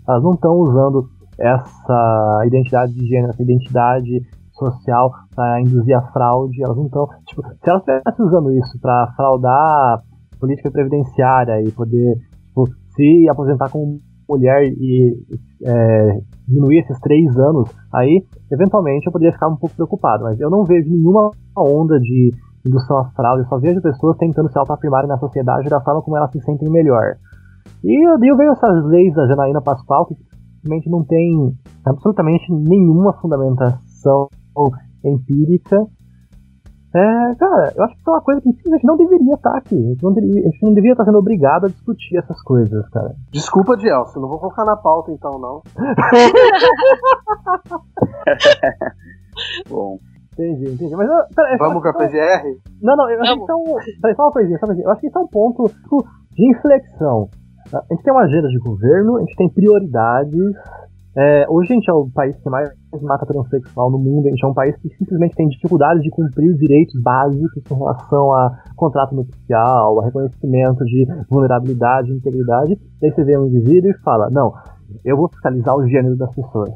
Elas 0.06 0.22
não 0.22 0.32
estão 0.32 0.54
usando 0.56 1.08
essa 1.38 2.42
identidade 2.46 2.92
de 2.94 3.06
gênero, 3.06 3.30
essa 3.30 3.42
identidade 3.42 4.22
social 4.52 5.10
para 5.34 5.60
induzir 5.60 5.96
a 5.96 6.02
fraude, 6.12 6.62
elas 6.62 6.76
não 6.76 6.86
estão. 6.86 7.08
Tipo, 7.26 7.42
se 7.42 7.70
elas 7.70 7.82
estivessem 7.82 8.26
usando 8.26 8.52
isso 8.52 8.78
para 8.80 9.12
fraudar 9.16 10.02
política 10.38 10.70
previdenciária 10.70 11.60
e 11.62 11.70
poder 11.72 12.16
tipo, 12.48 12.68
se 12.94 13.28
aposentar 13.28 13.70
como 13.70 13.98
mulher 14.28 14.62
e 14.64 15.16
é, 15.64 16.20
diminuir 16.46 16.80
esses 16.80 16.98
três 17.00 17.36
anos, 17.36 17.70
aí 17.92 18.24
eventualmente 18.52 19.06
eu 19.06 19.12
poderia 19.12 19.32
ficar 19.32 19.48
um 19.48 19.56
pouco 19.56 19.74
preocupado, 19.74 20.24
mas 20.24 20.38
eu 20.40 20.50
não 20.50 20.64
vejo 20.64 20.90
nenhuma 20.90 21.30
onda 21.56 21.98
de 21.98 22.30
indução 22.66 22.98
à 22.98 23.10
fraude, 23.10 23.42
eu 23.42 23.48
só 23.48 23.58
vejo 23.58 23.80
pessoas 23.80 24.16
tentando 24.16 24.50
se 24.50 24.58
autoafirmarem 24.58 25.08
na 25.08 25.18
sociedade 25.18 25.68
da 25.68 25.80
forma 25.80 26.02
como 26.02 26.16
elas 26.16 26.30
se 26.30 26.40
sentem 26.40 26.70
melhor. 26.70 27.16
E 27.82 28.08
eu, 28.08 28.12
eu 28.22 28.36
vejo 28.36 28.52
essas 28.52 28.84
leis 28.86 29.14
da 29.14 29.26
Janaína 29.26 29.60
Pascoal 29.60 30.06
que 30.06 30.14
simplesmente 30.14 30.90
não 30.90 31.04
tem 31.04 31.52
absolutamente 31.84 32.50
nenhuma 32.50 33.12
fundamentação 33.20 34.28
empírica. 35.04 35.84
É, 36.96 37.34
cara, 37.34 37.72
eu 37.76 37.84
acho 37.84 37.94
que 37.96 38.02
é 38.06 38.10
uma 38.12 38.20
coisa 38.22 38.40
que 38.40 38.52
simplesmente 38.52 38.86
não 38.86 38.96
deveria 38.96 39.34
estar 39.34 39.56
aqui. 39.56 39.74
A 39.74 39.88
gente 39.90 40.02
não 40.04 40.12
deveria, 40.12 40.42
a 40.42 40.44
gente 40.50 40.62
não 40.62 40.74
deveria 40.74 40.92
estar 40.92 41.04
sendo 41.04 41.18
obrigado 41.18 41.64
a 41.66 41.68
discutir 41.68 42.16
essas 42.18 42.40
coisas, 42.42 42.88
cara. 42.90 43.14
Desculpa, 43.32 43.76
Gelson, 43.78 44.20
não 44.20 44.28
vou 44.28 44.38
colocar 44.38 44.64
na 44.64 44.76
pauta 44.76 45.10
então, 45.10 45.38
não. 45.38 45.62
Bom. 49.68 49.98
Entendi, 50.34 50.72
entendi. 50.72 50.96
Mas, 50.96 51.08
eu- 51.08 51.24
pera, 51.34 51.56
Vamos 51.58 51.82
com 51.82 51.88
a 51.88 51.94
PGR? 51.94 52.58
Não, 52.82 52.96
não, 52.96 53.08
eu 53.08 53.20
acho 53.22 53.34
que 53.34 53.40
isso 53.42 53.52
é 53.52 53.54
um. 53.54 53.64
Peraí, 54.00 54.16
só 54.16 54.22
uma 54.24 54.32
coisinha, 54.32 54.58
só 54.58 54.66
uma 54.66 54.74
coisinha. 54.74 54.86
Eu 54.86 54.90
acho 54.92 55.00
que 55.00 55.06
isso 55.06 55.18
é 55.18 55.20
um 55.20 55.28
ponto 55.28 55.64
tipo, 55.68 56.04
de 56.32 56.50
inflexão. 56.50 57.28
A 57.72 57.94
gente 57.94 58.02
tem 58.02 58.12
uma 58.12 58.24
agenda 58.24 58.48
de 58.48 58.58
governo, 58.58 59.16
a 59.16 59.20
gente 59.20 59.36
tem 59.36 59.48
prioridades. 59.48 60.40
É, 61.16 61.46
hoje 61.48 61.72
a 61.72 61.74
gente 61.74 61.88
é 61.88 61.92
o 61.92 62.10
país 62.10 62.36
que 62.36 62.50
mais 62.50 62.68
mata 63.00 63.24
transexual 63.24 63.88
no 63.88 63.98
mundo, 63.98 64.26
a 64.26 64.30
gente 64.30 64.44
é 64.44 64.48
um 64.48 64.54
país 64.54 64.76
que 64.78 64.88
simplesmente 64.96 65.36
tem 65.36 65.46
dificuldade 65.46 66.00
de 66.00 66.10
cumprir 66.10 66.50
os 66.50 66.58
direitos 66.58 67.00
básicos 67.00 67.62
com 67.68 67.76
relação 67.76 68.32
a 68.32 68.50
contrato 68.74 69.14
nupcial, 69.14 70.00
a 70.00 70.06
reconhecimento 70.06 70.84
de 70.84 71.06
vulnerabilidade 71.30 72.10
e 72.10 72.16
integridade. 72.16 72.76
Daí 73.00 73.12
você 73.12 73.22
vê 73.22 73.38
um 73.38 73.46
indivíduo 73.46 73.90
e 73.90 73.98
fala, 73.98 74.28
não, 74.28 74.52
eu 75.04 75.16
vou 75.16 75.28
fiscalizar 75.28 75.76
o 75.76 75.86
gênero 75.86 76.16
das 76.16 76.34
pessoas. 76.34 76.74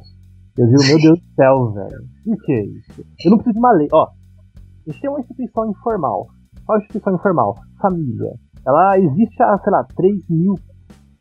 Eu 0.57 0.67
digo, 0.69 0.87
meu 0.87 1.01
Deus 1.01 1.19
do 1.19 1.27
céu, 1.35 1.73
velho. 1.73 2.01
O 2.27 2.37
que 2.37 2.53
é 2.53 2.65
isso? 2.65 3.05
Eu 3.25 3.33
não 3.33 3.39
preciso 3.39 3.55
de 3.55 3.59
uma 3.59 3.73
lei. 3.73 3.89
Ó, 3.93 4.05
a 4.07 4.91
gente 4.91 5.01
tem 5.01 5.11
uma 5.11 5.21
instituição 5.21 5.69
informal. 5.69 6.29
Qual 6.65 6.79
é 6.79 6.81
a 6.81 6.83
instituição 6.85 7.15
informal? 7.15 7.55
Família. 7.81 8.35
Ela 8.65 8.99
existe 8.99 9.43
há, 9.43 9.59
sei 9.59 9.73
lá, 9.73 9.85
3 9.97 10.29
mil, 10.29 10.55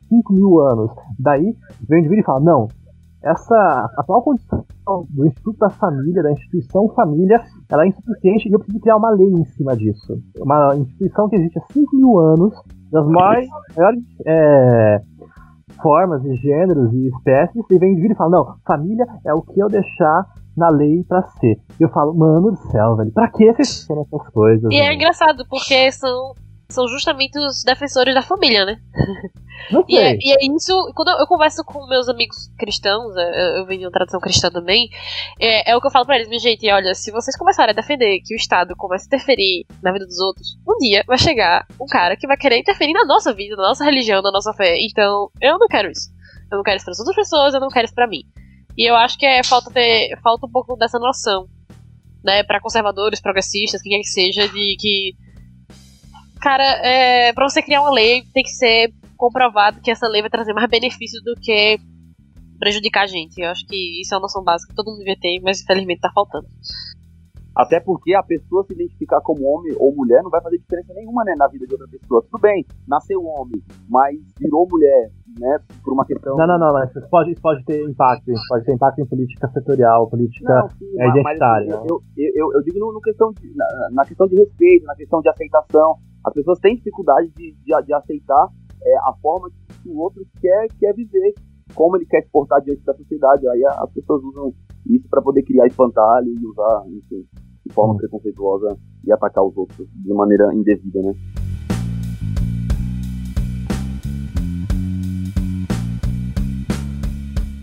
5 0.08 0.32
mil 0.32 0.60
anos. 0.60 0.92
Daí, 1.18 1.56
vem 1.88 1.98
o 1.98 2.00
indivíduo 2.00 2.20
e 2.20 2.24
fala, 2.24 2.40
não, 2.40 2.68
essa 3.22 3.90
atual 3.96 4.22
condição 4.22 4.64
do 5.10 5.26
Instituto 5.26 5.58
da 5.58 5.70
Família, 5.70 6.22
da 6.22 6.32
instituição 6.32 6.88
família, 6.94 7.42
ela 7.68 7.84
é 7.84 7.88
insuficiente 7.88 8.48
e 8.48 8.52
eu 8.52 8.58
preciso 8.58 8.80
criar 8.80 8.96
uma 8.96 9.10
lei 9.10 9.26
em 9.26 9.44
cima 9.44 9.76
disso. 9.76 10.20
Uma 10.38 10.76
instituição 10.76 11.28
que 11.28 11.36
existe 11.36 11.58
há 11.58 11.72
5 11.72 11.96
mil 11.96 12.18
anos, 12.18 12.54
das 12.90 13.06
mais, 13.06 13.46
maiores 13.76 14.04
é, 14.24 15.02
formas 15.82 16.24
e 16.24 16.34
gêneros 16.36 16.92
e 16.92 17.08
espécies, 17.08 17.64
e 17.70 17.78
vem 17.78 17.92
indivíduo 17.92 18.14
e 18.14 18.16
fala, 18.16 18.30
não, 18.30 18.56
família 18.66 19.06
é 19.24 19.34
o 19.34 19.42
que 19.42 19.60
eu 19.60 19.68
deixar 19.68 20.26
na 20.56 20.68
lei 20.68 21.04
pra 21.04 21.22
ser. 21.22 21.58
E 21.78 21.82
eu 21.82 21.88
falo, 21.88 22.14
mano 22.14 22.52
do 22.52 22.56
céu, 22.70 22.96
velho, 22.96 23.12
pra 23.12 23.28
que 23.28 23.52
vocês 23.52 23.84
fazem 23.86 24.02
essas 24.02 24.28
coisas? 24.30 24.70
E 24.70 24.76
é 24.76 24.84
velho? 24.84 24.94
engraçado, 24.94 25.44
porque 25.48 25.90
são, 25.92 26.34
são 26.68 26.86
justamente 26.88 27.38
os 27.38 27.62
defensores 27.64 28.14
da 28.14 28.22
família, 28.22 28.64
né? 28.64 28.76
E 29.88 29.98
é, 29.98 30.16
e 30.20 30.32
é 30.32 30.36
isso, 30.56 30.92
quando 30.94 31.08
eu, 31.08 31.18
eu 31.18 31.26
converso 31.26 31.64
com 31.64 31.86
meus 31.86 32.08
amigos 32.08 32.48
cristãos, 32.58 33.14
eu, 33.16 33.58
eu 33.58 33.66
venho 33.66 33.80
de 33.80 33.86
uma 33.86 33.92
tradição 33.92 34.20
cristã 34.20 34.50
também, 34.50 34.88
é, 35.38 35.70
é 35.70 35.76
o 35.76 35.80
que 35.80 35.86
eu 35.86 35.90
falo 35.90 36.06
pra 36.06 36.16
eles, 36.16 36.28
minha 36.28 36.40
gente, 36.40 36.70
olha, 36.70 36.94
se 36.94 37.10
vocês 37.10 37.36
começarem 37.36 37.72
a 37.72 37.74
defender 37.74 38.20
que 38.24 38.34
o 38.34 38.36
Estado 38.36 38.74
comece 38.76 39.04
a 39.04 39.08
interferir 39.08 39.66
na 39.82 39.92
vida 39.92 40.06
dos 40.06 40.18
outros, 40.20 40.56
um 40.66 40.76
dia 40.78 41.04
vai 41.06 41.18
chegar 41.18 41.66
um 41.80 41.86
cara 41.86 42.16
que 42.16 42.26
vai 42.26 42.36
querer 42.36 42.58
interferir 42.58 42.92
na 42.92 43.04
nossa 43.04 43.32
vida, 43.34 43.56
na 43.56 43.68
nossa 43.68 43.84
religião, 43.84 44.22
na 44.22 44.32
nossa 44.32 44.52
fé. 44.52 44.76
Então, 44.80 45.30
eu 45.40 45.58
não 45.58 45.68
quero 45.68 45.90
isso. 45.90 46.10
Eu 46.50 46.56
não 46.56 46.62
quero 46.62 46.76
isso 46.76 46.86
para 46.86 46.92
as 46.92 46.98
outras 46.98 47.16
pessoas, 47.16 47.54
eu 47.54 47.60
não 47.60 47.68
quero 47.68 47.84
isso 47.84 47.94
pra 47.94 48.06
mim. 48.06 48.22
E 48.76 48.88
eu 48.88 48.96
acho 48.96 49.18
que 49.18 49.26
é 49.26 49.42
falta 49.42 49.70
ter, 49.70 50.16
falta 50.22 50.46
um 50.46 50.50
pouco 50.50 50.76
dessa 50.76 50.98
noção, 50.98 51.48
né, 52.24 52.42
para 52.42 52.60
conservadores, 52.60 53.20
progressistas, 53.20 53.82
quem 53.82 53.92
quer 53.92 53.98
que 53.98 54.08
seja, 54.08 54.48
de 54.48 54.76
que 54.78 55.16
cara, 56.40 56.64
é, 56.86 57.32
para 57.32 57.48
você 57.48 57.60
criar 57.60 57.82
uma 57.82 57.90
lei 57.90 58.22
tem 58.32 58.44
que 58.44 58.50
ser 58.50 58.92
comprovado 59.18 59.80
que 59.82 59.90
essa 59.90 60.08
lei 60.08 60.22
vai 60.22 60.30
trazer 60.30 60.54
mais 60.54 60.70
benefícios 60.70 61.22
do 61.22 61.34
que 61.34 61.78
prejudicar 62.58 63.02
a 63.02 63.06
gente. 63.06 63.40
Eu 63.40 63.50
acho 63.50 63.66
que 63.66 64.00
isso 64.00 64.14
é 64.14 64.16
uma 64.16 64.22
noção 64.22 64.42
básica 64.42 64.70
que 64.70 64.76
todo 64.76 64.90
mundo 64.90 64.98
devia 64.98 65.18
ter, 65.20 65.40
mas 65.42 65.60
infelizmente 65.60 66.00
tá 66.00 66.10
faltando. 66.14 66.46
Até 67.54 67.80
porque 67.80 68.14
a 68.14 68.22
pessoa 68.22 68.64
se 68.64 68.72
identificar 68.72 69.20
como 69.20 69.44
homem 69.44 69.74
ou 69.76 69.92
mulher 69.92 70.22
não 70.22 70.30
vai 70.30 70.40
fazer 70.40 70.58
diferença 70.58 70.94
nenhuma 70.94 71.24
né, 71.24 71.34
na 71.36 71.48
vida 71.48 71.66
de 71.66 71.72
outra 71.74 71.88
pessoa. 71.88 72.22
Tudo 72.30 72.40
bem, 72.40 72.64
nasceu 72.86 73.20
homem, 73.20 73.60
mas 73.88 74.16
virou 74.38 74.68
mulher, 74.70 75.10
né? 75.40 75.58
Por 75.82 75.92
uma 75.92 76.06
questão. 76.06 76.36
Não, 76.36 76.46
não, 76.46 76.56
não, 76.56 76.72
mas 76.72 76.94
isso 76.94 77.08
pode, 77.10 77.32
isso 77.32 77.42
pode 77.42 77.64
ter 77.64 77.82
impacto. 77.82 78.30
Isso 78.30 78.44
pode 78.48 78.64
ter 78.64 78.74
impacto 78.74 79.00
em 79.00 79.06
política 79.06 79.48
setorial, 79.48 80.08
política 80.08 80.54
não, 80.54 80.68
sim, 80.68 80.86
identitária. 80.94 81.80
Mas, 81.80 81.90
eu, 81.90 82.00
eu, 82.16 82.32
eu, 82.36 82.52
eu, 82.54 82.62
digo 82.62 82.78
no, 82.78 82.92
no 82.92 83.00
questão 83.00 83.32
de, 83.32 83.52
na, 83.56 83.66
na, 83.90 84.04
questão 84.04 84.28
de 84.28 84.36
respeito, 84.36 84.86
na 84.86 84.94
questão 84.94 85.20
de 85.20 85.28
aceitação. 85.28 85.96
As 86.24 86.32
pessoas 86.32 86.60
têm 86.60 86.76
dificuldade 86.76 87.28
de, 87.30 87.56
de, 87.64 87.82
de 87.84 87.92
aceitar 87.92 88.48
é, 88.82 88.98
a 88.98 89.12
forma 89.20 89.50
que 89.82 89.88
o 89.88 89.98
outro 89.98 90.24
quer, 90.40 90.68
quer 90.78 90.94
viver, 90.94 91.34
como 91.74 91.96
ele 91.96 92.06
quer 92.06 92.22
se 92.22 92.30
portar 92.30 92.60
diante 92.62 92.82
da 92.84 92.94
sociedade. 92.94 93.48
Aí 93.48 93.64
as 93.64 93.92
pessoas 93.92 94.22
usam 94.22 94.52
isso 94.86 95.08
para 95.08 95.22
poder 95.22 95.42
criar 95.42 95.66
espantalho 95.66 96.28
e 96.28 96.46
usar, 96.46 96.84
enfim 96.88 97.26
de 97.68 97.74
forma 97.74 97.94
hum. 97.94 97.96
preconceituosa 97.98 98.76
e 99.04 99.12
atacar 99.12 99.44
os 99.44 99.56
outros 99.56 99.86
de 99.94 100.14
maneira 100.14 100.52
indevida, 100.54 101.02
né? 101.02 101.14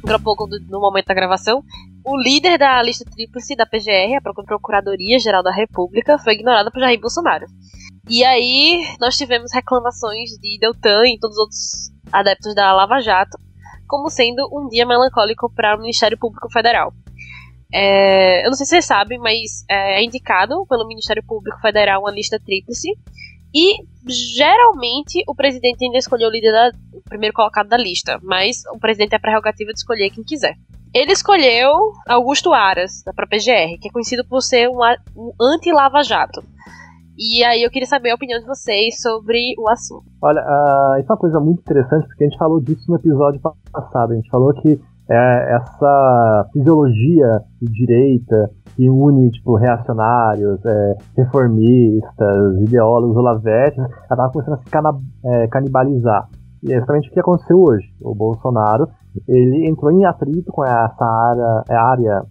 Agora 0.03 0.19
pouco 0.19 0.47
no 0.69 0.79
momento 0.79 1.07
da 1.07 1.15
gravação, 1.15 1.63
o 2.05 2.15
líder 2.15 2.59
da 2.59 2.81
lista 2.83 3.03
tríplice 3.09 3.55
da 3.55 3.65
PGR, 3.65 4.15
a 4.15 4.21
Procuradoria-Geral 4.21 5.41
da 5.41 5.51
República, 5.51 6.19
foi 6.19 6.33
ignorada 6.33 6.69
por 6.69 6.79
Jair 6.79 7.01
Bolsonaro. 7.01 7.47
E 8.09 8.23
aí 8.23 8.83
nós 8.99 9.17
tivemos 9.17 9.51
reclamações 9.53 10.31
de 10.39 10.59
Deltan 10.59 11.07
e 11.07 11.19
todos 11.19 11.37
os 11.37 11.41
outros 11.41 11.91
adeptos 12.11 12.53
da 12.53 12.71
Lava 12.73 12.99
Jato 12.99 13.37
como 13.87 14.09
sendo 14.09 14.47
um 14.51 14.67
dia 14.67 14.85
melancólico 14.85 15.51
para 15.53 15.75
o 15.75 15.79
Ministério 15.79 16.17
Público 16.17 16.51
Federal. 16.51 16.93
É, 17.73 18.45
eu 18.45 18.49
não 18.49 18.53
sei 18.53 18.65
se 18.65 18.71
vocês 18.71 18.85
sabem, 18.85 19.17
mas 19.19 19.63
é, 19.69 19.99
é 19.99 20.03
indicado 20.03 20.65
pelo 20.67 20.87
Ministério 20.87 21.23
Público 21.25 21.59
Federal 21.59 22.01
uma 22.01 22.11
lista 22.11 22.39
tríplice. 22.39 22.89
E 23.53 23.77
geralmente 24.07 25.23
o 25.27 25.33
presidente 25.33 25.85
ainda 25.85 25.97
escolheu 25.97 26.27
o 26.27 26.31
líder 26.31 26.51
da, 26.51 26.71
o 26.93 27.01
primeiro 27.01 27.33
colocado 27.33 27.69
da 27.69 27.77
lista, 27.77 28.19
mas 28.21 28.63
o 28.73 28.79
presidente 28.79 29.11
tem 29.11 29.17
a 29.17 29.21
prerrogativa 29.21 29.71
de 29.71 29.79
escolher 29.79 30.09
quem 30.09 30.23
quiser. 30.23 30.55
Ele 30.93 31.11
escolheu 31.11 31.71
Augusto 32.07 32.53
Aras, 32.53 33.01
da 33.03 33.13
própria 33.13 33.39
PGR, 33.39 33.79
que 33.79 33.87
é 33.87 33.91
conhecido 33.91 34.25
por 34.25 34.41
ser 34.41 34.69
um, 34.69 34.79
um 35.15 35.31
anti-Lava 35.41 36.03
Jato. 36.03 36.43
E 37.17 37.43
aí 37.43 37.63
eu 37.63 37.69
queria 37.69 37.87
saber 37.87 38.11
a 38.11 38.15
opinião 38.15 38.39
de 38.39 38.45
vocês 38.45 39.01
sobre 39.01 39.55
o 39.57 39.69
assunto. 39.69 40.03
Olha, 40.21 40.41
uh, 40.41 40.99
isso 40.99 41.09
é 41.09 41.13
uma 41.13 41.19
coisa 41.19 41.39
muito 41.39 41.59
interessante, 41.59 42.07
porque 42.07 42.25
a 42.25 42.27
gente 42.27 42.37
falou 42.37 42.59
disso 42.59 42.83
no 42.89 42.97
episódio 42.97 43.39
passado. 43.71 44.11
A 44.11 44.15
gente 44.15 44.29
falou 44.29 44.53
que 44.53 44.79
é 45.09 45.55
essa 45.55 46.49
fisiologia 46.51 47.41
de 47.61 47.71
direita 47.71 48.49
que 48.75 48.89
une 48.89 49.31
tipo 49.31 49.55
reacionários, 49.55 50.59
é, 50.65 50.95
reformistas, 51.15 52.61
ideólogos, 52.67 53.15
olavetes, 53.15 53.77
ela 53.79 53.89
estava 54.01 54.31
começando 54.31 54.55
a 54.55 54.57
se 54.57 54.65
cana, 54.65 54.89
é, 55.23 55.47
canibalizar. 55.47 56.27
E 56.63 56.73
é 56.73 56.77
exatamente 56.77 57.09
o 57.09 57.13
que 57.13 57.19
aconteceu 57.19 57.57
hoje. 57.57 57.87
O 58.01 58.13
Bolsonaro 58.13 58.87
ele 59.27 59.69
entrou 59.69 59.91
em 59.91 60.03
atrito 60.05 60.51
com 60.51 60.65
essa 60.65 61.05
área, 61.05 61.63
é, 61.69 61.75
área 61.75 62.23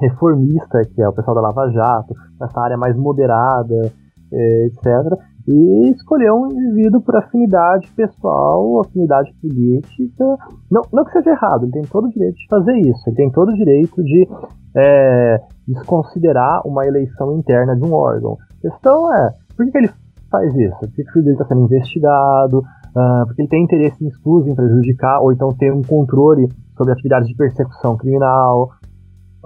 reformista, 0.00 0.80
que 0.94 1.02
é 1.02 1.08
o 1.08 1.12
pessoal 1.12 1.34
da 1.34 1.42
Lava 1.42 1.70
Jato, 1.70 2.14
essa 2.40 2.60
área 2.60 2.78
mais 2.78 2.96
moderada, 2.96 3.92
etc 4.32 5.20
e 5.46 5.90
escolher 5.90 6.32
um 6.32 6.46
indivíduo 6.46 7.00
por 7.00 7.16
afinidade 7.16 7.90
pessoal, 7.92 8.80
afinidade 8.80 9.32
política. 9.40 10.24
Não, 10.70 10.82
não 10.92 11.04
que 11.04 11.12
seja 11.12 11.30
errado, 11.30 11.64
ele 11.64 11.72
tem 11.72 11.82
todo 11.82 12.06
o 12.06 12.10
direito 12.10 12.36
de 12.36 12.46
fazer 12.48 12.78
isso, 12.78 13.02
ele 13.08 13.16
tem 13.16 13.30
todo 13.30 13.48
o 13.50 13.54
direito 13.54 14.02
de 14.02 14.28
é, 14.76 15.40
desconsiderar 15.66 16.66
uma 16.66 16.86
eleição 16.86 17.36
interna 17.36 17.74
de 17.74 17.84
um 17.84 17.92
órgão. 17.92 18.36
A 18.58 18.70
questão 18.70 19.12
é, 19.12 19.30
por 19.56 19.66
que, 19.66 19.78
ele 19.78 19.90
faz 20.30 20.54
isso? 20.54 20.78
Por 20.78 20.92
que, 20.92 21.02
o 21.02 21.12
filho 21.12 21.24
dele 21.24 21.36
está 21.36 21.46
sendo 21.46 21.64
investigado? 21.64 22.58
Uh, 22.58 23.26
porque 23.26 23.42
ele 23.42 23.48
tem 23.48 23.64
interesse 23.64 24.06
excluir, 24.06 24.50
em 24.50 24.54
prejudicar, 24.54 25.20
ou 25.20 25.32
então 25.32 25.48
ter 25.54 25.72
um 25.72 25.82
controle 25.82 26.46
sobre 26.76 26.92
atividades 26.92 27.26
de 27.26 27.34
persecução 27.34 27.96
criminal. 27.96 28.70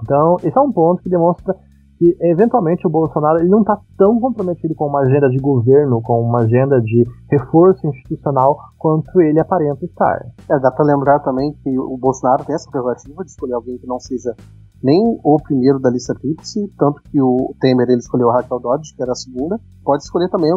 Então, 0.03 0.35
esse 0.43 0.55
é 0.55 0.61
um 0.61 0.71
ponto 0.71 1.01
que 1.01 1.09
demonstra 1.09 1.55
que 1.97 2.15
eventualmente 2.21 2.85
o 2.85 2.89
Bolsonaro 2.89 3.39
ele 3.39 3.49
não 3.49 3.61
está 3.61 3.79
tão 3.97 4.19
comprometido 4.19 4.75
com 4.75 4.87
uma 4.87 5.01
agenda 5.01 5.29
de 5.29 5.37
governo, 5.37 6.01
com 6.01 6.21
uma 6.21 6.41
agenda 6.41 6.79
de 6.79 7.03
reforço 7.29 7.87
institucional 7.87 8.57
quanto 8.77 9.19
ele 9.21 9.39
aparenta 9.39 9.83
estar. 9.83 10.25
É, 10.49 10.59
dá 10.59 10.71
para 10.71 10.85
lembrar 10.85 11.19
também 11.19 11.53
que 11.63 11.77
o 11.77 11.97
Bolsonaro 11.97 12.45
tem 12.45 12.55
essa 12.55 12.69
prerrogativa 12.69 13.23
de 13.23 13.31
escolher 13.31 13.53
alguém 13.53 13.77
que 13.77 13.87
não 13.87 13.99
seja 13.99 14.35
nem 14.83 15.19
o 15.23 15.37
primeiro 15.41 15.79
da 15.79 15.89
lista 15.89 16.13
tríplice, 16.13 16.71
tanto 16.77 17.01
que 17.03 17.19
o 17.19 17.55
Temer 17.59 17.89
ele 17.89 17.99
escolheu 17.99 18.29
a 18.29 18.35
Raquel 18.35 18.59
Dodge, 18.59 18.95
que 18.95 19.01
era 19.01 19.11
a 19.11 19.15
segunda, 19.15 19.59
pode 19.83 20.03
escolher 20.03 20.29
também 20.29 20.51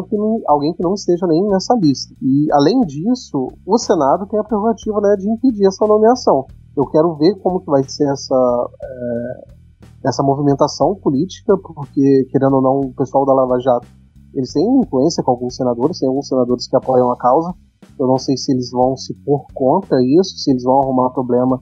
alguém 0.47 0.73
que 0.73 0.83
não 0.83 0.93
esteja 0.93 1.25
nem 1.25 1.43
nessa 1.47 1.75
lista. 1.75 2.13
E 2.21 2.47
além 2.51 2.81
disso, 2.81 3.47
o 3.65 3.77
Senado 3.79 4.27
tem 4.27 4.39
a 4.39 4.43
prerrogativa 4.43 5.01
né, 5.01 5.15
de 5.17 5.27
impedir 5.27 5.65
essa 5.65 5.87
nomeação. 5.87 6.45
Eu 6.77 6.85
quero 6.85 7.15
ver 7.15 7.35
como 7.39 7.61
que 7.61 7.65
vai 7.65 7.83
ser 7.83 8.09
essa 8.11 8.69
é, 8.83 9.60
essa 10.05 10.23
movimentação 10.23 10.95
política, 10.95 11.55
porque, 11.57 12.25
querendo 12.31 12.55
ou 12.55 12.61
não, 12.61 12.79
o 12.89 12.93
pessoal 12.93 13.25
da 13.25 13.33
Lava 13.33 13.59
Jato, 13.59 13.87
eles 14.33 14.51
têm 14.53 14.65
influência 14.79 15.23
com 15.23 15.31
alguns 15.31 15.55
senadores, 15.55 15.99
tem 15.99 16.07
alguns 16.07 16.27
senadores 16.27 16.67
que 16.67 16.75
apoiam 16.75 17.11
a 17.11 17.17
causa. 17.17 17.53
Eu 17.99 18.07
não 18.07 18.17
sei 18.17 18.37
se 18.37 18.51
eles 18.51 18.71
vão 18.71 18.95
se 18.95 19.13
pôr 19.25 19.45
contra 19.53 19.97
isso, 20.01 20.37
se 20.37 20.51
eles 20.51 20.63
vão 20.63 20.81
arrumar 20.81 21.09
problema 21.11 21.61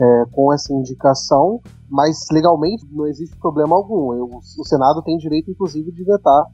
é, 0.00 0.24
com 0.32 0.52
essa 0.52 0.72
indicação, 0.72 1.60
mas 1.90 2.18
legalmente 2.32 2.86
não 2.90 3.06
existe 3.06 3.36
problema 3.38 3.76
algum. 3.76 4.14
Eu, 4.14 4.26
o 4.26 4.64
Senado 4.64 5.02
tem 5.02 5.16
direito, 5.16 5.50
inclusive, 5.50 5.92
de 5.92 6.04
vetar 6.04 6.44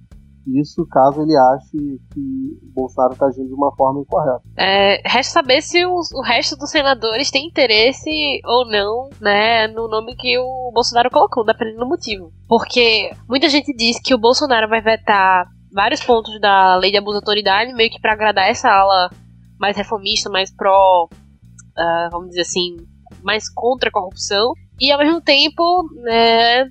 isso 0.46 0.86
caso 0.86 1.22
ele 1.22 1.36
ache 1.36 2.00
que 2.12 2.58
o 2.62 2.72
Bolsonaro 2.74 3.12
está 3.12 3.26
agindo 3.26 3.48
de 3.48 3.54
uma 3.54 3.74
forma 3.76 4.00
incorreta. 4.00 4.42
É, 4.56 5.00
resta 5.08 5.34
saber 5.34 5.62
se 5.62 5.84
o, 5.84 5.94
o, 5.94 6.22
resto 6.22 6.56
dos 6.56 6.70
senadores 6.70 7.30
tem 7.30 7.46
interesse 7.46 8.10
ou 8.44 8.66
não 8.66 9.10
né, 9.20 9.68
no 9.68 9.88
nome 9.88 10.16
que 10.16 10.38
o 10.38 10.70
Bolsonaro 10.72 11.10
colocou, 11.10 11.44
dependendo 11.44 11.80
do 11.80 11.88
motivo. 11.88 12.32
Porque 12.48 13.10
muita 13.28 13.48
gente 13.48 13.74
diz 13.74 14.00
que 14.00 14.14
o 14.14 14.18
Bolsonaro 14.18 14.68
vai 14.68 14.80
vetar 14.80 15.46
vários 15.72 16.02
pontos 16.02 16.40
da 16.40 16.76
lei 16.76 16.90
de 16.90 16.96
abuso 16.96 17.18
de 17.18 17.22
autoridade, 17.22 17.72
meio 17.72 17.90
que 17.90 18.00
para 18.00 18.12
agradar 18.12 18.48
essa 18.48 18.70
ala 18.70 19.10
mais 19.58 19.76
reformista, 19.76 20.30
mais 20.30 20.54
pró, 20.54 21.04
uh, 21.04 22.10
vamos 22.10 22.30
dizer 22.30 22.42
assim, 22.42 22.76
mais 23.22 23.48
contra 23.52 23.88
a 23.88 23.92
corrupção. 23.92 24.52
E 24.80 24.90
ao 24.90 24.98
mesmo 24.98 25.20
tempo, 25.20 25.62
né, 26.02 26.64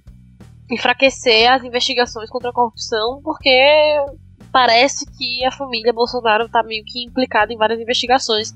enfraquecer 0.70 1.52
as 1.52 1.64
investigações 1.64 2.30
contra 2.30 2.50
a 2.50 2.54
corrupção, 2.54 3.22
porque 3.24 3.50
parece 4.52 5.06
que 5.18 5.46
a 5.46 5.52
família 5.52 5.94
Bolsonaro 5.94 6.46
está 6.46 6.64
meio 6.64 6.84
que 6.86 7.06
implicada 7.06 7.54
em 7.54 7.58
várias 7.58 7.80
investigações. 7.80 8.54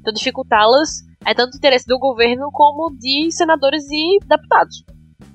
Então, 0.00 0.12
dificultá-las 0.12 1.02
é 1.26 1.34
tanto 1.34 1.56
interesse 1.56 1.86
do 1.86 1.98
governo 1.98 2.50
como 2.52 2.90
de 2.96 3.30
senadores 3.30 3.84
e 3.90 4.18
deputados. 4.26 4.84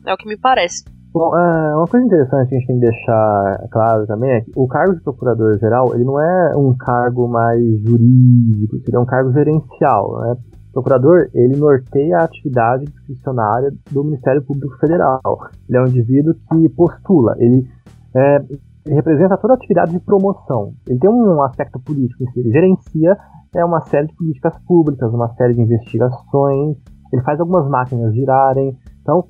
É 0.05 0.13
o 0.13 0.17
que 0.17 0.27
me 0.27 0.37
parece. 0.37 0.83
Bom, 1.13 1.33
é, 1.33 1.75
uma 1.77 1.87
coisa 1.87 2.05
interessante 2.05 2.49
que 2.49 2.55
a 2.55 2.59
gente 2.59 2.67
tem 2.67 2.79
que 2.79 2.87
deixar 2.87 3.67
claro 3.71 4.05
também 4.05 4.31
é 4.31 4.41
que 4.41 4.51
o 4.53 4.67
cargo 4.67 4.95
de 4.95 5.01
procurador-geral 5.01 5.95
ele 5.95 6.03
não 6.03 6.19
é 6.19 6.57
um 6.57 6.75
cargo 6.75 7.25
mais 7.27 7.61
jurídico, 7.87 8.77
seria 8.83 8.99
um 8.99 9.05
cargo 9.05 9.31
gerencial. 9.31 10.19
Né? 10.19 10.35
Procurador, 10.75 11.29
ele 11.33 11.55
norteia 11.55 12.17
a 12.17 12.25
atividade 12.25 12.85
discricionária 12.85 13.71
do 13.91 14.03
Ministério 14.03 14.43
Público 14.43 14.77
Federal. 14.77 15.21
Ele 15.69 15.77
é 15.77 15.81
um 15.81 15.87
indivíduo 15.87 16.33
que 16.33 16.69
postula, 16.69 17.33
ele, 17.39 17.65
é, 18.13 18.39
representa 18.85 19.37
toda 19.37 19.53
a 19.53 19.55
atividade 19.55 19.93
de 19.93 19.99
promoção. 20.01 20.73
Ele 20.87 20.99
tem 20.99 21.09
um 21.09 21.41
aspecto 21.41 21.79
político 21.79 22.23
em 22.23 22.31
si, 22.31 22.39
ele 22.41 22.51
gerencia 22.51 23.17
é, 23.55 23.63
uma 23.63 23.79
série 23.81 24.07
de 24.07 24.15
políticas 24.15 24.57
públicas, 24.67 25.13
uma 25.13 25.33
série 25.35 25.53
de 25.53 25.61
investigações, 25.61 26.77
ele 27.13 27.21
faz 27.23 27.39
algumas 27.39 27.69
máquinas 27.69 28.13
girarem. 28.13 28.77
Então, 29.01 29.23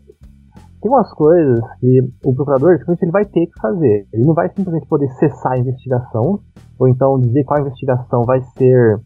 tem 0.82 0.92
umas 0.92 1.14
coisas 1.14 1.60
que 1.80 2.02
o 2.26 2.34
procurador, 2.34 2.80
ele 3.02 3.12
vai 3.12 3.26
ter 3.26 3.46
que 3.46 3.62
fazer. 3.62 4.08
Ele 4.12 4.26
não 4.26 4.34
vai 4.34 4.50
simplesmente 4.50 4.88
poder 4.88 5.10
cessar 5.20 5.52
a 5.54 5.60
investigação, 5.60 6.40
ou 6.80 6.88
então 6.88 7.20
dizer 7.20 7.44
qual 7.44 7.60
investigação 7.62 8.24
vai 8.24 8.42
ser 8.58 9.00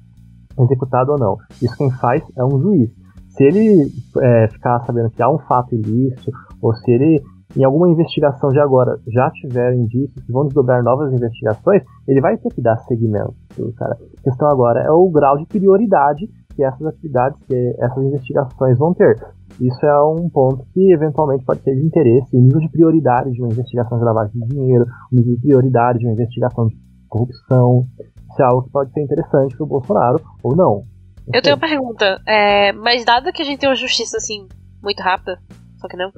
executado 0.64 1.12
ou 1.12 1.20
não. 1.20 1.38
Isso 1.62 1.76
quem 1.78 1.92
faz 1.92 2.24
é 2.36 2.44
um 2.44 2.60
juiz. 2.60 2.90
Se 3.30 3.44
ele 3.44 3.92
é, 4.22 4.48
ficar 4.50 4.80
sabendo 4.86 5.10
que 5.10 5.22
há 5.22 5.30
um 5.30 5.40
fato 5.40 5.74
ilícito, 5.74 6.32
ou 6.62 6.74
se 6.74 6.92
ele, 6.92 7.22
em 7.56 7.64
alguma 7.64 7.90
investigação 7.90 8.50
de 8.50 8.60
agora, 8.60 9.00
já 9.08 9.30
tiver 9.32 9.74
indícios 9.74 10.24
que 10.26 10.32
vão 10.32 10.46
desdobrar 10.46 10.84
novas 10.84 11.14
investigações, 11.14 11.84
ele 12.08 12.22
vai 12.22 12.38
ter 12.38 12.50
que 12.50 12.62
dar 12.62 12.78
seguimento. 12.80 13.36
Cara. 13.78 13.98
A 14.20 14.22
questão 14.24 14.50
agora 14.50 14.82
é 14.82 14.92
o 14.92 15.10
grau 15.10 15.38
de 15.38 15.46
prioridade 15.46 16.28
que 16.56 16.64
essas 16.64 16.86
atividades, 16.88 17.40
que 17.48 17.76
essas 17.80 18.04
investigações 18.04 18.78
vão 18.78 18.94
ter. 18.94 19.16
Isso 19.62 19.86
é 19.86 20.04
um 20.04 20.30
ponto 20.30 20.66
que 20.74 20.92
eventualmente 20.92 21.46
pode 21.46 21.62
ser 21.62 21.76
de 21.76 21.86
interesse, 21.86 22.36
o 22.36 22.42
nível 22.42 22.60
de 22.60 22.70
prioridade 22.70 23.32
de 23.32 23.42
uma 23.42 23.52
investigação 23.52 23.98
de 23.98 24.04
lavagem 24.04 24.42
de 24.42 24.48
dinheiro, 24.48 24.86
o 25.12 25.16
nível 25.16 25.36
de 25.36 25.42
prioridade 25.42 26.00
de 26.00 26.06
uma 26.06 26.14
investigação 26.14 26.68
de 26.68 26.78
corrupção, 27.08 27.86
ser 28.36 28.44
algo 28.44 28.64
que 28.64 28.72
pode 28.72 28.92
ser 28.92 29.02
interessante 29.02 29.56
pro 29.56 29.66
Bolsonaro 29.66 30.20
ou 30.44 30.56
não. 30.56 30.84
Eu 31.34 31.42
tenho 31.42 31.56
uma 31.56 31.62
pergunta, 31.62 32.22
é, 32.28 32.72
mas 32.74 33.06
dado 33.06 33.32
que 33.32 33.42
a 33.42 33.46
gente 33.46 33.60
tem 33.60 33.70
uma 33.70 33.76
justiça 33.76 34.18
assim 34.18 34.48
muito 34.82 35.02
rápida, 35.02 35.40
só 35.78 35.88
que 35.88 35.96
não, 35.96 36.12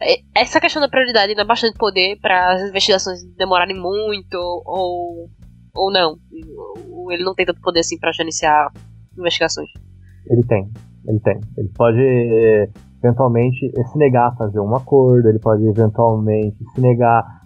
é, 0.00 0.20
essa 0.34 0.60
questão 0.60 0.80
da 0.80 0.88
prioridade 0.88 1.34
dá 1.34 1.44
bastante 1.44 1.76
poder 1.76 2.18
para 2.20 2.54
as 2.54 2.68
investigações 2.68 3.24
demorarem 3.36 3.76
muito 3.76 4.36
ou 4.36 5.28
ou 5.74 5.92
não? 5.92 6.16
Ou 6.90 7.12
ele 7.12 7.24
não 7.24 7.34
tem 7.34 7.44
tanto 7.44 7.60
poder 7.60 7.80
assim 7.80 7.98
para 7.98 8.12
gerenciar 8.12 8.72
investigações? 9.18 9.68
Ele 10.30 10.42
tem, 10.44 10.70
ele 11.06 11.20
tem. 11.20 11.40
Ele 11.56 11.70
pode 11.76 12.00
eventualmente 13.02 13.58
se 13.58 13.98
negar 13.98 14.28
a 14.28 14.36
fazer 14.36 14.60
um 14.60 14.74
acordo, 14.74 15.28
ele 15.28 15.38
pode 15.38 15.66
eventualmente 15.66 16.56
se 16.74 16.80
negar 16.80 17.43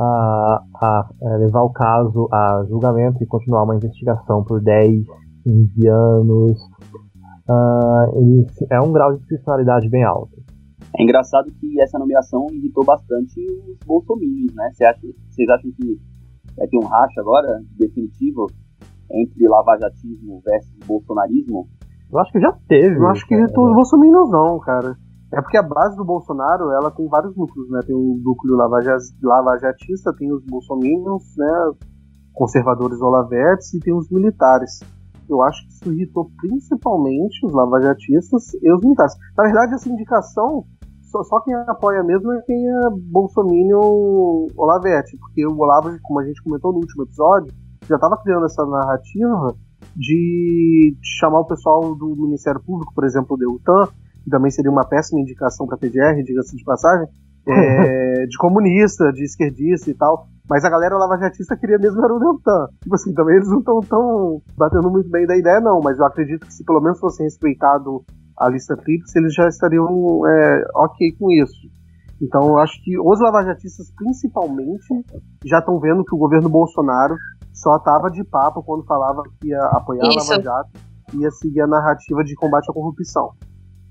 a, 0.00 0.64
a, 0.76 1.10
é, 1.22 1.36
levar 1.36 1.62
o 1.62 1.70
caso 1.70 2.26
a 2.32 2.64
julgamento 2.66 3.22
e 3.22 3.26
continuar 3.26 3.64
uma 3.64 3.76
investigação 3.76 4.42
por 4.42 4.62
10, 4.62 5.04
15 5.44 5.88
anos. 5.88 6.58
Uh, 7.46 8.18
ele, 8.18 8.46
é 8.70 8.80
um 8.80 8.92
grau 8.92 9.12
de 9.12 9.18
discricionalidade 9.18 9.88
bem 9.90 10.04
alto. 10.04 10.40
É 10.98 11.02
engraçado 11.02 11.52
que 11.60 11.80
essa 11.80 11.98
nomeação 11.98 12.46
irritou 12.50 12.84
bastante 12.84 13.40
os 13.68 13.78
bolsominions, 13.86 14.54
né? 14.54 14.70
Vocês 14.72 14.88
acham, 14.88 15.10
vocês 15.28 15.48
acham 15.50 15.70
que 15.72 16.00
vai 16.56 16.66
ter 16.66 16.78
um 16.78 16.86
racha 16.86 17.20
agora, 17.20 17.60
definitivo, 17.78 18.46
entre 19.12 19.48
lavajatismo 19.48 20.40
versus 20.44 20.86
bolsonarismo? 20.86 21.68
Eu 22.10 22.18
acho 22.18 22.32
que 22.32 22.40
já 22.40 22.52
teve. 22.66 22.96
Eu 22.96 23.06
acho 23.08 23.26
que 23.26 23.34
irritou 23.34 23.68
os 23.68 23.74
bolsominions 23.74 24.30
não, 24.30 24.58
cara. 24.60 24.96
É 25.32 25.40
porque 25.40 25.56
a 25.56 25.62
base 25.62 25.96
do 25.96 26.04
Bolsonaro, 26.04 26.70
ela 26.72 26.90
tem 26.90 27.06
vários 27.08 27.36
núcleos, 27.36 27.70
né? 27.70 27.80
Tem 27.86 27.94
o 27.94 28.20
núcleo 28.22 28.56
lavajatista, 29.22 30.12
tem 30.16 30.32
os 30.32 30.44
bolsominions, 30.44 31.22
né? 31.36 31.72
Conservadores 32.32 33.00
olavertes 33.00 33.72
e 33.74 33.80
tem 33.80 33.94
os 33.94 34.10
militares. 34.10 34.80
Eu 35.28 35.40
acho 35.42 35.62
que 35.62 35.72
isso 35.72 35.92
irritou 35.92 36.28
principalmente 36.36 37.46
os 37.46 37.52
lavajatistas 37.52 38.54
e 38.54 38.72
os 38.72 38.80
militares. 38.82 39.14
Na 39.36 39.44
verdade, 39.44 39.74
essa 39.74 39.88
indicação, 39.88 40.64
só, 41.02 41.22
só 41.22 41.40
quem 41.40 41.54
apoia 41.54 42.02
mesmo 42.02 42.32
é 42.32 42.42
quem 42.42 42.68
é 42.68 42.90
bolsominion 42.90 44.46
olavete, 44.56 45.16
porque 45.18 45.46
o 45.46 45.56
Olavo, 45.56 45.96
como 46.02 46.18
a 46.18 46.24
gente 46.24 46.42
comentou 46.42 46.72
no 46.72 46.78
último 46.78 47.04
episódio, 47.04 47.52
já 47.88 47.94
estava 47.94 48.16
criando 48.16 48.46
essa 48.46 48.66
narrativa 48.66 49.54
de 49.94 50.96
chamar 51.02 51.40
o 51.40 51.46
pessoal 51.46 51.94
do 51.94 52.16
Ministério 52.16 52.60
Público, 52.60 52.92
por 52.94 53.04
exemplo, 53.04 53.36
o 53.36 53.38
Deltan, 53.38 53.88
que 54.22 54.30
também 54.30 54.50
seria 54.50 54.70
uma 54.70 54.86
péssima 54.86 55.20
indicação 55.20 55.66
para 55.66 55.76
a 55.76 55.78
PGR, 55.78 56.22
diga-se 56.24 56.56
de 56.56 56.64
passagem, 56.64 57.06
é, 57.46 58.26
de 58.28 58.36
comunista, 58.38 59.12
de 59.12 59.24
esquerdista 59.24 59.90
e 59.90 59.94
tal. 59.94 60.28
Mas 60.48 60.64
a 60.64 60.70
galera 60.70 60.96
lavajatista 60.96 61.56
queria 61.56 61.78
mesmo 61.78 62.04
era 62.04 62.12
o 62.12 62.18
Deltan. 62.18 62.66
Tipo 62.82 62.94
assim, 62.94 63.14
também 63.14 63.36
eles 63.36 63.48
não 63.48 63.60
estão 63.60 63.80
tão 63.80 64.42
batendo 64.56 64.90
muito 64.90 65.08
bem 65.08 65.24
da 65.24 65.36
ideia, 65.36 65.60
não. 65.60 65.80
Mas 65.80 65.98
eu 65.98 66.04
acredito 66.04 66.46
que 66.46 66.52
se 66.52 66.64
pelo 66.64 66.80
menos 66.80 66.98
fosse 66.98 67.22
respeitado 67.22 68.02
a 68.36 68.48
lista 68.48 68.76
tríplice, 68.76 69.18
eles 69.18 69.32
já 69.32 69.46
estariam 69.46 69.86
é, 70.26 70.64
ok 70.74 71.12
com 71.18 71.30
isso. 71.30 71.70
Então 72.20 72.48
eu 72.48 72.58
acho 72.58 72.82
que 72.82 72.98
os 72.98 73.20
lavajatistas, 73.20 73.90
principalmente, 73.96 74.88
já 75.44 75.60
estão 75.60 75.78
vendo 75.78 76.04
que 76.04 76.14
o 76.14 76.18
governo 76.18 76.48
Bolsonaro 76.48 77.14
só 77.52 77.76
estava 77.76 78.10
de 78.10 78.24
papo 78.24 78.62
quando 78.62 78.84
falava 78.84 79.22
que 79.40 79.48
ia 79.48 79.62
apoiar 79.66 80.08
isso. 80.08 80.32
a 80.32 80.36
Lava 80.36 80.42
Jato 80.42 80.70
e 81.14 81.18
ia 81.18 81.30
seguir 81.30 81.60
a 81.60 81.66
narrativa 81.66 82.22
de 82.24 82.34
combate 82.34 82.70
à 82.70 82.74
corrupção. 82.74 83.30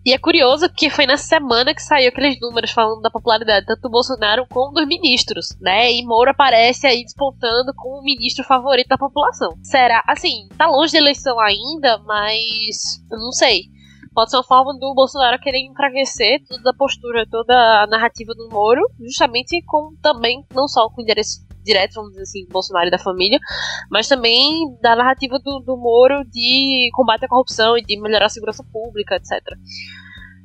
E 0.06 0.14
é 0.14 0.18
curioso 0.18 0.70
que 0.70 0.90
foi 0.90 1.06
nessa 1.06 1.26
semana 1.26 1.74
que 1.74 1.82
saiu 1.82 2.08
aqueles 2.08 2.40
números 2.40 2.72
falando 2.72 3.02
da 3.02 3.12
popularidade 3.12 3.66
tanto 3.66 3.82
do 3.82 3.90
Bolsonaro 3.90 4.48
como 4.48 4.74
dos 4.74 4.88
ministros, 4.88 5.48
né? 5.60 5.92
E 5.92 6.06
Moura 6.06 6.32
aparece 6.32 6.88
aí 6.88 7.04
despontando 7.04 7.74
como 7.76 8.00
o 8.00 8.04
ministro 8.04 8.46
favorito 8.46 8.88
da 8.88 8.98
população. 8.98 9.58
Será? 9.62 10.02
Assim, 10.08 10.48
tá 10.58 10.68
longe 10.68 10.94
da 10.94 11.00
eleição 11.00 11.38
ainda, 11.40 11.98
mas 12.00 13.04
eu 13.12 13.18
não 13.20 13.32
sei. 13.32 13.64
Pode 14.14 14.32
ser 14.32 14.38
uma 14.38 14.44
forma 14.44 14.74
do 14.74 14.94
Bolsonaro 14.94 15.40
querer 15.40 15.60
enfraquecer 15.66 16.44
toda 16.48 16.72
a 16.72 16.74
postura, 16.74 17.28
toda 17.30 17.54
a 17.84 17.88
narrativa 17.88 18.34
do 18.34 18.50
Moro, 18.50 18.82
justamente 19.00 19.62
com 19.66 19.96
também, 20.02 20.46
não 20.54 20.68
só 20.68 20.90
com 20.90 21.02
endereço 21.02 21.49
direto, 21.64 21.96
vamos 21.96 22.12
dizer 22.12 22.24
assim, 22.24 22.48
Bolsonaro 22.50 22.88
e 22.88 22.92
da 22.92 22.98
família, 22.98 23.40
mas 23.90 24.08
também 24.08 24.78
da 24.82 24.96
narrativa 24.96 25.38
do, 25.40 25.60
do 25.60 25.78
Moro 25.78 26.24
de 26.30 26.90
combate 26.94 27.26
à 27.26 27.28
corrupção 27.28 27.78
e 27.78 27.82
de 27.82 28.00
melhorar 28.00 28.28
a 28.28 28.30
segurança 28.30 28.64
pública, 28.72 29.16
etc. 29.16 29.40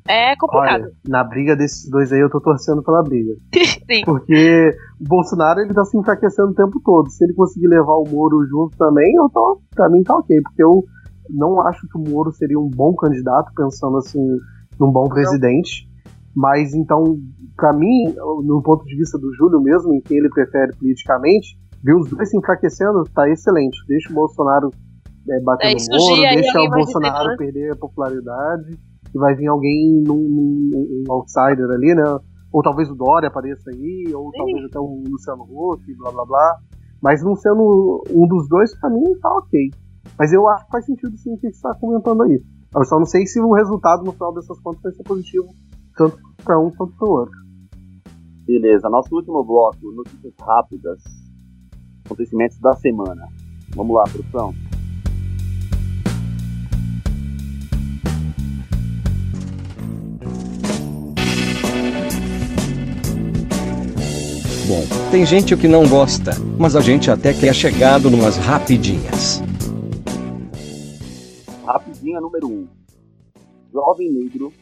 É 0.07 0.37
complicado. 0.37 0.83
Olha, 0.83 0.93
na 1.09 1.25
briga 1.25 1.57
desses 1.57 1.89
dois 1.89 2.13
aí 2.13 2.21
eu 2.21 2.29
tô 2.29 2.41
torcendo 2.41 2.83
pela 2.83 3.03
briga. 3.03 3.35
Sim. 3.91 4.05
Porque 4.05 4.71
o 5.01 5.09
Bolsonaro 5.09 5.61
ele 5.61 5.73
tá 5.73 5.85
se 5.85 5.97
enfraquecendo 5.97 6.51
o 6.51 6.55
tempo 6.55 6.79
todo. 6.85 7.09
Se 7.11 7.25
ele 7.25 7.33
conseguir 7.33 7.69
levar 7.69 7.95
o 7.95 8.05
Moro 8.09 8.45
junto 8.47 8.77
também, 8.77 9.15
eu 9.15 9.29
tô, 9.31 9.61
pra 9.75 9.89
mim 9.89 10.03
tá 10.03 10.15
ok. 10.15 10.39
Porque 10.43 10.63
eu 10.63 10.85
não 11.31 11.61
acho 11.67 11.89
que 11.89 11.97
o 11.97 12.05
Moro 12.07 12.33
seria 12.33 12.59
um 12.59 12.69
bom 12.69 12.95
candidato, 12.95 13.51
pensando 13.57 13.97
assim, 13.97 14.21
num 14.79 14.93
bom 14.93 15.09
presidente. 15.09 15.89
Mas 16.37 16.75
então, 16.75 17.17
para 17.57 17.73
mim, 17.73 18.15
no 18.45 18.63
ponto 18.63 18.85
de 18.85 18.97
vista 18.97 19.19
do 19.19 19.33
Júlio 19.35 19.61
mesmo, 19.61 19.95
em 19.95 20.01
quem 20.01 20.19
ele 20.19 20.29
prefere 20.29 20.75
politicamente, 20.77 21.57
ver 21.83 21.95
os 21.95 22.11
dois 22.11 22.31
se 22.31 22.37
enfraquecendo 22.37 23.05
tá 23.15 23.29
excelente. 23.29 23.77
Deixa 23.87 24.11
o 24.11 24.15
Bolsonaro 24.15 24.71
é, 25.31 25.41
bater 25.41 25.69
é, 25.69 25.75
no 25.75 25.99
Moro, 25.99 26.21
deixa 26.21 26.61
o 26.61 26.71
Bolsonaro 26.71 27.15
dizer, 27.15 27.29
né? 27.29 27.37
perder 27.37 27.73
a 27.73 27.77
popularidade, 27.77 28.79
e 29.15 29.19
vai 29.19 29.35
vir 29.35 29.47
alguém 29.47 30.03
num, 30.05 30.17
num, 30.17 31.05
um 31.07 31.13
outsider 31.13 31.71
ali, 31.71 31.95
né? 31.95 32.19
Ou 32.53 32.63
talvez 32.63 32.91
o 32.91 32.95
Dória 32.95 33.29
apareça 33.29 33.71
aí, 33.71 34.13
ou 34.15 34.31
Sim. 34.31 34.39
talvez 34.39 34.65
até 34.67 34.79
o 34.79 35.03
Luciano 35.09 35.45
Huck, 35.45 35.83
blá 35.97 36.11
blá 36.11 36.25
blá. 36.25 36.59
Mas 37.03 37.23
não 37.23 37.37
sendo 37.37 38.03
um 38.11 38.27
dos 38.27 38.49
dois, 38.49 38.75
pra 38.79 38.89
mim 38.91 39.03
tá 39.21 39.29
ok. 39.29 39.71
Mas 40.19 40.33
eu 40.33 40.49
acho 40.49 40.65
que 40.65 40.71
faz 40.71 40.87
sentido 40.87 41.17
sim 41.17 41.35
o 41.35 41.37
que 41.37 41.51
você 41.51 41.57
está 41.57 41.75
comentando 41.75 42.23
aí. 42.23 42.41
Eu 42.75 42.85
só 42.85 42.99
não 42.99 43.07
sei 43.07 43.27
se 43.27 43.41
o 43.41 43.53
resultado 43.53 44.05
no 44.05 44.13
final 44.13 44.33
dessas 44.33 44.59
contas 44.61 44.83
vai 44.83 44.93
ser 44.93 45.03
positivo 45.03 45.49
tanto 45.97 46.19
para 46.43 46.59
um 46.59 46.71
quanto 46.71 46.95
para 46.97 47.09
o 47.09 47.11
outro. 47.11 47.45
Beleza, 48.47 48.89
nosso 48.89 49.15
último 49.15 49.43
bloco, 49.43 49.79
notícias 49.93 50.35
rápidas, 50.39 51.03
acontecimentos 52.05 52.59
da 52.59 52.73
semana. 52.75 53.27
Vamos 53.75 53.97
lá, 53.97 54.05
produção. 54.05 54.55
Bom, 64.67 65.11
tem 65.11 65.25
gente 65.25 65.57
que 65.57 65.69
não 65.69 65.87
gosta, 65.89 66.33
mas 66.59 66.75
a 66.75 66.81
gente 66.81 67.11
até 67.11 67.33
que 67.33 67.47
é 67.47 67.53
chegado 67.53 68.11
numas 68.11 68.37
rapidinhas. 68.37 69.43
Rapidinha 71.65 72.21
número 72.21 72.49
1. 72.49 72.51
Um. 72.51 72.69
Jovem 73.73 74.13
negro 74.13 74.53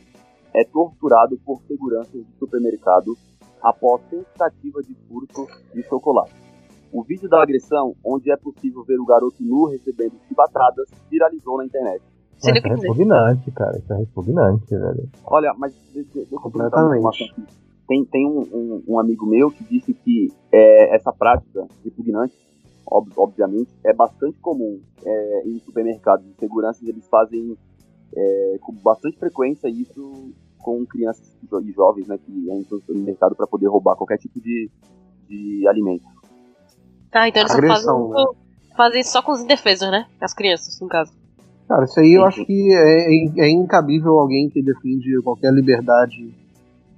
é 0.54 0.64
torturado 0.64 1.38
por 1.44 1.60
seguranças 1.62 2.24
de 2.26 2.32
supermercado 2.38 3.16
após 3.62 4.02
tentativa 4.10 4.82
de 4.82 4.94
furto 5.08 5.46
de 5.74 5.82
chocolate. 5.84 6.34
O 6.92 7.02
vídeo 7.02 7.28
da 7.28 7.42
agressão, 7.42 7.94
onde 8.04 8.30
é 8.30 8.36
possível 8.36 8.84
ver 8.84 9.00
o 9.00 9.06
garoto 9.06 9.36
nu 9.40 9.66
recebendo 9.66 10.14
chibatadas, 10.28 10.88
viralizou 11.10 11.56
na 11.56 11.64
internet. 11.64 12.02
Isso 12.36 12.50
é 12.50 12.52
repugnante, 12.52 13.50
cara. 13.52 13.78
Isso 13.78 13.92
é 13.92 13.96
repugnante, 13.96 14.76
velho. 14.76 15.08
Olha, 15.24 15.54
mas 15.56 15.74
deixa, 15.94 16.26
eu 16.30 16.40
Completamente. 16.40 17.34
Tem, 17.88 18.04
tem 18.04 18.26
um, 18.26 18.40
um, 18.40 18.82
um, 18.88 18.98
amigo 18.98 19.26
meu 19.26 19.50
que 19.50 19.64
disse 19.64 19.94
que 19.94 20.28
é, 20.52 20.94
essa 20.94 21.12
prática 21.12 21.66
repugnante, 21.84 22.34
ob, 22.86 23.10
obviamente, 23.16 23.70
é 23.84 23.92
bastante 23.92 24.38
comum 24.40 24.80
é, 25.04 25.42
em 25.46 25.58
supermercados 25.60 26.26
de 26.26 26.34
segurança. 26.34 26.84
Eles 26.86 27.06
fazem 27.08 27.56
é, 28.14 28.58
com 28.60 28.72
bastante 28.74 29.18
frequência 29.18 29.68
isso 29.68 30.32
com 30.62 30.86
crianças 30.86 31.36
e 31.42 31.72
jovens 31.72 32.08
né, 32.08 32.16
que 32.18 32.32
entram 32.50 32.80
no 32.88 33.02
mercado 33.02 33.34
para 33.34 33.46
poder 33.46 33.66
roubar 33.66 33.96
qualquer 33.96 34.16
tipo 34.16 34.40
de, 34.40 34.70
de 35.28 35.68
alimento. 35.68 36.04
Tá, 37.10 37.28
então 37.28 37.42
eles 37.42 37.52
Agressão, 37.52 38.08
fazem, 38.08 38.24
né? 38.24 38.40
fazem 38.76 39.04
só 39.04 39.22
com 39.22 39.32
os 39.32 39.40
indefesos, 39.40 39.90
né? 39.90 40.06
As 40.20 40.32
crianças, 40.32 40.80
no 40.80 40.88
caso. 40.88 41.12
Cara, 41.68 41.84
isso 41.84 42.00
aí 42.00 42.14
eu 42.14 42.24
acho 42.24 42.44
que 42.44 42.72
é, 42.72 43.44
é 43.44 43.50
incabível 43.50 44.18
alguém 44.18 44.48
que 44.48 44.62
defende 44.62 45.20
qualquer 45.22 45.52
liberdade 45.52 46.34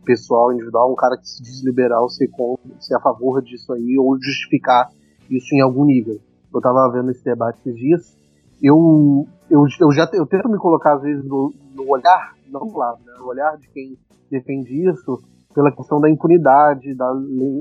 pessoal, 0.05 0.53
individual, 0.53 0.93
um 0.93 0.97
cara 0.97 1.17
que 1.17 1.29
se 1.29 1.43
diz 1.43 1.65
liberal 1.65 2.09
ser, 2.09 2.29
contra, 2.29 2.71
ser 2.81 2.95
a 2.95 3.01
favor 3.01 3.43
disso 3.43 3.73
aí 3.73 3.99
ou 3.99 4.17
justificar 4.21 4.91
isso 5.31 5.55
em 5.55 5.61
algum 5.61 5.85
nível. 5.85 6.19
Eu 6.53 6.61
tava 6.61 6.89
vendo 6.93 7.11
esse 7.11 7.25
debate 7.25 7.59
esses 7.61 7.77
dias. 7.77 8.17
Eu, 8.63 9.27
eu, 9.51 9.65
eu 9.81 9.91
já 9.91 10.09
eu 10.13 10.27
tento 10.27 10.49
me 10.49 10.59
colocar 10.59 10.95
às 10.95 11.03
vezes 11.03 11.25
no, 11.25 11.53
no 11.75 11.91
olhar 11.91 12.35
não 12.55 12.67
do 12.67 12.79
lado, 12.79 13.03
né? 13.05 13.13
o 13.21 13.27
olhar 13.27 13.57
de 13.59 13.69
quem 13.71 13.99
defende 14.31 14.89
isso 14.89 15.19
pela 15.55 15.71
questão 15.71 16.01
da 16.01 16.11
impunidade, 16.11 16.95
da, 16.95 17.13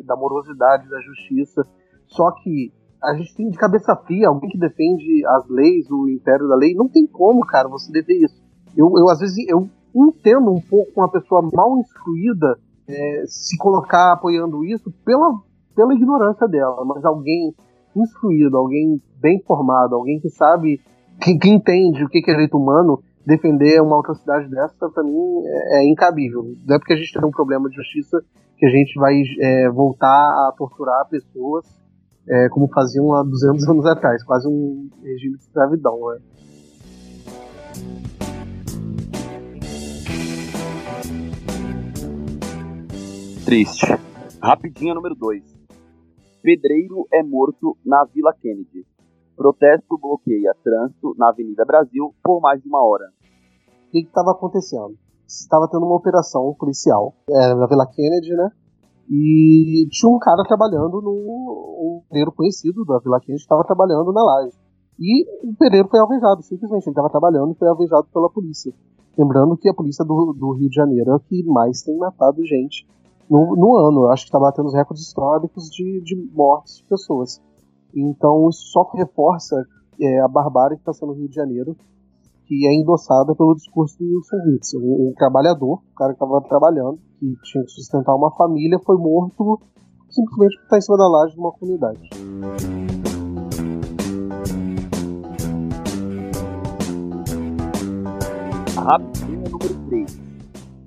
da 0.05 0.15
morosidade, 0.15 0.89
da 0.89 0.99
justiça. 1.01 1.61
Só 2.07 2.31
que 2.31 2.71
a 3.03 3.13
gente 3.15 3.35
tem 3.35 3.49
de 3.49 3.57
cabeça 3.57 3.95
fria 3.95 4.29
alguém 4.29 4.49
que 4.49 4.57
defende 4.57 5.25
as 5.27 5.47
leis, 5.49 5.89
o 5.91 6.09
império 6.09 6.47
da 6.47 6.55
lei. 6.55 6.73
Não 6.73 6.87
tem 6.87 7.05
como, 7.05 7.45
cara, 7.45 7.67
você 7.67 7.91
defender 7.91 8.25
isso. 8.25 8.41
Eu, 8.75 8.91
eu 8.97 9.09
às 9.09 9.19
vezes, 9.19 9.35
eu 9.47 9.69
entendo 9.95 10.51
um 10.51 10.61
pouco 10.61 10.91
uma 10.97 11.11
pessoa 11.11 11.47
mal 11.53 11.77
instruída 11.77 12.57
é, 12.87 13.23
se 13.27 13.57
colocar 13.57 14.13
apoiando 14.13 14.63
isso 14.65 14.91
pela, 15.05 15.31
pela 15.75 15.93
ignorância 15.93 16.47
dela, 16.47 16.83
mas 16.85 17.05
alguém 17.05 17.53
instruído, 17.95 18.57
alguém 18.57 18.99
bem 19.21 19.41
formado, 19.45 19.95
alguém 19.95 20.19
que 20.19 20.29
sabe, 20.29 20.81
que, 21.21 21.37
que 21.37 21.49
entende 21.49 22.03
o 22.03 22.09
que 22.09 22.19
é 22.19 22.21
direito 22.21 22.57
humano, 22.57 22.99
defender 23.25 23.81
uma 23.81 23.99
atrocidade 23.99 24.49
dessa, 24.49 24.89
para 24.89 25.03
mim, 25.03 25.43
é, 25.45 25.79
é, 25.79 25.91
incabível. 25.91 26.43
Não 26.65 26.75
é 26.75 26.79
porque 26.79 26.93
a 26.93 26.97
gente 26.97 27.13
tem 27.13 27.25
um 27.25 27.31
problema 27.31 27.69
de 27.69 27.75
justiça 27.75 28.21
que 28.57 28.65
a 28.65 28.69
gente 28.69 28.93
vai 28.99 29.13
é, 29.39 29.69
voltar 29.69 30.07
a 30.07 30.53
torturar 30.57 31.07
pessoas 31.09 31.65
é, 32.27 32.49
como 32.49 32.67
faziam 32.69 33.13
há 33.13 33.23
200 33.23 33.67
anos 33.69 33.85
atrás, 33.85 34.23
quase 34.23 34.47
um 34.47 34.89
regime 35.01 35.37
de 35.37 35.43
escravidão. 35.43 35.99
Né? 36.09 36.19
Triste. 43.45 43.85
Rapidinha 44.41 44.93
número 44.93 45.15
2. 45.15 45.43
Pedreiro 46.41 47.07
é 47.13 47.23
morto 47.23 47.77
na 47.85 48.03
Vila 48.05 48.33
Kennedy. 48.33 48.85
Protesto 49.35 49.97
bloqueia 49.97 50.55
trânsito 50.63 51.15
na 51.17 51.29
Avenida 51.29 51.65
Brasil 51.65 52.13
por 52.23 52.39
mais 52.39 52.61
de 52.61 52.67
uma 52.67 52.83
hora. 52.85 53.05
O 53.87 53.91
que 53.91 53.99
estava 53.99 54.31
acontecendo? 54.31 54.95
Estava 55.27 55.67
tendo 55.69 55.85
uma 55.85 55.95
operação 55.95 56.55
policial 56.57 57.13
é, 57.29 57.55
na 57.55 57.65
Vila 57.67 57.87
Kennedy, 57.87 58.35
né? 58.35 58.49
E 59.09 59.87
tinha 59.89 60.09
um 60.09 60.19
cara 60.19 60.43
trabalhando 60.43 61.01
no. 61.01 61.11
Um 61.11 62.01
pedreiro 62.07 62.31
conhecido 62.31 62.85
da 62.85 62.99
Vila 62.99 63.19
Kennedy 63.19 63.41
estava 63.41 63.63
trabalhando 63.63 64.13
na 64.13 64.23
laje. 64.23 64.57
E 64.99 65.25
o 65.47 65.55
pedreiro 65.55 65.87
foi 65.89 65.99
alvejado, 65.99 66.41
simplesmente. 66.43 66.85
Ele 66.85 66.91
estava 66.91 67.09
trabalhando 67.09 67.51
e 67.51 67.55
foi 67.55 67.67
alvejado 67.67 68.07
pela 68.13 68.29
polícia. 68.29 68.73
Lembrando 69.17 69.57
que 69.57 69.69
a 69.69 69.73
polícia 69.73 70.05
do, 70.05 70.33
do 70.33 70.53
Rio 70.53 70.69
de 70.69 70.75
Janeiro 70.75 71.11
é 71.11 71.15
a 71.15 71.19
que 71.19 71.43
mais 71.43 71.81
tem 71.81 71.97
matado 71.97 72.45
gente 72.45 72.87
no, 73.29 73.55
no 73.55 73.75
ano. 73.75 74.05
Eu 74.05 74.11
acho 74.11 74.23
que 74.23 74.29
está 74.29 74.39
batendo 74.39 74.67
os 74.67 74.73
recordes 74.73 75.05
históricos 75.05 75.69
de, 75.69 76.01
de 76.01 76.15
mortes 76.33 76.77
de 76.77 76.85
pessoas. 76.85 77.41
Então 77.95 78.49
isso 78.49 78.65
só 78.71 78.89
reforça 78.93 79.55
é, 79.99 80.19
a 80.21 80.27
barbárie 80.27 80.77
que 80.77 80.81
está 80.81 80.93
sendo 80.93 81.13
no 81.13 81.19
Rio 81.19 81.29
de 81.29 81.35
Janeiro, 81.35 81.75
que 82.45 82.67
é 82.67 82.73
endossada 82.73 83.35
pelo 83.35 83.55
discurso 83.55 83.97
do 83.99 84.05
Wilson 84.05 84.37
Witzel. 84.47 84.81
Um, 84.81 85.09
um 85.09 85.13
trabalhador, 85.15 85.75
o 85.75 85.95
cara 85.95 86.13
que 86.13 86.23
estava 86.23 86.41
trabalhando, 86.41 86.99
que 87.19 87.33
tinha 87.43 87.63
que 87.63 87.71
sustentar 87.71 88.15
uma 88.15 88.31
família, 88.31 88.79
foi 88.79 88.97
morto 88.97 89.59
simplesmente 90.09 90.55
porque 90.55 90.65
está 90.65 90.77
em 90.77 90.81
cima 90.81 90.97
da 90.97 91.07
laje 91.07 91.33
de 91.33 91.39
uma 91.39 91.51
comunidade. 91.51 92.09
Rapidinha 98.75 99.49
número 99.49 99.87
3. 99.89 100.21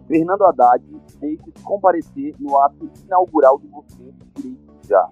Fernando 0.07 0.43
Haddad 0.45 0.85
deixa 1.19 1.45
comparecer 1.65 2.35
no 2.39 2.59
ato 2.59 2.89
inaugural 3.05 3.59
do 3.59 3.69
movimento 3.69 4.27
Direito 4.37 4.61
Já. 4.87 5.09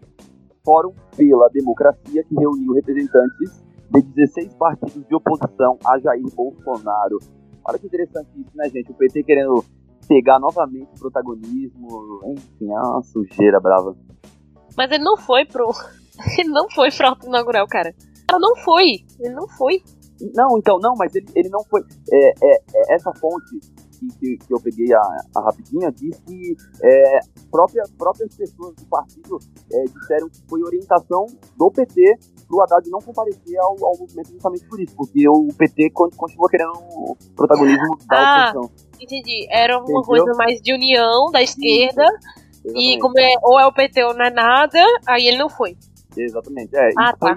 Fórum 0.64 0.92
pela 1.16 1.48
Democracia, 1.48 2.24
que 2.24 2.34
reuniu 2.34 2.72
representantes 2.72 3.62
de 3.90 4.02
16 4.02 4.54
partidos 4.54 5.06
de 5.06 5.14
oposição 5.14 5.78
a 5.84 5.98
Jair 5.98 6.24
Bolsonaro. 6.34 7.18
Olha 7.66 7.78
que 7.78 7.86
interessante 7.86 8.28
isso, 8.36 8.50
né, 8.54 8.68
gente? 8.68 8.90
O 8.90 8.94
PT 8.94 9.22
querendo 9.22 9.64
pegar 10.08 10.38
novamente 10.38 10.88
o 10.96 11.00
protagonismo, 11.00 12.20
enfim, 12.26 12.70
é 12.70 12.78
uma 12.78 13.02
sujeira 13.02 13.60
brava. 13.60 13.96
Mas 14.76 14.90
ele 14.90 15.04
não 15.04 15.16
foi 15.16 15.44
pro. 15.44 15.70
Ele 16.38 16.48
não 16.48 16.70
foi 16.70 16.92
pro 16.92 17.08
auto 17.08 17.26
inaugural, 17.26 17.66
cara. 17.66 17.92
Ela 18.30 18.38
não 18.38 18.54
foi. 18.58 19.04
Ele 19.18 19.34
não 19.34 19.48
foi. 19.48 19.82
Não, 20.32 20.56
então, 20.56 20.78
não, 20.78 20.94
mas 20.96 21.12
ele, 21.12 21.26
ele 21.34 21.48
não 21.48 21.64
foi. 21.64 21.82
É, 22.12 22.28
é, 22.28 22.62
é 22.74 22.94
essa 22.94 23.12
fonte 23.14 23.58
que, 24.08 24.36
que, 24.36 24.46
que, 24.46 24.54
eu 24.54 24.60
peguei 24.60 24.92
a, 24.92 25.00
a 25.36 25.40
rapidinha 25.44 25.90
diz 25.90 26.18
que 26.20 26.56
é, 26.82 27.20
própria, 27.50 27.82
próprias 27.96 28.34
pessoas 28.34 28.74
do 28.76 28.86
partido 28.86 29.38
é, 29.72 29.84
disseram 29.84 30.28
que 30.28 30.40
foi 30.48 30.62
orientação 30.62 31.26
do 31.56 31.70
PT 31.70 32.18
pro 32.46 32.62
Haddad 32.62 32.88
não 32.90 33.00
comparecer 33.00 33.58
ao, 33.58 33.72
ao 33.84 33.98
movimento 33.98 34.32
justamente 34.32 34.66
por 34.66 34.80
isso, 34.80 34.94
porque 34.96 35.28
o 35.28 35.48
PT 35.56 35.90
continua 35.90 36.48
querendo 36.48 36.72
o 36.74 37.16
protagonismo 37.34 37.96
da 38.08 38.18
ah, 38.18 38.52
oposição. 38.52 38.86
Entendi. 39.00 39.46
Era 39.50 39.78
uma 39.78 39.84
Entendeu? 39.84 40.02
coisa 40.02 40.32
mais 40.36 40.60
de 40.60 40.74
união 40.74 41.30
da 41.32 41.42
esquerda. 41.42 42.04
E 42.74 42.98
como 42.98 43.18
é, 43.18 43.34
ou 43.42 43.60
é 43.60 43.66
o 43.66 43.72
PT 43.72 44.02
ou 44.04 44.14
não 44.14 44.24
é 44.24 44.30
nada, 44.30 44.78
aí 45.06 45.26
ele 45.26 45.36
não 45.36 45.50
foi. 45.50 45.76
Exatamente. 46.16 46.74
É, 46.74 46.90
ah, 46.98 47.14
tá. 47.14 47.36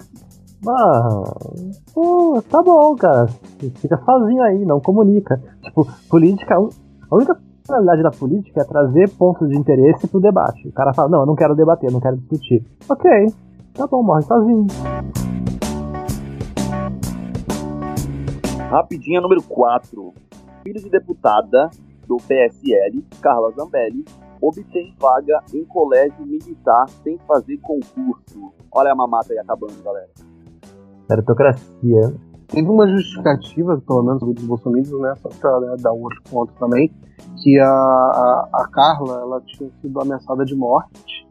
Mas, 0.64 1.82
pô, 1.94 2.42
tá 2.50 2.62
bom, 2.62 2.96
cara. 2.96 3.28
Fica 3.76 3.98
sozinho 3.98 4.42
aí, 4.44 4.66
não 4.66 4.80
comunica. 4.80 5.42
Tipo, 5.62 5.88
política. 6.10 6.56
A 6.56 7.16
única 7.16 7.40
finalidade 7.66 8.04
da 8.04 8.12
política 8.12 8.62
é 8.62 8.64
trazer 8.64 9.10
pontos 9.12 9.50
de 9.50 9.58
interesse 9.58 10.08
pro 10.08 10.20
debate. 10.20 10.68
O 10.68 10.74
cara 10.74 10.94
fala, 10.94 11.10
não, 11.10 11.20
eu 11.22 11.26
não 11.26 11.36
quero 11.36 11.56
debater, 11.56 11.90
eu 11.90 11.94
não 11.94 12.02
quero 12.02 12.18
discutir. 12.18 12.66
Ok, 12.90 13.10
tá 13.74 13.88
bom, 13.88 14.04
morre 14.04 14.24
sozinho. 14.24 14.68
Rapidinha 18.70 19.22
número 19.22 19.42
4 19.44 20.14
filho 20.68 20.82
de 20.82 20.90
deputada 20.90 21.70
do 22.06 22.18
PSL, 22.18 23.06
Carla 23.22 23.52
Zambelli, 23.52 24.04
obtém 24.42 24.94
vaga 25.00 25.42
em 25.54 25.64
colégio 25.64 26.26
militar 26.26 26.90
sem 27.04 27.18
fazer 27.20 27.58
concurso. 27.60 28.54
Olha 28.72 28.92
a 28.92 28.96
mamata 28.96 29.32
aí 29.32 29.40
acabando, 29.40 29.82
galera. 29.82 30.10
Meritocracia. 31.10 32.14
Teve 32.48 32.70
uma 32.70 32.88
justificativa, 32.88 33.82
pelo 33.86 34.04
menos 34.04 34.22
dos 34.22 34.46
bolsonaristas, 34.46 35.00
né, 35.00 35.14
só 35.22 35.30
pra 35.30 35.60
né, 35.60 35.76
dar 35.80 35.92
um 35.92 36.04
outro 36.04 36.22
ponto 36.30 36.54
também, 36.54 36.92
que 37.44 37.60
a, 37.60 37.70
a, 37.70 38.50
a, 38.54 38.68
Carla 38.72 39.20
ela 39.20 39.42
tinha 39.42 39.70
sido 39.82 40.00
ameaçada 40.00 40.46
de 40.46 40.56
morte. 40.56 41.28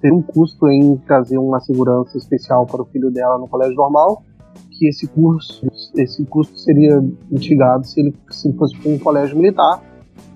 Ter 0.00 0.12
um 0.12 0.22
custo 0.22 0.68
em 0.68 0.96
trazer 0.98 1.38
uma 1.38 1.58
segurança 1.60 2.16
especial 2.16 2.64
para 2.66 2.82
o 2.82 2.84
filho 2.84 3.10
dela 3.10 3.38
no 3.38 3.48
colégio 3.48 3.74
normal, 3.74 4.22
que 4.70 4.86
esse 4.86 5.08
curso, 5.08 5.66
esse 5.96 6.24
custo 6.26 6.56
seria 6.58 7.02
mitigado 7.30 7.84
se 7.84 8.00
ele 8.00 8.14
se 8.30 8.52
fosse 8.52 8.76
para 8.78 8.92
um 8.92 8.98
colégio 8.98 9.36
militar, 9.36 9.82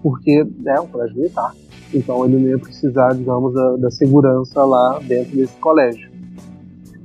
porque 0.03 0.45
é 0.67 0.81
um 0.81 0.87
colégio 0.89 1.17
militar. 1.17 1.55
Então 1.93 2.25
ele 2.25 2.39
não 2.39 2.49
ia 2.49 2.59
precisar, 2.59 3.15
digamos, 3.15 3.55
da, 3.55 3.77
da 3.77 3.91
segurança 3.91 4.65
lá 4.65 4.99
dentro 5.01 5.37
desse 5.37 5.57
colégio. 5.59 6.10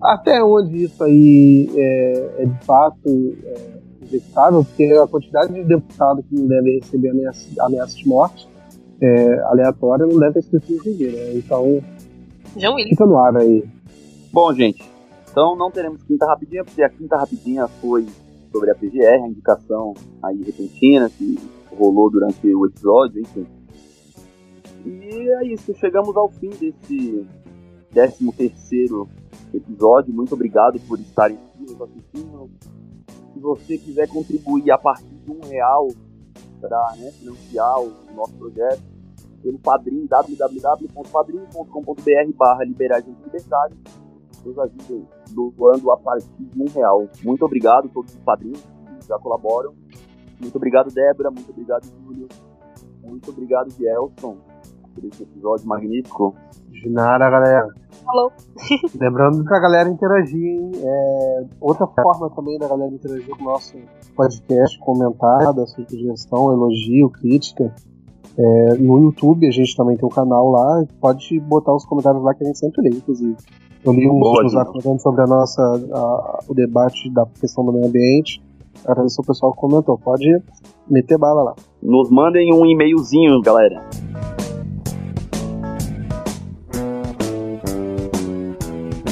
Até 0.05 0.43
onde 0.43 0.83
isso 0.83 1.03
aí 1.03 1.69
é, 1.75 2.43
é 2.43 2.45
de 2.45 2.65
fato 2.65 3.35
é, 3.43 4.05
executável, 4.05 4.63
porque 4.63 4.83
a 4.83 5.07
quantidade 5.07 5.53
de 5.53 5.63
deputados 5.63 6.25
que 6.27 6.35
não 6.35 6.47
devem 6.47 6.79
receber 6.79 7.09
ameaça, 7.09 7.63
ameaça 7.63 7.95
de 7.95 8.07
morte 8.07 8.47
é, 9.01 9.39
aleatória 9.45 10.05
não 10.05 10.19
deve 10.19 10.41
ter 10.41 10.57
escrito 10.57 10.89
em 10.89 11.11
né? 11.11 11.33
Então, 11.35 11.81
fica 12.89 13.05
no 13.05 13.17
ar 13.17 13.35
aí. 13.37 13.63
Bom, 14.31 14.53
gente, 14.53 14.83
então 15.29 15.55
não 15.55 15.71
teremos 15.71 16.01
quinta 16.03 16.25
rapidinha, 16.25 16.63
porque 16.63 16.83
a 16.83 16.89
quinta 16.89 17.17
rapidinha 17.17 17.67
foi 17.67 18.05
sobre 18.51 18.71
a 18.71 18.75
PGR, 18.75 19.23
a 19.23 19.27
indicação 19.27 19.93
aí 20.23 20.41
repentina 20.43 21.09
que 21.09 21.37
rolou 21.77 22.09
durante 22.09 22.47
o 22.47 22.65
episódio, 22.65 23.21
enfim. 23.21 23.45
E 24.85 25.29
é 25.29 25.47
isso, 25.47 25.73
chegamos 25.75 26.15
ao 26.15 26.29
fim 26.29 26.49
desse 26.49 27.25
13 27.91 28.31
terceiro 28.33 29.09
episódio. 29.53 30.13
Muito 30.13 30.33
obrigado 30.33 30.79
por 30.81 30.99
estarem 30.99 31.37
aqui 31.37 31.71
nos 31.71 31.81
assistindo. 31.81 32.49
Se 33.33 33.39
você 33.39 33.77
quiser 33.77 34.07
contribuir 34.07 34.71
a 34.71 34.77
partir 34.77 35.15
de 35.25 35.31
um 35.31 35.41
real 35.41 35.87
para 36.61 36.95
né, 36.97 37.11
financiar 37.11 37.81
o 37.81 37.91
nosso 38.15 38.33
projeto, 38.33 38.81
pelo 39.41 39.59
padrinho 39.59 40.07
www.padrinho.com.br 40.07 42.33
barra 42.35 42.63
liberais 42.63 43.05
libertários 43.05 43.77
nos 44.45 44.59
ajudem 44.59 45.07
doando 45.31 45.91
a 45.91 45.97
partir 45.97 46.29
de 46.37 46.61
um 46.61 46.67
real. 46.67 47.09
Muito 47.23 47.43
obrigado 47.45 47.87
a 47.87 47.89
todos 47.89 48.13
os 48.13 48.21
padrinhos 48.21 48.61
que 48.61 49.07
já 49.07 49.17
colaboram. 49.19 49.73
Muito 50.39 50.55
obrigado, 50.55 50.93
Débora. 50.93 51.31
Muito 51.31 51.49
obrigado, 51.49 51.85
Júlio. 51.85 52.27
Muito 53.03 53.31
obrigado, 53.31 53.71
Gelson, 53.71 54.37
por 54.95 55.05
esse 55.05 55.23
episódio 55.23 55.67
magnífico. 55.67 56.33
De 56.71 56.89
nada, 56.89 57.29
galera. 57.29 57.67
Falou. 58.03 58.31
Lembrando 58.99 59.43
pra 59.43 59.59
galera 59.59 59.89
interagir, 59.89 60.59
é, 60.75 61.45
outra 61.59 61.85
forma 61.87 62.29
também 62.29 62.57
da 62.57 62.67
galera 62.67 62.93
interagir 62.93 63.35
com 63.35 63.43
o 63.43 63.45
nosso 63.45 63.75
podcast, 64.15 64.79
comentar, 64.79 65.53
dar 65.53 65.67
sugestão, 65.67 66.51
elogio, 66.51 67.09
crítica. 67.09 67.73
É, 68.37 68.73
no 68.75 69.01
YouTube 69.01 69.47
a 69.47 69.51
gente 69.51 69.75
também 69.75 69.95
tem 69.95 70.05
um 70.05 70.11
canal 70.11 70.51
lá, 70.51 70.83
pode 70.99 71.39
botar 71.39 71.73
os 71.73 71.85
comentários 71.85 72.23
lá 72.23 72.33
que 72.33 72.43
a 72.43 72.47
gente 72.47 72.59
sempre 72.59 72.81
lê, 72.81 72.95
inclusive. 72.95 73.35
Eu 73.83 73.93
li 73.93 74.09
uns 74.09 74.19
Boa, 74.19 74.43
lá 74.51 74.65
falando 74.65 74.99
sobre 74.99 75.21
a 75.21 75.27
nossa, 75.27 75.61
a, 75.61 76.39
o 76.47 76.53
debate 76.53 77.09
da 77.11 77.25
questão 77.39 77.63
do 77.63 77.71
meio 77.71 77.85
ambiente. 77.85 78.43
Agradeço 78.83 79.21
o 79.21 79.25
pessoal 79.25 79.53
que 79.53 79.59
comentou. 79.59 79.97
Pode 79.97 80.41
meter 80.89 81.17
bala 81.17 81.43
lá. 81.43 81.55
Nos 81.81 82.09
mandem 82.09 82.51
um 82.53 82.65
e-mailzinho, 82.65 83.41
galera. 83.41 83.83